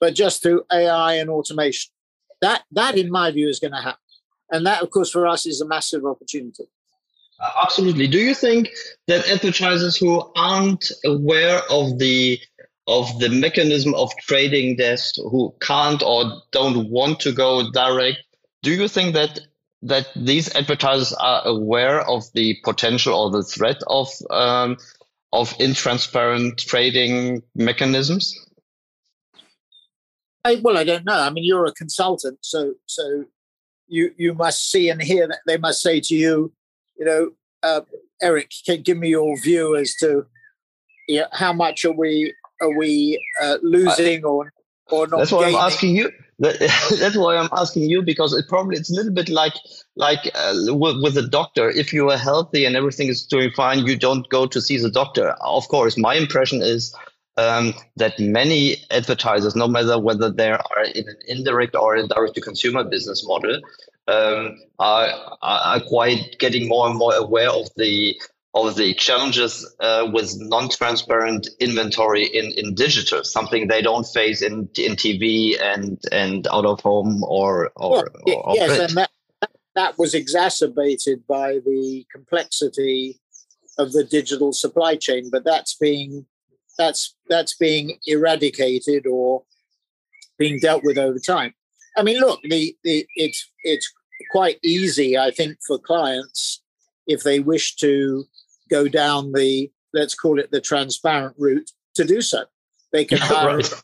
but 0.00 0.14
just 0.14 0.42
through 0.42 0.64
AI 0.72 1.14
and 1.14 1.28
automation. 1.28 1.92
That 2.40 2.64
that 2.72 2.96
in 2.96 3.10
my 3.10 3.30
view 3.30 3.48
is 3.48 3.60
going 3.60 3.72
to 3.72 3.80
happen. 3.80 4.00
And 4.50 4.66
that, 4.66 4.82
of 4.82 4.90
course, 4.90 5.10
for 5.10 5.26
us 5.26 5.46
is 5.46 5.60
a 5.60 5.66
massive 5.66 6.04
opportunity. 6.04 6.64
Uh, 7.40 7.48
absolutely. 7.62 8.06
Do 8.06 8.18
you 8.18 8.34
think 8.34 8.68
that 9.08 9.28
advertisers 9.28 9.96
who 9.96 10.22
aren't 10.36 10.90
aware 11.04 11.60
of 11.70 11.98
the 11.98 12.38
of 12.88 13.18
the 13.18 13.28
mechanism 13.28 13.94
of 13.94 14.12
trading 14.16 14.76
desks, 14.76 15.16
who 15.16 15.52
can't 15.60 16.02
or 16.04 16.40
don't 16.52 16.88
want 16.88 17.18
to 17.18 17.32
go 17.32 17.68
direct, 17.72 18.18
do 18.62 18.72
you 18.72 18.88
think 18.88 19.14
that 19.14 19.40
that 19.82 20.06
these 20.16 20.54
advertisers 20.54 21.12
are 21.12 21.46
aware 21.46 22.00
of 22.08 22.24
the 22.32 22.56
potential 22.64 23.14
or 23.14 23.30
the 23.30 23.42
threat 23.42 23.82
of 23.86 24.08
um, 24.30 24.76
of 25.32 25.50
intransparent 25.58 26.56
trading 26.64 27.42
mechanisms? 27.54 28.34
I, 30.44 30.60
well, 30.62 30.78
I 30.78 30.84
don't 30.84 31.04
know. 31.04 31.18
I 31.18 31.30
mean, 31.30 31.44
you're 31.44 31.66
a 31.66 31.72
consultant, 31.72 32.38
so 32.42 32.74
so 32.86 33.26
you 33.88 34.12
you 34.16 34.34
must 34.34 34.70
see 34.70 34.88
and 34.88 35.02
hear 35.02 35.26
that 35.28 35.40
they 35.46 35.56
must 35.56 35.80
say 35.80 36.00
to 36.00 36.14
you, 36.14 36.52
you 36.98 37.04
know, 37.04 37.30
uh, 37.62 37.80
Eric, 38.22 38.50
can 38.64 38.82
give 38.82 38.98
me 38.98 39.08
your 39.08 39.38
view 39.40 39.76
as 39.76 39.94
to 40.00 40.26
you 41.08 41.20
know, 41.20 41.26
how 41.32 41.52
much 41.52 41.84
are 41.84 41.92
we 41.92 42.34
are 42.60 42.76
we 42.76 43.20
uh, 43.42 43.58
losing 43.62 44.24
I, 44.24 44.28
or 44.28 44.52
or 44.90 45.06
not? 45.06 45.18
That's 45.18 45.32
why 45.32 45.46
I'm 45.46 45.54
asking 45.54 45.96
you. 45.96 46.10
That, 46.38 46.58
that's 47.00 47.16
why 47.16 47.36
I'm 47.36 47.48
asking 47.52 47.84
you 47.84 48.02
because 48.02 48.32
it 48.32 48.46
probably 48.48 48.76
it's 48.76 48.90
a 48.90 48.94
little 48.94 49.12
bit 49.12 49.28
like 49.28 49.54
like 49.96 50.30
uh, 50.34 50.54
with, 50.68 51.02
with 51.02 51.16
a 51.16 51.28
doctor. 51.28 51.70
If 51.70 51.92
you 51.92 52.10
are 52.10 52.18
healthy 52.18 52.64
and 52.64 52.76
everything 52.76 53.08
is 53.08 53.24
doing 53.24 53.50
fine, 53.50 53.86
you 53.86 53.96
don't 53.96 54.28
go 54.28 54.46
to 54.46 54.60
see 54.60 54.78
the 54.78 54.90
doctor. 54.90 55.30
Of 55.40 55.68
course, 55.68 55.96
my 55.96 56.14
impression 56.14 56.62
is 56.62 56.94
um, 57.36 57.74
that 57.96 58.18
many 58.18 58.76
advertisers, 58.90 59.54
no 59.54 59.68
matter 59.68 59.98
whether 59.98 60.30
they 60.30 60.50
are 60.50 60.84
in 60.94 61.08
an 61.08 61.16
indirect 61.26 61.74
or 61.74 61.96
a 61.96 62.06
direct 62.06 62.34
to 62.34 62.40
consumer 62.40 62.84
business 62.84 63.26
model, 63.26 63.60
um, 64.08 64.58
are, 64.78 65.08
are 65.42 65.80
quite 65.80 66.36
getting 66.38 66.68
more 66.68 66.88
and 66.88 66.96
more 66.96 67.14
aware 67.14 67.50
of 67.50 67.68
the 67.76 68.18
of 68.54 68.74
the 68.76 68.94
challenges 68.94 69.70
uh, 69.80 70.08
with 70.10 70.34
non-transparent 70.38 71.46
inventory 71.60 72.24
in, 72.24 72.52
in 72.56 72.74
digital, 72.74 73.22
something 73.22 73.68
they 73.68 73.82
don't 73.82 74.04
face 74.04 74.40
in 74.40 74.68
in 74.78 74.96
TV 74.96 75.60
and 75.60 76.00
and 76.10 76.46
out 76.48 76.64
of 76.64 76.80
home 76.80 77.22
or 77.24 77.70
or, 77.76 78.08
well, 78.26 78.42
or 78.44 78.54
yes, 78.54 78.68
print. 78.68 78.90
and 78.90 78.96
that 78.96 79.10
that 79.74 79.98
was 79.98 80.14
exacerbated 80.14 81.26
by 81.26 81.58
the 81.66 82.06
complexity 82.10 83.20
of 83.76 83.92
the 83.92 84.04
digital 84.04 84.54
supply 84.54 84.96
chain. 84.96 85.28
But 85.30 85.44
that's 85.44 85.74
being 85.74 86.24
that's 86.78 87.14
that's 87.28 87.56
being 87.56 87.98
eradicated 88.06 89.06
or 89.06 89.42
being 90.38 90.58
dealt 90.58 90.82
with 90.84 90.98
over 90.98 91.18
time. 91.18 91.54
I 91.96 92.02
mean, 92.02 92.20
look, 92.20 92.40
the, 92.42 92.76
the 92.84 93.06
it's 93.16 93.50
it's 93.62 93.90
quite 94.30 94.58
easy, 94.62 95.16
I 95.16 95.30
think, 95.30 95.58
for 95.66 95.78
clients 95.78 96.62
if 97.06 97.22
they 97.22 97.40
wish 97.40 97.76
to 97.76 98.24
go 98.68 98.88
down 98.88 99.32
the 99.32 99.70
let's 99.94 100.14
call 100.14 100.38
it 100.38 100.50
the 100.50 100.60
transparent 100.60 101.34
route 101.38 101.70
to 101.94 102.04
do 102.04 102.20
so. 102.20 102.44
They 102.92 103.04
can 103.04 103.18
hire 103.20 103.56
Right. 103.56 103.82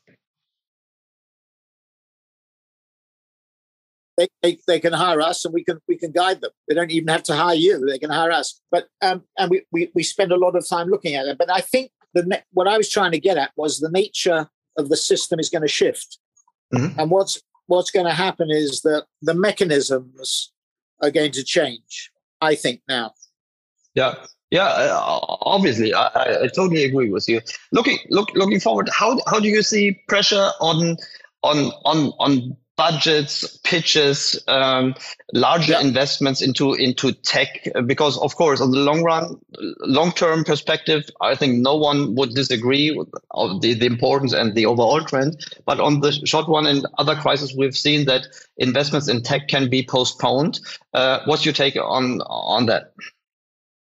they, 4.19 4.29
they, 4.43 4.59
they 4.67 4.81
can 4.81 4.93
hire 4.93 5.21
us 5.21 5.45
and 5.45 5.55
we 5.55 5.65
can 5.65 5.79
we 5.89 5.97
can 5.97 6.13
guide 6.13 6.41
them. 6.41 6.51
They 6.69 6.75
don't 6.75 6.91
even 6.91 7.09
have 7.09 7.23
to 7.25 7.35
hire 7.35 7.55
you. 7.55 7.85
They 7.87 7.99
can 7.99 8.11
hire 8.11 8.31
us. 8.31 8.61
But 8.71 8.89
um, 9.01 9.23
and 9.39 9.51
we, 9.51 9.63
we 9.73 9.91
we 9.95 10.03
spend 10.03 10.33
a 10.33 10.37
lot 10.37 10.57
of 10.57 10.69
time 10.69 10.89
looking 10.89 11.15
at 11.15 11.27
it. 11.27 11.39
But 11.39 11.51
I 11.51 11.61
think 11.61 11.91
the 12.15 12.25
ne- 12.25 12.43
what 12.53 12.69
I 12.69 12.77
was 12.77 12.91
trying 12.91 13.13
to 13.13 13.21
get 13.21 13.37
at 13.39 13.53
was 13.57 13.79
the 13.79 13.91
nature 13.91 14.49
of 14.77 14.89
the 14.89 14.97
system 14.97 15.39
is 15.41 15.49
going 15.51 15.63
to 15.63 15.69
shift, 15.69 16.19
Mhm. 16.73 16.97
and 16.99 17.11
what's 17.11 17.41
what's 17.67 17.91
going 17.91 18.07
to 18.07 18.13
happen 18.13 18.51
is 18.51 18.83
that 18.83 19.07
the 19.23 19.35
mechanisms 19.35 20.53
are 21.03 21.11
going 21.11 21.33
to 21.33 21.43
change. 21.45 22.11
I 22.41 22.55
think 22.57 22.83
now. 22.89 23.15
Yeah, 23.95 24.15
yeah. 24.51 24.67
Uh, 24.67 25.21
obviously, 25.43 25.95
I, 25.95 26.07
I, 26.07 26.43
I 26.45 26.47
totally 26.49 26.85
agree 26.85 27.11
with 27.11 27.29
you. 27.29 27.41
Looking, 27.71 27.99
look, 28.11 28.31
looking 28.35 28.59
forward, 28.61 28.89
how 28.93 29.19
how 29.27 29.39
do 29.39 29.49
you 29.49 29.63
see 29.63 30.01
pressure 30.09 30.51
on 30.61 30.97
on 31.43 31.71
on 31.85 32.13
on 32.19 32.57
budgets, 32.83 33.59
pitches, 33.71 34.19
um, 34.49 34.95
larger 35.33 35.75
Yeah. 35.75 35.89
investments 35.89 36.41
into 36.43 36.75
into 36.87 37.13
tech? 37.33 37.51
Because 37.87 38.15
of 38.27 38.35
course, 38.41 38.61
on 38.65 38.71
the 38.73 38.83
long 38.89 39.01
run, 39.11 39.25
long 39.99 40.11
term 40.23 40.39
perspective, 40.45 41.03
I 41.21 41.33
think 41.41 41.53
no 41.71 41.75
one 41.89 41.99
would 42.17 42.33
disagree 42.35 42.87
with 42.97 43.09
of 43.43 43.61
the, 43.63 43.75
the 43.75 43.87
importance 43.87 44.33
and 44.41 44.55
the 44.55 44.67
overall 44.67 45.03
trend. 45.11 45.33
But 45.69 45.79
on 45.79 46.01
the 46.01 46.11
short 46.33 46.47
run 46.49 46.67
and 46.67 46.81
other 46.99 47.17
crises, 47.25 47.55
we've 47.57 47.77
seen 47.87 48.07
that 48.07 48.23
investments 48.57 49.09
in 49.09 49.23
tech 49.23 49.43
can 49.49 49.65
be 49.71 49.83
postponed. 49.97 50.55
Uh, 50.93 51.21
what's 51.27 51.45
your 51.47 51.55
take 51.55 51.77
on 51.77 52.21
on 52.57 52.67
that? 52.67 52.85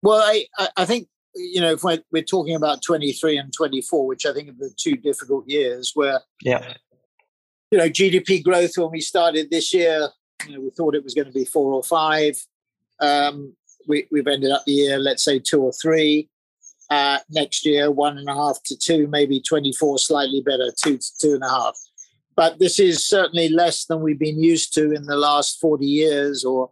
Well, 0.03 0.21
I 0.23 0.37
I, 0.77 0.85
think 0.85 1.09
you 1.35 1.61
know 1.63 1.73
if 1.73 1.83
we're, 1.83 2.03
we're 2.13 2.31
talking 2.35 2.55
about 2.55 2.83
twenty 2.89 3.13
three 3.13 3.37
and 3.41 3.53
twenty 3.53 3.81
four, 3.83 4.07
which 4.07 4.25
I 4.27 4.33
think 4.35 4.49
are 4.51 4.59
the 4.59 4.73
two 4.85 4.97
difficult 4.97 5.49
years 5.49 5.93
where 5.95 6.21
Yeah. 6.43 6.75
You 7.75 7.81
know, 7.81 7.91
GDP 7.91 8.41
growth 8.41 8.79
when 8.79 8.93
we 8.93 9.01
started 9.01 9.51
this 9.51 9.75
year, 9.75 10.09
you 10.47 10.55
know, 10.55 10.61
we 10.61 10.71
thought 10.71 10.95
it 10.95 11.03
was 11.03 11.13
going 11.13 11.27
to 11.27 11.33
be 11.33 11.45
four 11.45 11.73
or 11.73 11.83
five. 11.83 12.37
Um, 13.01 13.57
we, 13.89 14.07
we've 14.13 14.29
ended 14.29 14.53
up 14.53 14.63
the 14.65 14.75
year, 14.75 14.97
let's 14.97 15.25
say 15.25 15.41
two 15.41 15.61
or 15.61 15.73
three. 15.73 16.29
Uh, 16.89 17.19
next 17.31 17.67
year, 17.67 17.91
one 17.91 18.17
and 18.17 18.29
a 18.29 18.35
half 18.35 18.63
to 18.67 18.79
two, 18.79 19.09
maybe 19.09 19.41
24, 19.41 19.99
slightly 19.99 20.41
better, 20.41 20.71
two 20.81 20.99
to 20.99 21.19
two 21.21 21.35
and 21.35 21.43
a 21.43 21.49
half. 21.49 21.77
But 22.37 22.61
this 22.61 22.79
is 22.79 23.05
certainly 23.05 23.49
less 23.49 23.87
than 23.87 24.03
we've 24.03 24.21
been 24.21 24.41
used 24.41 24.73
to 24.75 24.93
in 24.93 25.07
the 25.07 25.17
last 25.17 25.61
40 25.61 25.85
years 25.85 26.45
or 26.45 26.71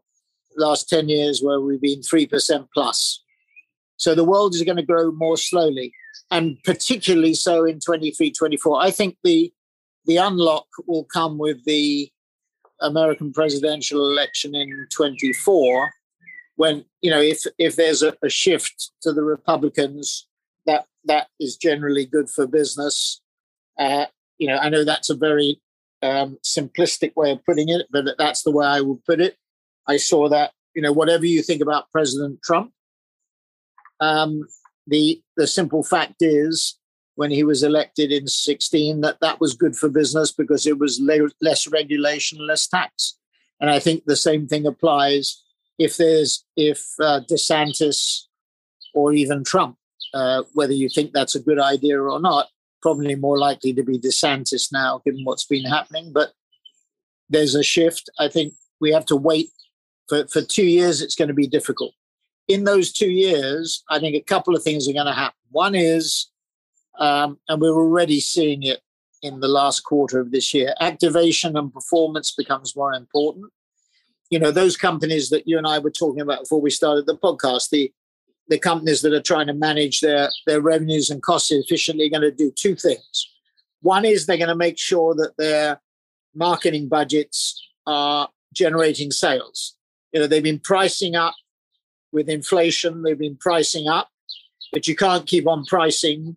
last 0.56 0.88
10 0.88 1.08
years, 1.08 1.42
where 1.42 1.60
we've 1.60 1.80
been 1.80 2.02
3% 2.02 2.68
plus. 2.72 3.24
So 3.96 4.14
the 4.14 4.22
world 4.22 4.54
is 4.54 4.62
going 4.62 4.76
to 4.76 4.84
grow 4.84 5.10
more 5.10 5.36
slowly, 5.36 5.94
and 6.30 6.62
particularly 6.62 7.34
so 7.34 7.64
in 7.64 7.80
23, 7.80 8.30
24. 8.30 8.80
I 8.80 8.92
think 8.92 9.16
the 9.24 9.52
the 10.06 10.16
unlock 10.16 10.66
will 10.86 11.04
come 11.04 11.38
with 11.38 11.64
the 11.64 12.10
American 12.80 13.32
presidential 13.32 14.10
election 14.10 14.54
in 14.54 14.86
24 14.90 15.92
when 16.56 16.84
you 17.00 17.10
know 17.10 17.20
if 17.20 17.42
if 17.58 17.76
there's 17.76 18.02
a, 18.02 18.14
a 18.22 18.28
shift 18.28 18.90
to 19.02 19.12
the 19.12 19.22
Republicans 19.22 20.26
that 20.66 20.86
that 21.04 21.28
is 21.40 21.56
generally 21.56 22.04
good 22.04 22.28
for 22.28 22.46
business. 22.46 23.20
Uh, 23.78 24.06
you 24.38 24.48
know 24.48 24.58
I 24.58 24.68
know 24.68 24.84
that's 24.84 25.10
a 25.10 25.14
very 25.14 25.60
um, 26.02 26.38
simplistic 26.44 27.12
way 27.14 27.30
of 27.30 27.44
putting 27.44 27.68
it 27.68 27.86
but 27.90 28.06
that's 28.18 28.42
the 28.42 28.50
way 28.50 28.66
I 28.66 28.80
would 28.80 29.04
put 29.04 29.20
it. 29.20 29.36
I 29.86 29.96
saw 29.96 30.28
that 30.28 30.52
you 30.74 30.82
know 30.82 30.92
whatever 30.92 31.26
you 31.26 31.42
think 31.42 31.62
about 31.62 31.90
President 31.90 32.40
Trump 32.42 32.72
um, 34.02 34.42
the 34.86 35.22
the 35.36 35.46
simple 35.46 35.82
fact 35.82 36.16
is 36.20 36.78
when 37.22 37.30
he 37.30 37.44
was 37.44 37.62
elected 37.62 38.10
in 38.10 38.26
16 38.26 39.00
that 39.02 39.20
that 39.20 39.38
was 39.38 39.54
good 39.54 39.76
for 39.76 39.88
business 39.88 40.32
because 40.32 40.66
it 40.66 40.76
was 40.80 40.98
le- 41.00 41.36
less 41.40 41.68
regulation 41.68 42.44
less 42.44 42.66
tax. 42.66 43.16
And 43.60 43.70
i 43.70 43.78
think 43.78 43.98
the 44.04 44.16
same 44.28 44.48
thing 44.48 44.66
applies 44.66 45.26
if 45.78 45.92
there's 45.96 46.44
if 46.56 46.78
uh, 47.00 47.20
desantis 47.30 47.98
or 48.92 49.12
even 49.12 49.44
trump 49.44 49.76
uh, 50.14 50.42
whether 50.58 50.72
you 50.82 50.88
think 50.88 51.12
that's 51.12 51.36
a 51.36 51.46
good 51.48 51.60
idea 51.60 51.96
or 52.02 52.18
not 52.20 52.48
probably 52.82 53.14
more 53.14 53.38
likely 53.38 53.72
to 53.72 53.84
be 53.84 53.98
desantis 53.98 54.72
now 54.72 55.00
given 55.04 55.24
what's 55.24 55.46
been 55.46 55.64
happening. 55.64 56.12
But 56.12 56.32
there's 57.30 57.54
a 57.54 57.62
shift. 57.62 58.10
I 58.18 58.28
think 58.28 58.52
we 58.80 58.90
have 58.92 59.06
to 59.06 59.16
wait. 59.16 59.50
For, 60.08 60.26
for 60.26 60.42
two 60.42 60.66
years 60.66 61.00
it's 61.00 61.14
going 61.14 61.28
to 61.28 61.42
be 61.44 61.46
difficult. 61.46 61.94
In 62.48 62.64
those 62.64 62.92
two 62.92 63.12
years 63.26 63.84
i 63.88 64.00
think 64.00 64.16
a 64.16 64.30
couple 64.34 64.54
of 64.56 64.62
things 64.64 64.88
are 64.88 64.98
going 65.00 65.12
to 65.14 65.20
happen. 65.24 65.38
One 65.52 65.76
is 65.76 66.31
um, 66.98 67.38
and 67.48 67.60
we're 67.60 67.74
already 67.74 68.20
seeing 68.20 68.62
it 68.62 68.80
in 69.22 69.40
the 69.40 69.48
last 69.48 69.80
quarter 69.80 70.20
of 70.20 70.32
this 70.32 70.52
year. 70.52 70.74
Activation 70.80 71.56
and 71.56 71.72
performance 71.72 72.32
becomes 72.32 72.76
more 72.76 72.92
important. 72.92 73.46
You 74.30 74.38
know, 74.38 74.50
those 74.50 74.76
companies 74.76 75.30
that 75.30 75.46
you 75.46 75.58
and 75.58 75.66
I 75.66 75.78
were 75.78 75.90
talking 75.90 76.20
about 76.20 76.40
before 76.40 76.60
we 76.60 76.70
started 76.70 77.06
the 77.06 77.16
podcast, 77.16 77.70
the 77.70 77.92
the 78.48 78.58
companies 78.58 79.02
that 79.02 79.12
are 79.12 79.22
trying 79.22 79.46
to 79.46 79.54
manage 79.54 80.00
their 80.00 80.28
their 80.46 80.60
revenues 80.60 81.10
and 81.10 81.22
costs 81.22 81.50
efficiently 81.50 82.06
are 82.06 82.10
going 82.10 82.22
to 82.22 82.30
do 82.32 82.50
two 82.50 82.74
things. 82.74 83.28
One 83.80 84.04
is 84.04 84.26
they're 84.26 84.36
going 84.36 84.48
to 84.48 84.54
make 84.54 84.78
sure 84.78 85.14
that 85.14 85.36
their 85.36 85.80
marketing 86.34 86.88
budgets 86.88 87.60
are 87.86 88.28
generating 88.52 89.10
sales. 89.10 89.76
You 90.12 90.20
know, 90.20 90.26
they've 90.26 90.42
been 90.42 90.58
pricing 90.58 91.14
up 91.14 91.34
with 92.12 92.28
inflation, 92.28 93.02
they've 93.02 93.18
been 93.18 93.36
pricing 93.36 93.88
up, 93.88 94.08
but 94.72 94.86
you 94.86 94.94
can't 94.94 95.26
keep 95.26 95.46
on 95.46 95.64
pricing 95.64 96.36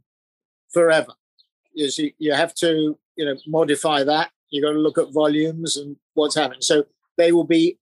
forever. 0.76 1.14
You, 1.74 2.12
you 2.20 2.34
have 2.34 2.54
to, 2.56 2.98
you 3.16 3.26
know, 3.26 3.38
modify 3.48 4.04
that. 4.04 4.30
You've 4.50 4.66
got 4.66 4.74
to 4.74 4.80
look 4.80 4.98
at 4.98 5.14
volumes 5.14 5.78
and 5.78 5.96
what's 6.16 6.36
happening. 6.36 6.62
So 6.62 6.84
they 7.18 7.32
will 7.32 7.46
be 7.46 7.80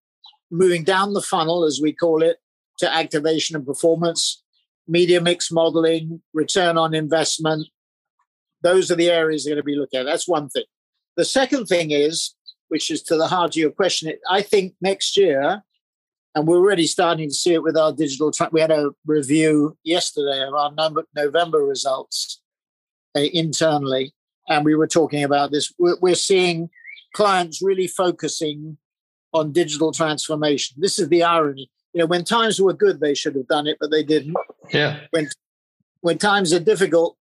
moving 0.52 0.84
down 0.84 1.14
the 1.14 1.22
funnel, 1.22 1.64
as 1.64 1.80
we 1.82 1.92
call 1.92 2.22
it, 2.22 2.38
to 2.78 2.94
activation 2.94 3.56
and 3.56 3.66
performance, 3.66 4.44
media 4.88 5.20
mix 5.22 5.52
modeling, 5.52 6.22
return 6.34 6.78
on 6.78 6.94
investment. 6.94 7.68
Those 8.62 8.92
are 8.92 8.96
the 8.96 9.10
areas 9.10 9.44
they're 9.44 9.56
going 9.56 9.64
to 9.64 9.72
be 9.74 9.76
looking 9.76 10.00
at. 10.00 10.06
That's 10.06 10.28
one 10.28 10.50
thing. 10.50 10.66
The 11.18 11.26
second 11.26 11.66
thing 11.66 11.90
is, 11.90 12.36
which 12.70 12.92
is 12.92 13.02
to 13.04 13.18
the 13.18 13.28
heart 13.28 13.56
of 13.56 13.56
your 13.56 13.72
question, 13.72 14.14
I 14.30 14.42
think 14.44 14.74
next 14.82 15.18
year, 15.18 15.64
and 16.36 16.48
we're 16.48 16.58
already 16.58 16.88
starting 16.88 17.30
to 17.30 17.36
see 17.36 17.54
it 17.54 17.64
with 17.64 17.78
our 17.78 17.92
digital. 17.92 18.32
Tra- 18.32 18.50
we 18.52 18.62
had 18.62 18.72
a 18.72 18.92
review 19.06 19.78
yesterday 19.84 20.44
of 20.48 20.54
our 20.54 20.72
November 21.16 21.60
results 21.60 22.43
internally, 23.16 24.14
and 24.50 24.66
we 24.66 24.76
were 24.76 24.88
talking 24.88 25.24
about 25.24 25.52
this. 25.52 25.72
We're, 25.78 25.98
we're 26.02 26.16
seeing 26.16 26.70
clients 27.14 27.62
really 27.62 27.88
focusing 27.88 28.78
on 29.34 29.52
digital 29.52 29.92
transformation. 29.92 30.78
This 30.80 31.00
is 31.00 31.10
the 31.10 31.24
irony. 31.24 31.70
You 31.94 32.02
know, 32.02 32.06
when 32.08 32.24
times 32.24 32.60
were 32.60 32.74
good, 32.74 33.00
they 33.00 33.14
should 33.14 33.36
have 33.36 33.48
done 33.48 33.68
it, 33.68 33.78
but 33.80 33.92
they 33.92 34.04
didn't. 34.04 34.36
Yeah. 34.72 35.02
When 35.12 35.30
when 36.02 36.18
times 36.18 36.52
are 36.54 36.60
difficult, 36.60 37.18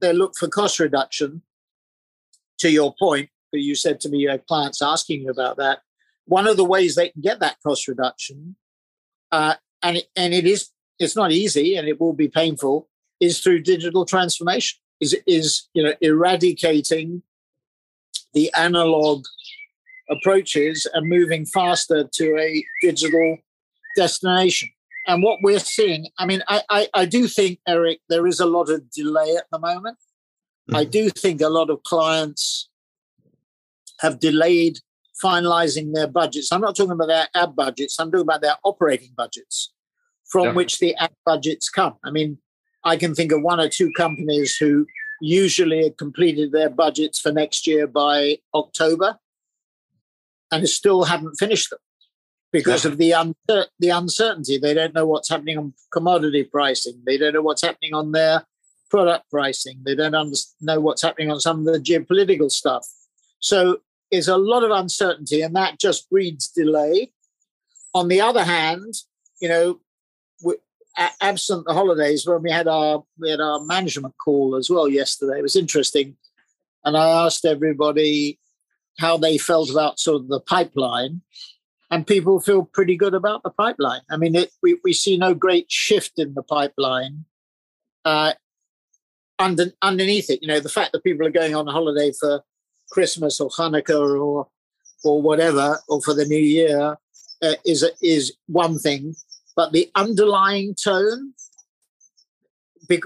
they 0.00 0.12
look 0.12 0.34
for 0.36 0.48
cost 0.48 0.78
reduction. 0.78 1.42
To 2.58 2.70
your 2.70 2.94
point, 2.98 3.30
but 3.50 3.60
you 3.60 3.74
said 3.74 3.98
to 4.00 4.08
me, 4.08 4.18
you 4.18 4.30
had 4.30 4.46
clients 4.46 4.80
asking 4.80 5.22
you 5.22 5.30
about 5.30 5.56
that. 5.56 5.80
One 6.26 6.46
of 6.46 6.56
the 6.56 6.64
ways 6.64 6.94
they 6.94 7.08
can 7.08 7.20
get 7.20 7.40
that 7.40 7.56
cost 7.62 7.88
reduction, 7.88 8.54
uh, 9.32 9.56
and 9.82 9.96
it, 9.98 10.06
and 10.14 10.32
it 10.32 10.46
is 10.46 10.70
it's 10.98 11.16
not 11.16 11.32
easy, 11.32 11.76
and 11.76 11.88
it 11.88 12.00
will 12.00 12.12
be 12.12 12.28
painful, 12.28 12.88
is 13.20 13.40
through 13.40 13.62
digital 13.62 14.06
transformation 14.06 14.78
is 15.00 15.16
is 15.26 15.68
you 15.74 15.82
know 15.82 15.94
eradicating 16.00 17.22
the 18.32 18.52
analog 18.54 19.24
approaches 20.10 20.86
and 20.92 21.08
moving 21.08 21.46
faster 21.46 22.08
to 22.12 22.36
a 22.38 22.64
digital 22.82 23.38
destination. 23.96 24.68
And 25.06 25.22
what 25.22 25.38
we're 25.42 25.60
seeing, 25.60 26.08
I 26.18 26.26
mean, 26.26 26.42
I, 26.48 26.62
I, 26.70 26.88
I 26.94 27.04
do 27.04 27.28
think, 27.28 27.58
Eric, 27.68 28.00
there 28.08 28.26
is 28.26 28.40
a 28.40 28.46
lot 28.46 28.70
of 28.70 28.90
delay 28.90 29.36
at 29.36 29.44
the 29.52 29.58
moment. 29.58 29.98
Mm-hmm. 30.70 30.76
I 30.76 30.84
do 30.84 31.10
think 31.10 31.40
a 31.40 31.48
lot 31.48 31.70
of 31.70 31.82
clients 31.82 32.68
have 34.00 34.18
delayed 34.18 34.78
finalizing 35.22 35.94
their 35.94 36.08
budgets. 36.08 36.50
I'm 36.50 36.60
not 36.60 36.76
talking 36.76 36.92
about 36.92 37.08
their 37.08 37.28
ad 37.34 37.54
budgets, 37.54 37.98
I'm 38.00 38.10
talking 38.10 38.22
about 38.22 38.40
their 38.40 38.56
operating 38.64 39.12
budgets 39.16 39.72
from 40.26 40.44
yeah. 40.46 40.52
which 40.52 40.78
the 40.78 40.94
ad 40.96 41.12
budgets 41.24 41.68
come. 41.68 41.94
I 42.02 42.10
mean, 42.10 42.38
I 42.84 42.96
can 42.96 43.14
think 43.14 43.32
of 43.32 43.42
one 43.42 43.60
or 43.60 43.68
two 43.68 43.90
companies 43.96 44.56
who 44.56 44.86
usually 45.20 45.84
had 45.84 45.96
completed 45.98 46.52
their 46.52 46.68
budgets 46.68 47.18
for 47.18 47.32
next 47.32 47.66
year 47.66 47.86
by 47.86 48.38
October 48.54 49.18
and 50.52 50.68
still 50.68 51.04
haven't 51.04 51.36
finished 51.36 51.70
them 51.70 51.78
because 52.52 52.84
yeah. 52.84 52.90
of 52.92 52.98
the 52.98 53.68
the 53.80 53.88
uncertainty. 53.88 54.58
They 54.58 54.74
don't 54.74 54.94
know 54.94 55.06
what's 55.06 55.28
happening 55.28 55.58
on 55.58 55.74
commodity 55.92 56.44
pricing. 56.44 57.02
They 57.04 57.18
don't 57.18 57.34
know 57.34 57.42
what's 57.42 57.62
happening 57.62 57.94
on 57.94 58.12
their 58.12 58.44
product 58.90 59.28
pricing. 59.30 59.80
They 59.84 59.96
don't 59.96 60.14
under- 60.14 60.36
know 60.60 60.80
what's 60.80 61.02
happening 61.02 61.30
on 61.30 61.40
some 61.40 61.60
of 61.60 61.64
the 61.64 61.80
geopolitical 61.80 62.50
stuff. 62.50 62.86
So 63.40 63.78
there's 64.10 64.28
a 64.28 64.36
lot 64.36 64.62
of 64.62 64.70
uncertainty, 64.70 65.42
and 65.42 65.56
that 65.56 65.80
just 65.80 66.08
breeds 66.08 66.48
delay. 66.48 67.12
On 67.92 68.08
the 68.08 68.20
other 68.20 68.44
hand, 68.44 68.94
you 69.40 69.48
know, 69.48 69.80
absent 71.20 71.66
the 71.66 71.72
holidays, 71.72 72.26
when 72.26 72.42
we 72.42 72.50
had 72.50 72.68
our 72.68 73.04
we 73.18 73.30
had 73.30 73.40
our 73.40 73.60
management 73.60 74.14
call 74.22 74.56
as 74.56 74.70
well 74.70 74.88
yesterday, 74.88 75.38
it 75.38 75.42
was 75.42 75.56
interesting, 75.56 76.16
and 76.84 76.96
I 76.96 77.24
asked 77.24 77.44
everybody 77.44 78.38
how 78.98 79.16
they 79.16 79.38
felt 79.38 79.70
about 79.70 79.98
sort 79.98 80.22
of 80.22 80.28
the 80.28 80.40
pipeline, 80.40 81.22
and 81.90 82.06
people 82.06 82.40
feel 82.40 82.64
pretty 82.64 82.96
good 82.96 83.14
about 83.14 83.42
the 83.42 83.50
pipeline. 83.50 84.02
I 84.10 84.16
mean, 84.16 84.34
it, 84.36 84.50
we 84.62 84.78
we 84.84 84.92
see 84.92 85.16
no 85.16 85.34
great 85.34 85.70
shift 85.70 86.18
in 86.18 86.34
the 86.34 86.42
pipeline. 86.42 87.24
Uh, 88.04 88.34
under, 89.38 89.72
underneath 89.82 90.30
it, 90.30 90.40
you 90.42 90.48
know, 90.48 90.60
the 90.60 90.68
fact 90.68 90.92
that 90.92 91.02
people 91.02 91.26
are 91.26 91.30
going 91.30 91.56
on 91.56 91.66
holiday 91.66 92.12
for 92.20 92.42
Christmas 92.92 93.40
or 93.40 93.50
Hanukkah 93.50 93.98
or 93.98 94.46
or 95.02 95.20
whatever, 95.20 95.78
or 95.88 96.00
for 96.00 96.14
the 96.14 96.24
New 96.24 96.38
Year, 96.38 96.96
uh, 97.42 97.54
is 97.64 97.84
is 98.00 98.36
one 98.46 98.78
thing 98.78 99.14
but 99.56 99.72
the 99.72 99.90
underlying 99.94 100.74
tone 100.74 101.34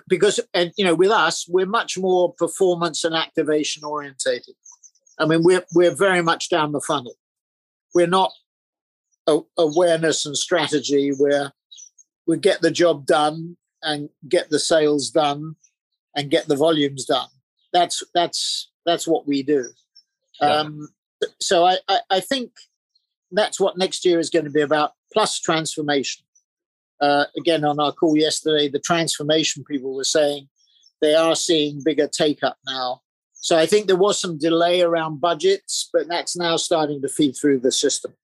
because 0.08 0.40
and 0.54 0.72
you 0.76 0.84
know 0.84 0.94
with 0.94 1.10
us 1.10 1.46
we're 1.48 1.66
much 1.66 1.96
more 1.96 2.32
performance 2.34 3.04
and 3.04 3.14
activation 3.14 3.84
orientated. 3.84 4.54
I 5.18 5.26
mean 5.26 5.42
we're 5.42 5.64
we're 5.74 5.94
very 5.94 6.22
much 6.22 6.48
down 6.48 6.72
the 6.72 6.80
funnel. 6.80 7.14
We're 7.94 8.06
not 8.06 8.32
a, 9.26 9.40
awareness 9.56 10.26
and 10.26 10.36
strategy 10.36 11.10
where 11.10 11.52
we 12.26 12.38
get 12.38 12.60
the 12.60 12.70
job 12.70 13.06
done 13.06 13.56
and 13.82 14.08
get 14.28 14.50
the 14.50 14.58
sales 14.58 15.10
done 15.10 15.54
and 16.16 16.30
get 16.30 16.48
the 16.48 16.56
volumes 16.56 17.04
done. 17.04 17.28
That's 17.72 18.02
that's 18.14 18.70
that's 18.84 19.06
what 19.06 19.26
we 19.26 19.42
do. 19.42 19.66
Yeah. 20.40 20.48
um, 20.48 20.88
so 21.40 21.64
I, 21.64 21.78
I 21.88 22.00
i 22.10 22.20
think 22.20 22.52
that's 23.32 23.60
what 23.60 23.76
next 23.76 24.04
year 24.04 24.18
is 24.18 24.30
going 24.30 24.44
to 24.44 24.50
be 24.50 24.60
about 24.60 24.92
plus 25.12 25.38
transformation 25.38 26.24
uh, 27.00 27.24
again 27.36 27.64
on 27.64 27.80
our 27.80 27.92
call 27.92 28.16
yesterday, 28.16 28.68
the 28.68 28.80
transformation 28.80 29.64
people 29.64 29.94
were 29.94 30.04
saying 30.04 30.48
they 31.00 31.14
are 31.14 31.36
seeing 31.36 31.82
bigger 31.84 32.08
take 32.08 32.42
up 32.42 32.56
now. 32.66 33.00
So 33.34 33.56
I 33.56 33.66
think 33.66 33.86
there 33.86 33.96
was 33.96 34.20
some 34.20 34.36
delay 34.38 34.82
around 34.82 35.20
budgets, 35.20 35.88
but 35.92 36.08
that's 36.08 36.36
now 36.36 36.56
starting 36.56 37.00
to 37.02 37.08
feed 37.08 37.36
through 37.36 37.60
the 37.60 37.72
system. 37.72 38.14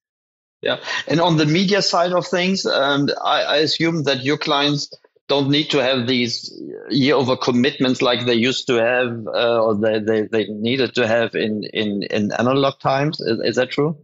Yeah, 0.61 0.79
and 1.07 1.21
on 1.21 1.37
the 1.37 1.47
media 1.47 1.83
side 1.83 2.13
of 2.13 2.27
things, 2.27 2.67
um, 2.67 3.09
I, 3.23 3.43
I 3.43 3.57
assume 3.59 4.05
that 4.05 4.25
your 4.25 4.39
clients 4.39 4.91
don't 5.29 5.51
need 5.51 5.71
to 5.71 5.79
have 5.79 6.07
these 6.07 6.53
year 6.91 7.15
over 7.15 7.37
commitments 7.37 8.03
like 8.03 8.27
they 8.27 8.35
used 8.35 8.67
to 8.67 8.75
have 8.75 9.27
uh, 9.29 9.63
or 9.63 9.75
they, 9.75 9.99
they, 9.99 10.23
they 10.23 10.45
needed 10.47 10.95
to 10.95 11.07
have 11.07 11.35
in, 11.35 11.65
in, 11.73 12.03
in 12.05 12.33
analog 12.33 12.79
times. 12.81 13.21
Is, 13.21 13.41
is 13.41 13.57
that 13.57 13.71
true? 13.71 13.97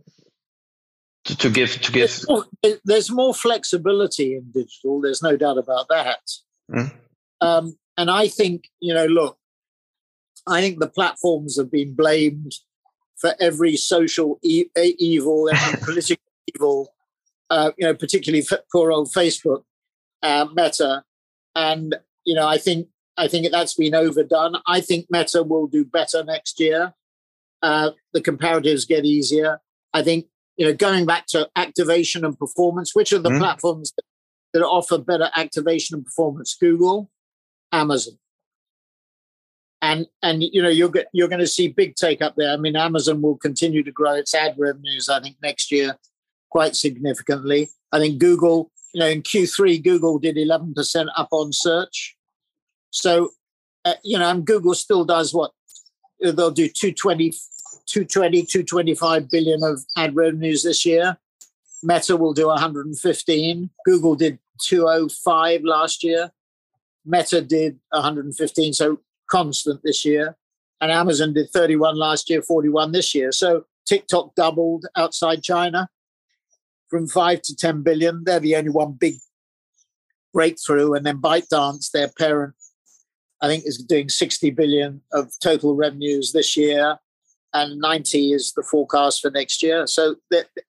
To, 1.24 1.36
to 1.36 1.50
give 1.50 1.80
to 1.80 1.92
give. 1.92 2.10
There's 2.10 2.28
more, 2.28 2.46
there's 2.84 3.10
more, 3.10 3.34
flexibility 3.34 4.34
in 4.34 4.50
digital 4.52 5.00
there's 5.00 5.22
no 5.22 5.36
doubt 5.36 5.58
about 5.58 5.86
that. 5.88 6.20
Mm. 6.70 6.92
um, 7.40 7.76
and 7.96 8.10
i 8.10 8.28
think 8.28 8.68
you 8.78 8.94
know 8.94 9.06
look 9.06 9.36
i 10.46 10.60
think 10.60 10.78
the 10.78 10.88
platforms 10.88 11.56
have 11.58 11.70
been 11.70 11.94
blamed 11.94 12.54
for 13.16 13.34
every 13.40 13.76
social 13.76 14.38
e- 14.42 14.70
evil 14.76 15.50
every 15.52 15.80
political 15.84 16.24
evil 16.54 16.94
uh, 17.50 17.72
you 17.76 17.86
know 17.86 17.94
particularly 17.94 18.42
for 18.42 18.60
poor 18.72 18.92
old 18.92 19.12
facebook 19.12 19.64
uh, 20.22 20.46
meta. 20.54 21.04
And 21.56 21.96
you 22.24 22.34
know 22.34 22.46
i 22.46 22.58
think 22.58 22.88
i 23.16 23.26
think 23.26 23.50
that's 23.50 23.74
been 23.74 23.94
overdone. 23.94 24.56
I 24.66 24.80
think 24.80 25.06
meta 25.10 25.42
will 25.42 25.66
do 25.66 25.84
better 25.84 26.22
next 26.22 26.60
year. 26.60 26.94
Uh, 27.62 27.90
the 28.12 28.20
comparatives 28.20 28.86
get 28.86 29.04
easier. 29.04 29.60
I 29.92 30.02
think 30.02 30.26
you 30.60 30.66
know, 30.66 30.74
going 30.74 31.06
back 31.06 31.24
to 31.26 31.48
activation 31.56 32.22
and 32.22 32.38
performance, 32.38 32.94
which 32.94 33.14
are 33.14 33.18
the 33.18 33.30
mm 33.30 33.38
platforms 33.38 33.94
that, 34.52 34.62
offer 34.62 34.98
better 34.98 35.30
activation 35.34 35.96
and 35.96 36.04
performance? 36.04 36.54
Google, 36.54 37.10
Amazon. 37.72 38.18
And 39.80 40.06
and 40.22 40.42
you 40.42 40.60
know 40.62 40.68
you're 40.68 40.92
you're 41.14 41.28
going 41.28 41.40
to 41.40 41.46
see 41.46 41.68
big 41.68 41.94
take 41.94 42.20
up 42.20 42.34
there. 42.36 42.52
I 42.52 42.58
mean, 42.58 42.76
Amazon 42.76 43.22
will 43.22 43.38
continue 43.38 43.82
to 43.82 43.90
grow 43.90 44.12
its 44.12 44.34
ad 44.34 44.54
revenues. 44.58 45.08
I 45.08 45.22
think 45.22 45.36
next 45.42 45.72
year 45.72 45.96
quite 46.50 46.76
significantly. 46.76 47.70
I 47.90 47.98
think 47.98 48.18
Google, 48.18 48.70
you 48.92 49.00
know, 49.00 49.08
in 49.08 49.22
Q3, 49.22 49.82
Google 49.82 50.18
did 50.18 50.36
11% 50.36 51.06
up 51.16 51.28
on 51.30 51.54
search. 51.54 52.16
So, 52.90 53.30
uh, 53.86 53.94
you 54.04 54.18
know, 54.18 54.28
and 54.28 54.44
Google 54.44 54.74
still 54.74 55.06
does 55.06 55.32
what 55.32 55.52
they'll 56.20 56.50
do 56.50 56.68
220 56.68 57.32
220, 57.90 58.42
225 58.44 59.30
billion 59.30 59.64
of 59.64 59.84
ad 59.96 60.14
revenues 60.14 60.62
this 60.62 60.86
year. 60.86 61.18
Meta 61.82 62.16
will 62.16 62.32
do 62.32 62.46
115. 62.46 63.70
Google 63.84 64.14
did 64.14 64.38
205 64.62 65.62
last 65.64 66.04
year. 66.04 66.30
Meta 67.04 67.40
did 67.40 67.80
115, 67.90 68.72
so 68.74 69.00
constant 69.28 69.80
this 69.82 70.04
year. 70.04 70.36
And 70.80 70.92
Amazon 70.92 71.34
did 71.34 71.50
31 71.50 71.96
last 71.96 72.30
year, 72.30 72.42
41 72.42 72.92
this 72.92 73.14
year. 73.14 73.32
So 73.32 73.64
TikTok 73.86 74.34
doubled 74.36 74.86
outside 74.96 75.42
China 75.42 75.88
from 76.88 77.08
5 77.08 77.42
to 77.42 77.56
10 77.56 77.82
billion. 77.82 78.22
They're 78.24 78.40
the 78.40 78.56
only 78.56 78.70
one 78.70 78.92
big 78.92 79.16
breakthrough. 80.32 80.92
And 80.94 81.04
then 81.04 81.20
ByteDance, 81.20 81.90
their 81.90 82.08
parent, 82.08 82.54
I 83.42 83.48
think 83.48 83.64
is 83.66 83.78
doing 83.78 84.08
60 84.08 84.50
billion 84.50 85.00
of 85.12 85.32
total 85.40 85.74
revenues 85.74 86.32
this 86.32 86.56
year 86.56 86.98
and 87.52 87.80
90 87.80 88.32
is 88.32 88.52
the 88.52 88.62
forecast 88.62 89.20
for 89.20 89.30
next 89.30 89.62
year. 89.62 89.86
So 89.86 90.16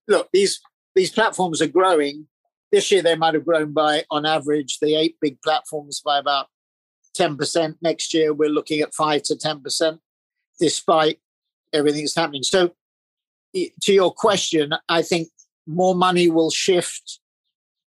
look, 0.08 0.30
these 0.34 0.60
these 0.96 1.12
platforms 1.12 1.62
are 1.62 1.68
growing. 1.68 2.28
This 2.72 2.92
year 2.92 3.02
they 3.02 3.16
might 3.16 3.34
have 3.34 3.46
grown 3.46 3.74
by, 3.74 4.04
on 4.12 4.26
average, 4.26 4.80
the 4.80 4.96
eight 4.96 5.16
big 5.22 5.42
platforms 5.42 6.02
by 6.04 6.20
about 6.20 6.48
10%. 7.18 7.76
Next 7.82 8.14
year 8.14 8.34
we're 8.34 8.50
looking 8.50 8.82
at 8.82 8.94
five 8.94 9.24
to 9.24 9.36
10%, 9.36 10.00
despite 10.60 11.20
everything 11.74 12.02
that's 12.02 12.16
happening. 12.16 12.44
So 12.44 12.72
to 13.54 13.94
your 13.94 14.14
question, 14.14 14.74
I 14.88 15.02
think 15.02 15.30
more 15.68 15.96
money 15.96 16.30
will 16.30 16.52
shift. 16.52 17.20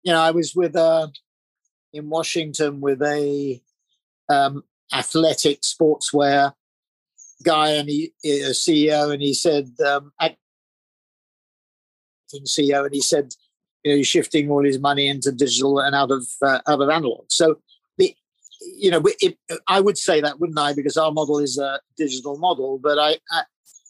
You 0.03 0.12
know, 0.12 0.20
I 0.20 0.30
was 0.30 0.55
with 0.55 0.76
uh, 0.76 1.09
in 1.93 2.09
Washington 2.09 2.80
with 2.80 3.03
a 3.03 3.61
um, 4.28 4.64
athletic 4.93 5.61
sportswear 5.62 6.53
guy 7.43 7.70
and 7.70 7.88
he 7.88 8.12
a 8.24 8.51
CEO 8.51 9.12
and 9.12 9.22
he 9.22 9.34
said 9.34 9.70
um, 9.86 10.12
acting 10.20 10.36
CEO 12.47 12.84
and 12.84 12.95
he 12.95 13.01
said 13.01 13.34
you 13.84 13.93
know 13.93 13.97
he's 13.97 14.07
shifting 14.07 14.51
all 14.51 14.64
his 14.64 14.78
money 14.78 15.09
into 15.09 15.32
digital 15.32 15.78
and 15.78 15.95
out 15.95 16.11
of 16.11 16.26
uh, 16.43 16.61
out 16.66 16.80
of 16.80 16.88
analog. 16.88 17.24
So 17.28 17.57
the 17.99 18.14
you 18.78 18.91
know 18.91 19.03
it, 19.20 19.38
I 19.66 19.80
would 19.80 19.99
say 19.99 20.20
that 20.20 20.41
wouldn't 20.41 20.59
I 20.59 20.74
because 20.74 20.97
our 20.97 21.12
model 21.12 21.38
is 21.38 21.59
a 21.59 21.80
digital 21.97 22.38
model, 22.38 22.78
but 22.82 22.99
I 22.99 23.18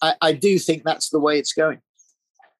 I, 0.02 0.14
I 0.20 0.32
do 0.32 0.58
think 0.58 0.84
that's 0.84 1.10
the 1.10 1.20
way 1.20 1.38
it's 1.38 1.52
going. 1.52 1.80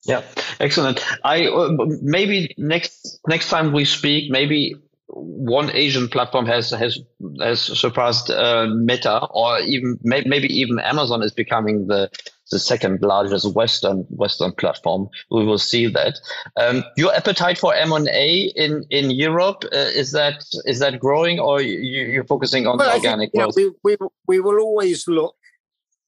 Yeah, 0.05 0.23
excellent. 0.61 1.05
I 1.25 1.47
uh, 1.47 1.73
maybe 2.01 2.55
next 2.57 3.21
next 3.29 3.51
time 3.51 3.73
we 3.73 3.85
speak, 3.85 4.31
maybe 4.31 4.77
one 5.13 5.71
Asian 5.75 6.09
platform 6.09 6.47
has 6.47 6.71
has 6.71 6.99
has 7.41 7.61
surpassed 7.61 8.31
uh, 8.31 8.67
Meta, 8.75 9.27
or 9.31 9.59
even 9.61 9.99
may, 10.03 10.23
maybe 10.27 10.49
even 10.49 10.79
Amazon 10.81 11.23
is 11.23 11.33
becoming 11.33 11.87
the 11.87 12.11
the 12.51 12.59
second 12.59 13.01
largest 13.03 13.55
Western 13.55 13.99
Western 14.11 14.53
platform. 14.53 15.09
We 15.31 15.45
will 15.45 15.59
see 15.59 15.87
that. 15.89 16.19
Um, 16.57 16.85
your 16.97 17.15
appetite 17.15 17.59
for 17.59 17.75
M 17.75 17.93
and 17.93 18.09
A 18.09 18.53
in 18.57 18.85
in 18.91 19.11
Europe 19.11 19.65
uh, 19.73 19.91
is 19.95 20.13
that 20.13 20.45
is 20.65 20.79
that 20.81 21.01
growing, 21.01 21.41
or 21.41 21.61
you, 21.61 22.21
are 22.21 22.25
focusing 22.25 22.67
on 22.67 22.79
well, 22.79 22.95
organic 22.95 23.33
think, 23.33 23.43
growth? 23.43 23.55
Yeah, 23.57 23.69
we, 23.83 23.97
we 23.99 24.09
we 24.27 24.41
will 24.41 24.61
always 24.61 25.07
look, 25.09 25.37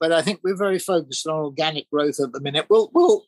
but 0.00 0.12
I 0.12 0.22
think 0.22 0.40
we're 0.42 0.56
very 0.56 0.78
focused 0.78 1.26
on 1.26 1.34
organic 1.34 1.90
growth 1.90 2.20
at 2.20 2.32
the 2.32 2.40
minute. 2.40 2.66
We'll 2.68 2.90
we'll 2.92 3.24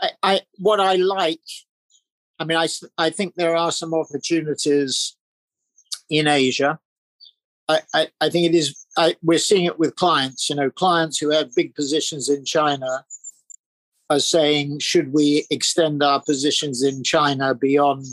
I, 0.00 0.10
I 0.22 0.40
what 0.58 0.80
I 0.80 0.94
like 0.94 1.40
I 2.38 2.44
mean, 2.44 2.56
I, 2.56 2.68
I 2.96 3.10
think 3.10 3.34
there 3.34 3.56
are 3.56 3.72
some 3.72 3.94
opportunities 3.94 5.16
in 6.08 6.26
Asia. 6.26 6.78
I, 7.68 7.80
I, 7.94 8.08
I 8.20 8.30
think 8.30 8.46
it 8.46 8.56
is 8.56 8.86
I, 8.96 9.16
we're 9.22 9.38
seeing 9.38 9.64
it 9.64 9.78
with 9.78 9.96
clients. 9.96 10.48
You 10.48 10.56
know, 10.56 10.70
clients 10.70 11.18
who 11.18 11.30
have 11.30 11.54
big 11.54 11.74
positions 11.74 12.28
in 12.28 12.44
China 12.44 13.04
are 14.10 14.20
saying, 14.20 14.78
should 14.78 15.12
we 15.12 15.46
extend 15.50 16.02
our 16.02 16.22
positions 16.22 16.82
in 16.82 17.04
China 17.04 17.54
beyond 17.54 18.06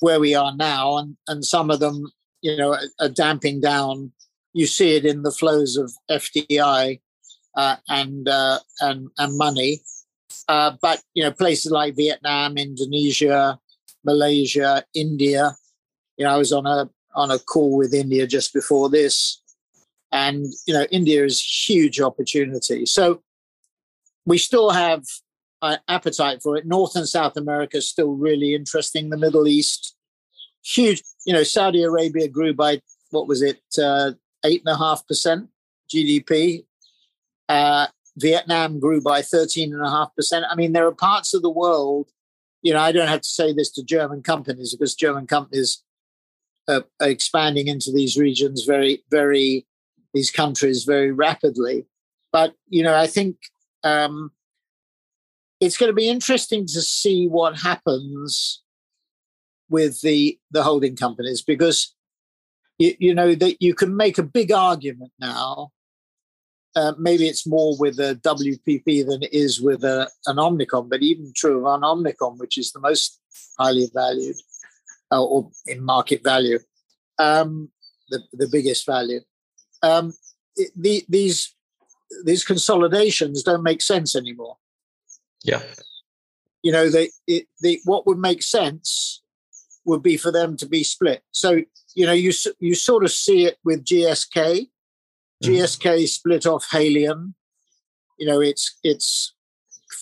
where 0.00 0.20
we 0.20 0.34
are 0.34 0.54
now? 0.56 0.96
And 0.96 1.16
and 1.26 1.44
some 1.44 1.70
of 1.70 1.80
them, 1.80 2.10
you 2.40 2.56
know, 2.56 2.72
are, 2.72 2.80
are 3.00 3.08
damping 3.08 3.60
down. 3.60 4.12
You 4.54 4.66
see 4.66 4.96
it 4.96 5.04
in 5.04 5.22
the 5.22 5.30
flows 5.30 5.76
of 5.76 5.92
FDI 6.10 7.00
uh, 7.54 7.76
and 7.88 8.28
uh, 8.28 8.60
and 8.80 9.10
and 9.18 9.36
money. 9.36 9.82
Uh, 10.48 10.72
but 10.80 11.02
you 11.14 11.22
know, 11.22 11.30
places 11.30 11.70
like 11.70 11.96
Vietnam, 11.96 12.56
Indonesia, 12.56 13.58
Malaysia, 14.04 14.84
India. 14.94 15.54
You 16.16 16.24
know, 16.24 16.34
I 16.34 16.38
was 16.38 16.52
on 16.52 16.66
a 16.66 16.88
on 17.14 17.30
a 17.30 17.38
call 17.38 17.76
with 17.76 17.92
India 17.92 18.26
just 18.26 18.54
before 18.54 18.88
this, 18.88 19.42
and 20.10 20.46
you 20.66 20.74
know, 20.74 20.86
India 20.90 21.24
is 21.24 21.40
huge 21.40 22.00
opportunity. 22.00 22.86
So 22.86 23.22
we 24.24 24.38
still 24.38 24.70
have 24.70 25.04
uh, 25.62 25.76
appetite 25.88 26.42
for 26.42 26.56
it. 26.56 26.66
North 26.66 26.96
and 26.96 27.08
South 27.08 27.36
America 27.36 27.78
is 27.78 27.88
still 27.88 28.12
really 28.12 28.54
interesting. 28.54 29.10
The 29.10 29.16
Middle 29.16 29.46
East, 29.46 29.96
huge. 30.64 31.02
You 31.26 31.34
know, 31.34 31.42
Saudi 31.42 31.82
Arabia 31.82 32.28
grew 32.28 32.54
by 32.54 32.80
what 33.10 33.28
was 33.28 33.42
it, 33.42 33.60
uh, 33.78 34.12
eight 34.44 34.62
and 34.64 34.74
a 34.74 34.78
half 34.78 35.06
percent 35.06 35.48
GDP. 35.92 36.64
Uh, 37.48 37.86
Vietnam 38.20 38.80
grew 38.80 39.00
by 39.00 39.22
thirteen 39.22 39.72
and 39.72 39.84
a 39.84 39.90
half 39.90 40.14
percent. 40.14 40.46
I 40.50 40.54
mean, 40.54 40.72
there 40.72 40.86
are 40.86 40.94
parts 40.94 41.34
of 41.34 41.42
the 41.42 41.50
world. 41.50 42.10
You 42.62 42.72
know, 42.72 42.80
I 42.80 42.92
don't 42.92 43.08
have 43.08 43.20
to 43.20 43.28
say 43.28 43.52
this 43.52 43.70
to 43.72 43.84
German 43.84 44.22
companies 44.22 44.74
because 44.74 44.94
German 44.94 45.26
companies 45.26 45.82
are, 46.68 46.84
are 47.00 47.08
expanding 47.08 47.68
into 47.68 47.92
these 47.92 48.16
regions 48.16 48.64
very, 48.64 49.04
very, 49.10 49.66
these 50.12 50.30
countries 50.30 50.84
very 50.84 51.12
rapidly. 51.12 51.86
But 52.32 52.54
you 52.68 52.82
know, 52.82 52.94
I 52.94 53.06
think 53.06 53.36
um, 53.84 54.32
it's 55.60 55.76
going 55.76 55.90
to 55.90 55.94
be 55.94 56.08
interesting 56.08 56.66
to 56.66 56.82
see 56.82 57.26
what 57.26 57.60
happens 57.60 58.62
with 59.70 60.00
the 60.02 60.38
the 60.50 60.62
holding 60.62 60.96
companies 60.96 61.42
because 61.42 61.94
you, 62.78 62.94
you 62.98 63.14
know 63.14 63.34
that 63.34 63.60
you 63.60 63.74
can 63.74 63.96
make 63.96 64.18
a 64.18 64.22
big 64.22 64.52
argument 64.52 65.12
now. 65.20 65.70
Uh, 66.78 66.92
maybe 66.96 67.26
it's 67.26 67.44
more 67.44 67.76
with 67.76 67.98
a 67.98 68.14
WPP 68.22 69.04
than 69.04 69.24
it 69.24 69.32
is 69.32 69.60
with 69.60 69.82
a, 69.82 70.08
an 70.26 70.36
Omnicom, 70.36 70.88
but 70.88 71.02
even 71.02 71.32
true 71.34 71.66
of 71.66 71.74
an 71.74 71.80
Omnicom, 71.82 72.38
which 72.38 72.56
is 72.56 72.70
the 72.70 72.78
most 72.78 73.20
highly 73.58 73.90
valued 73.92 74.36
uh, 75.10 75.24
or 75.24 75.50
in 75.66 75.84
market 75.84 76.22
value, 76.22 76.60
um, 77.18 77.68
the, 78.10 78.20
the 78.32 78.46
biggest 78.46 78.86
value. 78.86 79.18
Um, 79.82 80.12
it, 80.54 80.70
the, 80.76 81.04
these 81.08 81.52
these 82.24 82.44
consolidations 82.44 83.42
don't 83.42 83.64
make 83.64 83.82
sense 83.82 84.14
anymore. 84.14 84.56
Yeah. 85.42 85.62
You 86.62 86.72
know, 86.72 86.88
they, 86.88 87.10
it, 87.26 87.46
the, 87.60 87.80
what 87.86 88.06
would 88.06 88.18
make 88.18 88.42
sense 88.42 89.22
would 89.84 90.02
be 90.02 90.16
for 90.16 90.30
them 90.30 90.56
to 90.58 90.66
be 90.66 90.84
split. 90.84 91.22
So, 91.32 91.62
you 91.94 92.06
know, 92.06 92.12
you, 92.12 92.32
you 92.60 92.74
sort 92.74 93.04
of 93.04 93.10
see 93.10 93.46
it 93.46 93.58
with 93.64 93.84
GSK. 93.84 94.68
Mm-hmm. 95.42 95.54
GSK 95.54 96.08
split 96.08 96.46
off 96.46 96.66
Haleon. 96.70 97.34
You 98.18 98.26
know, 98.26 98.40
it's, 98.40 98.76
it's 98.82 99.34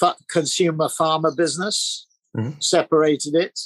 f- 0.02 0.16
consumer 0.30 0.88
pharma 0.88 1.36
business, 1.36 2.06
mm-hmm. 2.36 2.58
separated 2.60 3.34
it. 3.34 3.58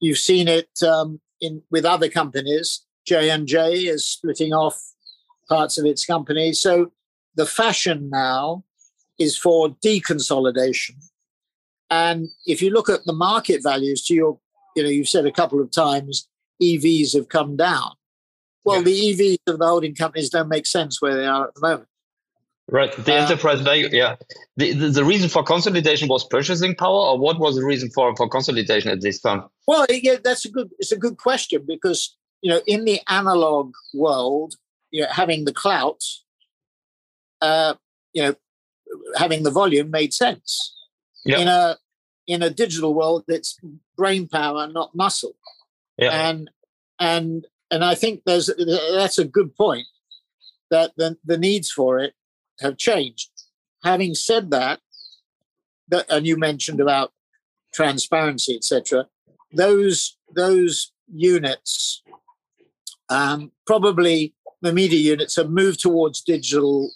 You've 0.00 0.18
seen 0.18 0.48
it 0.48 0.70
um, 0.82 1.20
in 1.40 1.62
with 1.70 1.84
other 1.84 2.08
companies. 2.08 2.84
J 3.06 3.30
and 3.30 3.46
J 3.46 3.74
is 3.74 4.06
splitting 4.06 4.52
off 4.52 4.80
parts 5.48 5.78
of 5.78 5.84
its 5.84 6.04
company. 6.04 6.52
So 6.52 6.92
the 7.34 7.46
fashion 7.46 8.10
now 8.10 8.64
is 9.18 9.36
for 9.36 9.70
deconsolidation. 9.84 10.96
And 11.90 12.28
if 12.46 12.62
you 12.62 12.70
look 12.70 12.88
at 12.88 13.04
the 13.04 13.12
market 13.12 13.62
values, 13.62 14.04
to 14.06 14.14
your, 14.14 14.38
you 14.74 14.82
know, 14.82 14.88
you've 14.88 15.08
said 15.08 15.26
a 15.26 15.32
couple 15.32 15.60
of 15.60 15.70
times, 15.70 16.28
EVs 16.62 17.14
have 17.14 17.28
come 17.28 17.56
down. 17.56 17.92
Well, 18.64 18.78
yeah. 18.78 18.84
the 18.84 19.38
EVs 19.46 19.52
of 19.52 19.58
the 19.58 19.66
holding 19.66 19.94
companies 19.94 20.30
don't 20.30 20.48
make 20.48 20.66
sense 20.66 21.00
where 21.02 21.16
they 21.16 21.26
are 21.26 21.48
at 21.48 21.54
the 21.54 21.60
moment. 21.60 21.88
Right. 22.70 22.92
The 22.92 23.12
uh, 23.14 23.22
enterprise 23.22 23.60
value, 23.60 23.88
yeah. 23.90 24.16
The, 24.56 24.72
the, 24.72 24.88
the, 24.88 25.04
reason 25.04 25.28
for 25.28 25.42
consolidation 25.42 26.08
was 26.08 26.24
purchasing 26.24 26.74
power, 26.76 26.94
or 26.94 27.18
what 27.18 27.38
was 27.38 27.56
the 27.56 27.64
reason 27.64 27.90
for, 27.90 28.14
for 28.16 28.28
consolidation 28.28 28.90
at 28.90 29.00
this 29.00 29.20
time? 29.20 29.44
Well, 29.66 29.84
yeah, 29.90 30.16
that's 30.22 30.44
a 30.44 30.50
good 30.50 30.70
it's 30.78 30.92
a 30.92 30.96
good 30.96 31.18
question 31.18 31.64
because 31.66 32.16
you 32.40 32.50
know 32.50 32.60
in 32.66 32.84
the 32.84 33.00
analog 33.08 33.72
world, 33.92 34.54
you 34.90 35.02
know, 35.02 35.08
having 35.10 35.44
the 35.44 35.52
clout 35.52 36.02
uh, 37.42 37.74
you 38.14 38.22
know, 38.22 38.34
having 39.16 39.42
the 39.42 39.50
volume 39.50 39.90
made 39.90 40.14
sense. 40.14 40.74
Yep. 41.24 41.40
In 41.40 41.48
a 41.48 41.76
in 42.26 42.42
a 42.42 42.50
digital 42.50 42.94
world, 42.94 43.24
it's 43.28 43.58
brain 43.96 44.28
power, 44.28 44.66
not 44.68 44.94
muscle. 44.94 45.34
Yep. 45.98 46.12
And 46.12 46.50
and 46.98 47.46
and 47.72 47.84
I 47.84 47.96
think 47.96 48.22
there's 48.24 48.48
that's 48.94 49.18
a 49.18 49.24
good 49.24 49.56
point 49.56 49.86
that 50.70 50.92
the, 50.96 51.16
the 51.24 51.38
needs 51.38 51.70
for 51.70 51.98
it 51.98 52.14
have 52.60 52.76
changed. 52.76 53.30
Having 53.82 54.14
said 54.14 54.50
that, 54.52 54.80
that 55.88 56.06
and 56.08 56.26
you 56.26 56.36
mentioned 56.36 56.80
about 56.80 57.12
transparency, 57.74 58.54
etc. 58.54 59.06
Those 59.52 60.16
those 60.34 60.92
units, 61.12 62.02
um, 63.08 63.50
probably 63.66 64.34
the 64.60 64.72
media 64.72 65.00
units 65.00 65.34
have 65.36 65.50
moved 65.50 65.80
towards 65.80 66.20
digital 66.20 66.92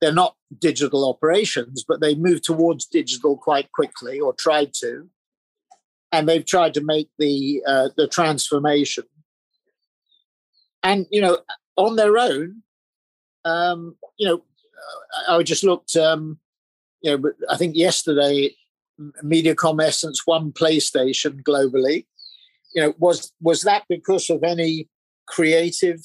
they're 0.00 0.12
not 0.12 0.34
digital 0.58 1.08
operations, 1.08 1.84
but 1.86 2.00
they 2.00 2.14
moved 2.14 2.44
towards 2.44 2.86
digital 2.86 3.36
quite 3.36 3.70
quickly 3.72 4.18
or 4.18 4.32
tried 4.32 4.72
to. 4.74 5.08
And 6.12 6.28
they've 6.28 6.44
tried 6.44 6.74
to 6.74 6.80
make 6.82 7.08
the 7.18 7.62
uh, 7.66 7.90
the 7.96 8.08
transformation. 8.08 9.04
And 10.82 11.06
you 11.10 11.20
know, 11.20 11.38
on 11.76 11.96
their 11.96 12.18
own, 12.18 12.62
um, 13.44 13.96
you 14.18 14.26
know, 14.26 14.42
I 15.28 15.42
just 15.42 15.64
looked. 15.64 15.96
Um, 15.96 16.38
you 17.02 17.16
know, 17.16 17.32
I 17.48 17.56
think 17.56 17.76
yesterday, 17.76 18.54
MediaCom 19.22 19.82
Essence 19.82 20.26
won 20.26 20.52
PlayStation 20.52 21.42
globally. 21.42 22.06
You 22.74 22.82
know, 22.82 22.94
was 22.98 23.32
was 23.40 23.62
that 23.62 23.84
because 23.88 24.30
of 24.30 24.42
any 24.42 24.88
creative 25.26 26.00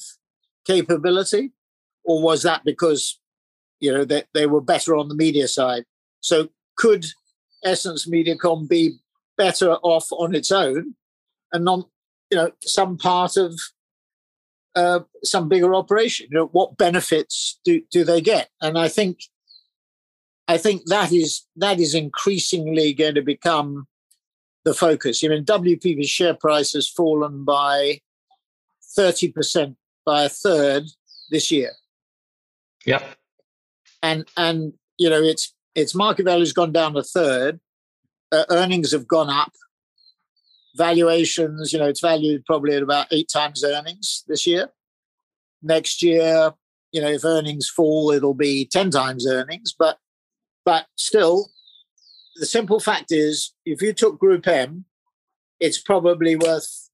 capability, 0.66 1.52
or 2.04 2.22
was 2.22 2.42
that 2.42 2.64
because 2.64 3.18
you 3.80 3.92
know, 3.92 4.04
they, 4.04 4.24
they 4.34 4.46
were 4.46 4.60
better 4.60 4.96
on 4.96 5.08
the 5.08 5.14
media 5.14 5.48
side. 5.48 5.84
So 6.20 6.48
could 6.76 7.06
Essence 7.64 8.08
Mediacom 8.08 8.68
be 8.68 8.98
better 9.36 9.72
off 9.74 10.08
on 10.12 10.34
its 10.34 10.50
own 10.50 10.94
and 11.52 11.64
not, 11.64 11.88
you 12.30 12.36
know, 12.36 12.50
some 12.62 12.96
part 12.96 13.36
of 13.36 13.58
uh, 14.76 15.00
some 15.24 15.48
bigger 15.48 15.74
operation? 15.74 16.28
You 16.30 16.38
know, 16.38 16.46
what 16.52 16.76
benefits 16.76 17.58
do, 17.64 17.82
do 17.90 18.04
they 18.04 18.20
get? 18.20 18.50
And 18.60 18.78
I 18.78 18.88
think 18.88 19.18
I 20.46 20.58
think 20.58 20.82
that 20.86 21.12
is 21.12 21.46
that 21.56 21.80
is 21.80 21.94
increasingly 21.94 22.92
going 22.92 23.16
to 23.16 23.22
become 23.22 23.86
the 24.64 24.74
focus. 24.74 25.22
You 25.22 25.30
know, 25.30 25.40
WPP's 25.40 26.08
share 26.08 26.34
price 26.34 26.72
has 26.72 26.88
fallen 26.88 27.44
by 27.44 28.00
30% 28.96 29.76
by 30.04 30.24
a 30.24 30.28
third 30.28 30.84
this 31.30 31.50
year. 31.50 31.72
Yeah 32.84 33.02
and 34.06 34.24
and 34.36 34.72
you 34.98 35.10
know 35.10 35.22
its 35.22 35.54
its 35.74 35.94
market 35.94 36.24
value 36.24 36.40
has 36.40 36.52
gone 36.52 36.72
down 36.72 36.96
a 36.96 37.02
third. 37.02 37.60
Uh, 38.32 38.44
earnings 38.50 38.92
have 38.92 39.06
gone 39.06 39.30
up. 39.30 39.52
Valuations, 40.76 41.72
you 41.72 41.78
know, 41.78 41.88
it's 41.88 42.00
valued 42.00 42.44
probably 42.44 42.74
at 42.74 42.82
about 42.82 43.06
eight 43.10 43.28
times 43.28 43.64
earnings 43.64 44.24
this 44.28 44.46
year. 44.46 44.70
Next 45.62 46.02
year, 46.02 46.52
you 46.92 47.00
know, 47.00 47.08
if 47.08 47.24
earnings 47.24 47.68
fall, 47.68 48.10
it'll 48.10 48.34
be 48.34 48.66
ten 48.66 48.90
times 48.90 49.26
earnings. 49.26 49.74
But 49.76 49.98
but 50.64 50.86
still, 50.96 51.50
the 52.36 52.46
simple 52.46 52.80
fact 52.80 53.10
is, 53.10 53.54
if 53.64 53.80
you 53.80 53.92
took 53.92 54.18
Group 54.18 54.46
M, 54.46 54.84
it's 55.60 55.80
probably 55.80 56.36
worth, 56.36 56.90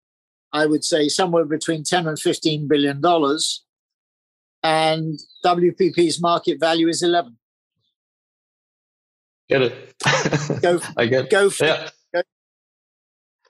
I 0.52 0.66
would 0.66 0.84
say, 0.84 1.08
somewhere 1.08 1.44
between 1.44 1.82
ten 1.82 2.06
and 2.06 2.18
fifteen 2.18 2.68
billion 2.68 3.00
dollars 3.00 3.64
and 4.62 5.18
WPP's 5.44 6.20
market 6.20 6.60
value 6.60 6.88
is 6.88 7.02
11. 7.02 7.36
Get 9.48 9.62
it? 9.62 10.62
go, 10.62 10.80
I 10.96 11.06
get. 11.06 11.30
Go 11.30 11.50
for 11.50 11.66
yeah. 11.66 11.88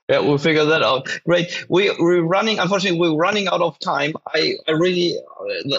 Yeah, 0.09 0.19
we'll 0.19 0.37
figure 0.37 0.65
that 0.65 0.83
out. 0.83 1.07
Great. 1.25 1.65
We, 1.69 1.89
we're 1.97 2.23
running, 2.23 2.59
unfortunately, 2.59 2.99
we're 2.99 3.15
running 3.15 3.47
out 3.47 3.61
of 3.61 3.79
time. 3.79 4.13
I, 4.27 4.55
I 4.67 4.71
really, 4.71 5.17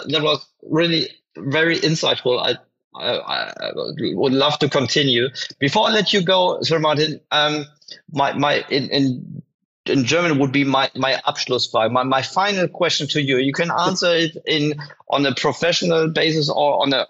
that 0.07 0.21
was 0.23 0.45
really 0.63 1.09
very 1.37 1.77
insightful. 1.77 2.41
I, 2.41 2.55
I, 2.95 3.53
I, 3.59 3.71
would 3.75 4.33
love 4.33 4.57
to 4.59 4.69
continue. 4.69 5.27
Before 5.59 5.87
I 5.87 5.91
let 5.91 6.13
you 6.13 6.23
go, 6.23 6.59
Sir 6.61 6.79
Martin, 6.79 7.19
um, 7.31 7.65
my, 8.11 8.33
my, 8.33 8.65
in, 8.69 8.89
in 8.89 9.43
in 9.85 10.03
German 10.03 10.39
would 10.39 10.51
be 10.51 10.63
my 10.63 10.89
my 10.95 11.21
Abschlussfrage, 11.27 11.91
my, 11.91 12.03
my 12.03 12.21
final 12.21 12.67
question 12.67 13.07
to 13.09 13.21
you. 13.21 13.37
You 13.37 13.53
can 13.53 13.71
answer 13.71 14.13
it 14.15 14.37
in 14.47 14.73
on 15.09 15.25
a 15.25 15.35
professional 15.35 16.09
basis 16.09 16.49
or 16.49 16.81
on 16.81 16.93
a 16.93 17.05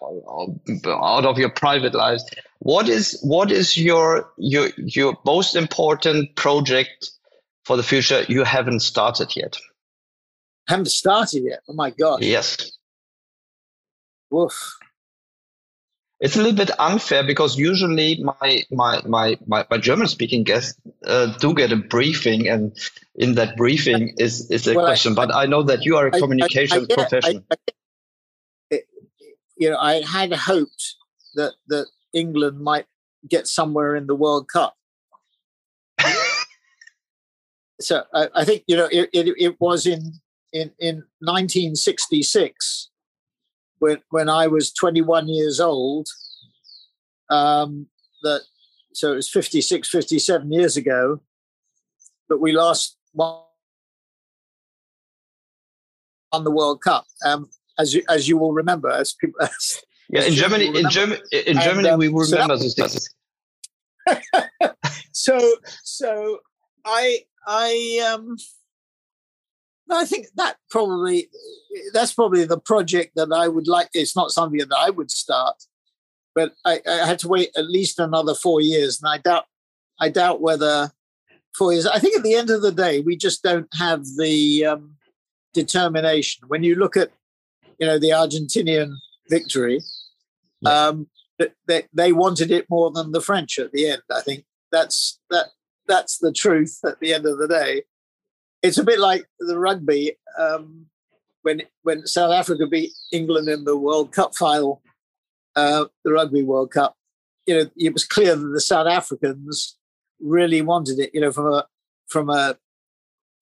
out 0.89 1.25
of 1.25 1.37
your 1.37 1.49
private 1.49 1.93
lives. 1.93 2.25
What 2.65 2.89
is 2.89 3.19
what 3.21 3.51
is 3.51 3.77
your 3.77 4.31
your 4.37 4.69
your 4.77 5.17
most 5.23 5.55
important 5.55 6.35
project 6.35 7.11
for 7.63 7.77
the 7.77 7.83
future 7.83 8.25
you 8.27 8.43
haven't 8.43 8.79
started 8.79 9.35
yet? 9.35 9.57
Haven't 10.67 10.87
started 10.87 11.43
yet. 11.43 11.59
Oh 11.69 11.73
my 11.73 11.91
god. 11.91 12.23
Yes. 12.23 12.71
Woof 14.31 14.77
it's 16.19 16.35
a 16.35 16.41
little 16.41 16.55
bit 16.55 16.71
unfair 16.79 17.23
because 17.23 17.57
usually 17.57 18.23
my 18.23 18.63
my 18.71 19.01
my 19.05 19.37
my, 19.45 19.65
my 19.69 19.77
German 19.77 20.07
speaking 20.07 20.43
guests 20.43 20.79
uh, 21.05 21.27
do 21.37 21.53
get 21.53 21.71
a 21.71 21.75
briefing, 21.75 22.47
and 22.47 22.75
in 23.15 23.35
that 23.35 23.57
briefing 23.57 24.13
is 24.17 24.49
is 24.49 24.67
a 24.67 24.73
well, 24.73 24.85
question. 24.85 25.11
I, 25.11 25.15
but 25.15 25.35
I 25.35 25.45
know 25.45 25.63
that 25.63 25.83
you 25.83 25.97
are 25.97 26.07
a 26.07 26.11
communications 26.11 26.87
professional. 26.87 27.43
you 29.57 29.69
know, 29.69 29.77
I 29.77 30.01
had 30.01 30.31
hoped 30.33 30.95
that 31.35 31.53
that 31.67 31.87
England 32.15 32.61
might 32.61 32.85
get 33.29 33.47
somewhere 33.47 33.95
in 33.95 34.07
the 34.07 34.15
World 34.15 34.47
Cup. 34.51 34.75
so 37.79 38.03
I, 38.13 38.29
I, 38.33 38.45
think 38.45 38.63
you 38.67 38.75
know 38.75 38.87
it, 38.91 39.09
it, 39.13 39.35
it 39.37 39.61
was 39.61 39.85
in 39.85 40.13
in 40.53 40.71
in 40.79 41.03
1966 41.19 42.89
when 43.79 44.01
when 44.09 44.29
I 44.29 44.47
was 44.47 44.71
21 44.73 45.27
years 45.27 45.59
old. 45.59 46.07
Um, 47.29 47.87
that 48.23 48.41
so 48.93 49.11
it 49.11 49.15
was 49.15 49.29
56, 49.29 49.89
57 49.89 50.51
years 50.51 50.77
ago. 50.77 51.21
But 52.29 52.39
we 52.39 52.53
lost 52.53 52.97
on 56.31 56.43
the 56.43 56.51
World 56.51 56.81
Cup, 56.81 57.05
um, 57.25 57.49
as 57.77 57.93
you 57.93 58.03
as 58.09 58.27
you 58.27 58.37
will 58.37 58.53
remember, 58.53 58.89
as 58.89 59.13
people. 59.13 59.39
As, 59.41 59.81
yeah, 60.09 60.23
in 60.23 60.33
Germany, 60.33 60.67
in 60.67 60.89
Germany, 60.89 61.21
in 61.31 61.59
Germany, 61.59 61.89
um, 61.89 61.99
we 61.99 62.09
will 62.09 62.25
remember 62.25 62.57
so 62.57 62.83
this. 62.83 63.09
so, 65.11 65.55
so 65.83 66.39
I, 66.83 67.19
I, 67.47 68.13
um, 68.13 68.37
I 69.91 70.05
think 70.05 70.27
that 70.35 70.57
probably 70.69 71.29
that's 71.93 72.13
probably 72.13 72.45
the 72.45 72.59
project 72.59 73.13
that 73.15 73.31
I 73.31 73.47
would 73.47 73.67
like. 73.67 73.89
It's 73.93 74.15
not 74.15 74.31
something 74.31 74.59
that 74.59 74.75
I 74.75 74.89
would 74.89 75.11
start, 75.11 75.55
but 76.33 76.53
I, 76.65 76.81
I, 76.87 77.05
had 77.05 77.19
to 77.19 77.27
wait 77.27 77.49
at 77.55 77.69
least 77.69 77.99
another 77.99 78.33
four 78.33 78.61
years, 78.61 79.01
and 79.01 79.09
I 79.09 79.19
doubt 79.19 79.45
I 79.99 80.09
doubt 80.09 80.41
whether 80.41 80.91
four 81.55 81.73
years. 81.73 81.85
I 81.85 81.99
think 81.99 82.17
at 82.17 82.23
the 82.23 82.35
end 82.35 82.49
of 82.49 82.61
the 82.61 82.71
day, 82.71 83.01
we 83.01 83.15
just 83.15 83.43
don't 83.43 83.67
have 83.75 84.05
the 84.17 84.65
um, 84.65 84.95
determination. 85.53 86.47
When 86.47 86.63
you 86.63 86.75
look 86.75 86.97
at 86.97 87.11
you 87.79 87.85
know 87.85 87.99
the 87.99 88.09
Argentinian 88.09 88.95
victory, 89.29 89.81
um, 90.65 91.07
they, 91.67 91.83
they 91.93 92.11
wanted 92.11 92.51
it 92.51 92.65
more 92.69 92.91
than 92.91 93.11
the 93.11 93.21
French 93.21 93.59
at 93.59 93.71
the 93.71 93.89
end. 93.89 94.01
I 94.11 94.21
think 94.21 94.45
that's 94.71 95.19
that 95.29 95.47
that's 95.87 96.17
the 96.17 96.31
truth 96.31 96.79
at 96.85 96.99
the 96.99 97.13
end 97.13 97.25
of 97.25 97.37
the 97.37 97.47
day 97.47 97.83
it's 98.65 98.79
a 98.79 98.83
bit 98.83 98.99
like 98.99 99.25
the 99.39 99.59
rugby 99.59 100.17
um, 100.39 100.87
when 101.43 101.61
when 101.83 102.07
South 102.07 102.33
Africa 102.33 102.65
beat 102.65 102.93
England 103.11 103.47
in 103.47 103.63
the 103.63 103.77
World 103.77 104.11
Cup 104.11 104.35
final, 104.35 104.81
uh, 105.55 105.85
the 106.03 106.11
Rugby 106.11 106.41
World 106.41 106.71
Cup. 106.71 106.95
You 107.45 107.55
know, 107.55 107.69
it 107.77 107.93
was 107.93 108.05
clear 108.05 108.35
that 108.35 108.47
the 108.47 108.59
South 108.59 108.87
Africans 108.87 109.77
really 110.19 110.63
wanted 110.63 110.97
it. 110.97 111.11
You 111.13 111.21
know, 111.21 111.31
from 111.31 111.53
a 111.53 111.67
from 112.07 112.29
a 112.31 112.57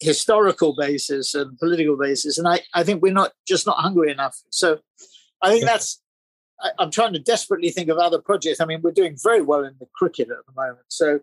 historical 0.01 0.75
basis 0.75 1.33
and 1.33 1.57
political 1.57 1.97
basis, 1.97 2.37
and 2.37 2.45
I, 2.45 2.59
I 2.73 2.83
think 2.83 3.01
we're 3.01 3.13
not 3.13 3.31
just 3.47 3.65
not 3.65 3.77
hungry 3.77 4.11
enough. 4.11 4.37
So, 4.49 4.79
I 5.41 5.51
think 5.51 5.63
that's. 5.63 6.01
I, 6.63 6.71
I'm 6.79 6.91
trying 6.91 7.13
to 7.13 7.19
desperately 7.19 7.69
think 7.69 7.89
of 7.89 7.97
other 7.97 8.19
projects. 8.19 8.59
I 8.59 8.65
mean, 8.65 8.81
we're 8.81 8.91
doing 8.91 9.17
very 9.21 9.41
well 9.41 9.63
in 9.63 9.75
the 9.79 9.87
cricket 9.95 10.29
at 10.29 10.37
the 10.47 10.53
moment. 10.55 10.85
So, 10.87 11.19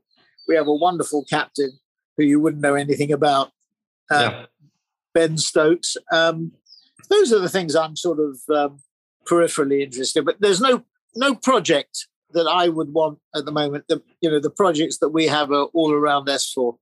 we 0.46 0.54
have 0.54 0.68
a 0.68 0.74
wonderful 0.74 1.24
captain 1.24 1.78
who 2.16 2.24
you 2.24 2.40
wouldn't 2.40 2.62
know 2.62 2.74
anything 2.74 3.12
about 3.12 3.52
uh, 4.10 4.30
yeah. 4.32 4.46
Ben 5.14 5.38
Stokes. 5.38 5.96
Um, 6.12 6.52
those 7.08 7.32
are 7.32 7.38
the 7.38 7.48
things 7.48 7.74
I'm 7.74 7.96
sort 7.96 8.18
of 8.18 8.38
um, 8.54 8.78
peripherally 9.26 9.82
interested. 9.82 10.24
But 10.24 10.40
there's 10.40 10.60
no 10.60 10.84
no 11.14 11.34
project 11.34 12.06
that 12.32 12.46
I 12.46 12.68
would 12.68 12.92
want 12.92 13.18
at 13.34 13.44
the 13.44 13.52
moment. 13.52 13.84
The 13.88 14.02
you 14.20 14.30
know 14.30 14.40
the 14.40 14.50
projects 14.50 14.98
that 14.98 15.10
we 15.10 15.26
have 15.26 15.50
are 15.50 15.64
all 15.74 15.92
around 15.92 16.26
S4. 16.28 16.76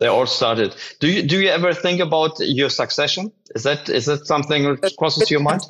They 0.00 0.06
all 0.06 0.26
started. 0.26 0.74
Do 1.00 1.08
you 1.08 1.22
do 1.22 1.40
you 1.40 1.48
ever 1.48 1.72
think 1.72 2.00
about 2.00 2.38
your 2.40 2.68
succession? 2.68 3.32
Is 3.54 3.62
that 3.62 3.88
is 3.88 4.06
that 4.06 4.26
something 4.26 4.76
that 4.80 4.94
crosses 4.98 5.30
your 5.30 5.40
mind? 5.40 5.62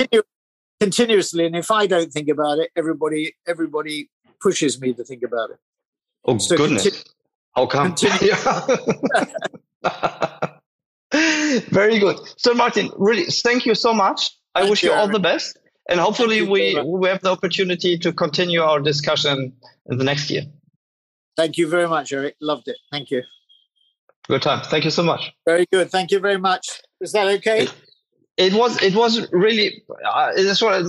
Continuously, 0.80 1.46
and 1.46 1.56
if 1.56 1.70
I 1.70 1.86
don't 1.86 2.12
think 2.12 2.28
about 2.28 2.58
it, 2.58 2.70
everybody 2.76 3.34
everybody 3.46 4.10
pushes 4.40 4.80
me 4.80 4.92
to 4.94 5.04
think 5.04 5.22
about 5.22 5.50
it. 5.50 5.58
Oh 6.24 6.38
so 6.38 6.56
goodness! 6.56 7.04
How 7.54 7.66
come? 7.66 7.94
Very 11.70 11.98
good. 11.98 12.18
So, 12.36 12.54
Martin, 12.54 12.90
really, 12.96 13.24
thank 13.26 13.66
you 13.66 13.74
so 13.74 13.94
much. 13.94 14.30
I 14.54 14.68
wish 14.68 14.82
you, 14.82 14.90
you 14.90 14.94
all 14.94 15.08
the 15.08 15.20
best. 15.20 15.58
And 15.88 16.00
hopefully, 16.00 16.42
we, 16.42 16.80
we 16.80 17.08
have 17.08 17.20
the 17.20 17.30
opportunity 17.30 17.98
to 17.98 18.12
continue 18.12 18.62
our 18.62 18.80
discussion 18.80 19.52
in 19.86 19.98
the 19.98 20.04
next 20.04 20.30
year. 20.30 20.42
Thank 21.36 21.58
you 21.58 21.68
very 21.68 21.88
much, 21.88 22.12
Eric. 22.12 22.36
Loved 22.40 22.68
it. 22.68 22.76
Thank 22.90 23.10
you. 23.10 23.22
Good 24.28 24.42
time. 24.42 24.62
Thank 24.64 24.84
you 24.84 24.90
so 24.90 25.02
much. 25.02 25.32
Very 25.44 25.66
good. 25.70 25.90
Thank 25.90 26.10
you 26.10 26.18
very 26.18 26.38
much. 26.38 26.80
Is 27.00 27.12
that 27.12 27.26
okay? 27.26 27.68
It, 28.36 28.52
was. 28.52 28.82
It 28.82 28.94
was 28.94 29.30
really. 29.32 29.82
Uh, 30.04 30.32
it 30.36 30.46
is 30.46 30.62
what. 30.62 30.84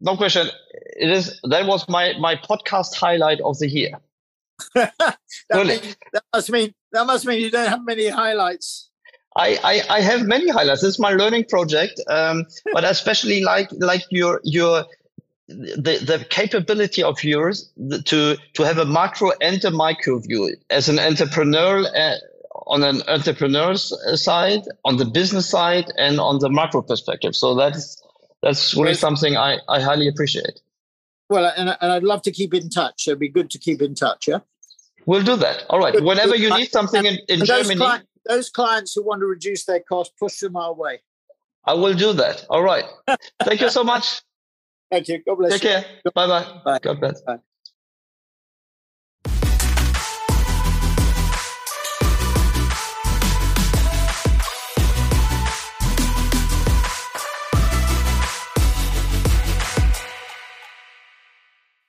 No 0.00 0.16
question. 0.16 0.48
It 0.96 1.10
is. 1.10 1.40
That 1.44 1.66
was 1.66 1.88
my 1.88 2.14
my 2.18 2.36
podcast 2.36 2.94
highlight 2.94 3.40
of 3.40 3.58
the 3.58 3.68
year. 3.68 3.92
that, 4.74 5.16
really. 5.52 5.80
mean, 5.80 5.94
that 6.12 6.24
must 6.34 6.50
mean 6.50 6.74
that 6.92 7.06
must 7.06 7.26
mean 7.26 7.40
you 7.40 7.50
don't 7.50 7.68
have 7.68 7.84
many 7.84 8.08
highlights. 8.08 8.90
I, 9.36 9.58
I, 9.62 9.98
I 9.98 10.00
have 10.00 10.26
many 10.26 10.48
highlights. 10.48 10.82
This 10.82 10.94
is 10.94 10.98
my 10.98 11.12
learning 11.12 11.44
project, 11.44 12.00
um, 12.08 12.46
but 12.72 12.84
especially 12.84 13.42
like 13.42 13.68
like 13.72 14.02
your 14.10 14.40
your 14.44 14.84
the, 15.48 15.98
the 16.04 16.26
capability 16.30 17.02
of 17.02 17.22
yours 17.22 17.70
to 18.06 18.36
to 18.54 18.62
have 18.62 18.78
a 18.78 18.84
macro 18.84 19.32
and 19.40 19.64
a 19.64 19.70
micro 19.70 20.18
view 20.18 20.54
as 20.70 20.88
an 20.88 20.98
entrepreneur 20.98 21.84
uh, 21.96 22.16
on 22.66 22.82
an 22.82 23.02
entrepreneur's 23.08 23.92
side, 24.22 24.62
on 24.84 24.96
the 24.96 25.04
business 25.04 25.48
side, 25.48 25.92
and 25.96 26.20
on 26.20 26.38
the 26.38 26.50
macro 26.50 26.82
perspective. 26.82 27.34
So 27.34 27.54
that's 27.54 28.02
that's 28.42 28.74
really 28.74 28.94
something 28.94 29.36
I, 29.36 29.58
I 29.68 29.80
highly 29.80 30.08
appreciate. 30.08 30.60
Well, 31.28 31.52
and, 31.56 31.76
and 31.80 31.92
I'd 31.92 32.02
love 32.02 32.22
to 32.22 32.32
keep 32.32 32.54
in 32.54 32.70
touch. 32.70 33.06
It'd 33.06 33.20
be 33.20 33.28
good 33.28 33.50
to 33.50 33.58
keep 33.58 33.82
in 33.82 33.94
touch. 33.94 34.28
Yeah, 34.28 34.40
we'll 35.06 35.22
do 35.22 35.36
that. 35.36 35.64
All 35.70 35.78
right. 35.78 36.02
Whenever 36.02 36.36
you 36.36 36.50
need 36.56 36.70
something 36.70 37.04
in, 37.04 37.18
in 37.28 37.44
Germany 37.44 38.02
those 38.26 38.50
clients 38.50 38.94
who 38.94 39.02
want 39.02 39.20
to 39.20 39.26
reduce 39.26 39.64
their 39.64 39.80
cost, 39.80 40.12
push 40.18 40.38
them 40.38 40.56
our 40.56 40.72
way. 40.72 41.00
I 41.64 41.74
will 41.74 41.94
do 41.94 42.12
that. 42.14 42.46
All 42.48 42.62
right. 42.62 42.84
Thank 43.42 43.60
you 43.60 43.70
so 43.70 43.84
much. 43.84 44.22
Thank 44.90 45.08
you. 45.08 45.22
God 45.26 45.36
bless 45.36 45.52
Take 45.52 45.64
you. 45.64 45.68
care. 45.70 45.84
Bye-bye. 46.14 46.60
Bye. 46.64 46.78
God 46.80 47.00
bless. 47.00 47.20
Bye. 47.22 47.38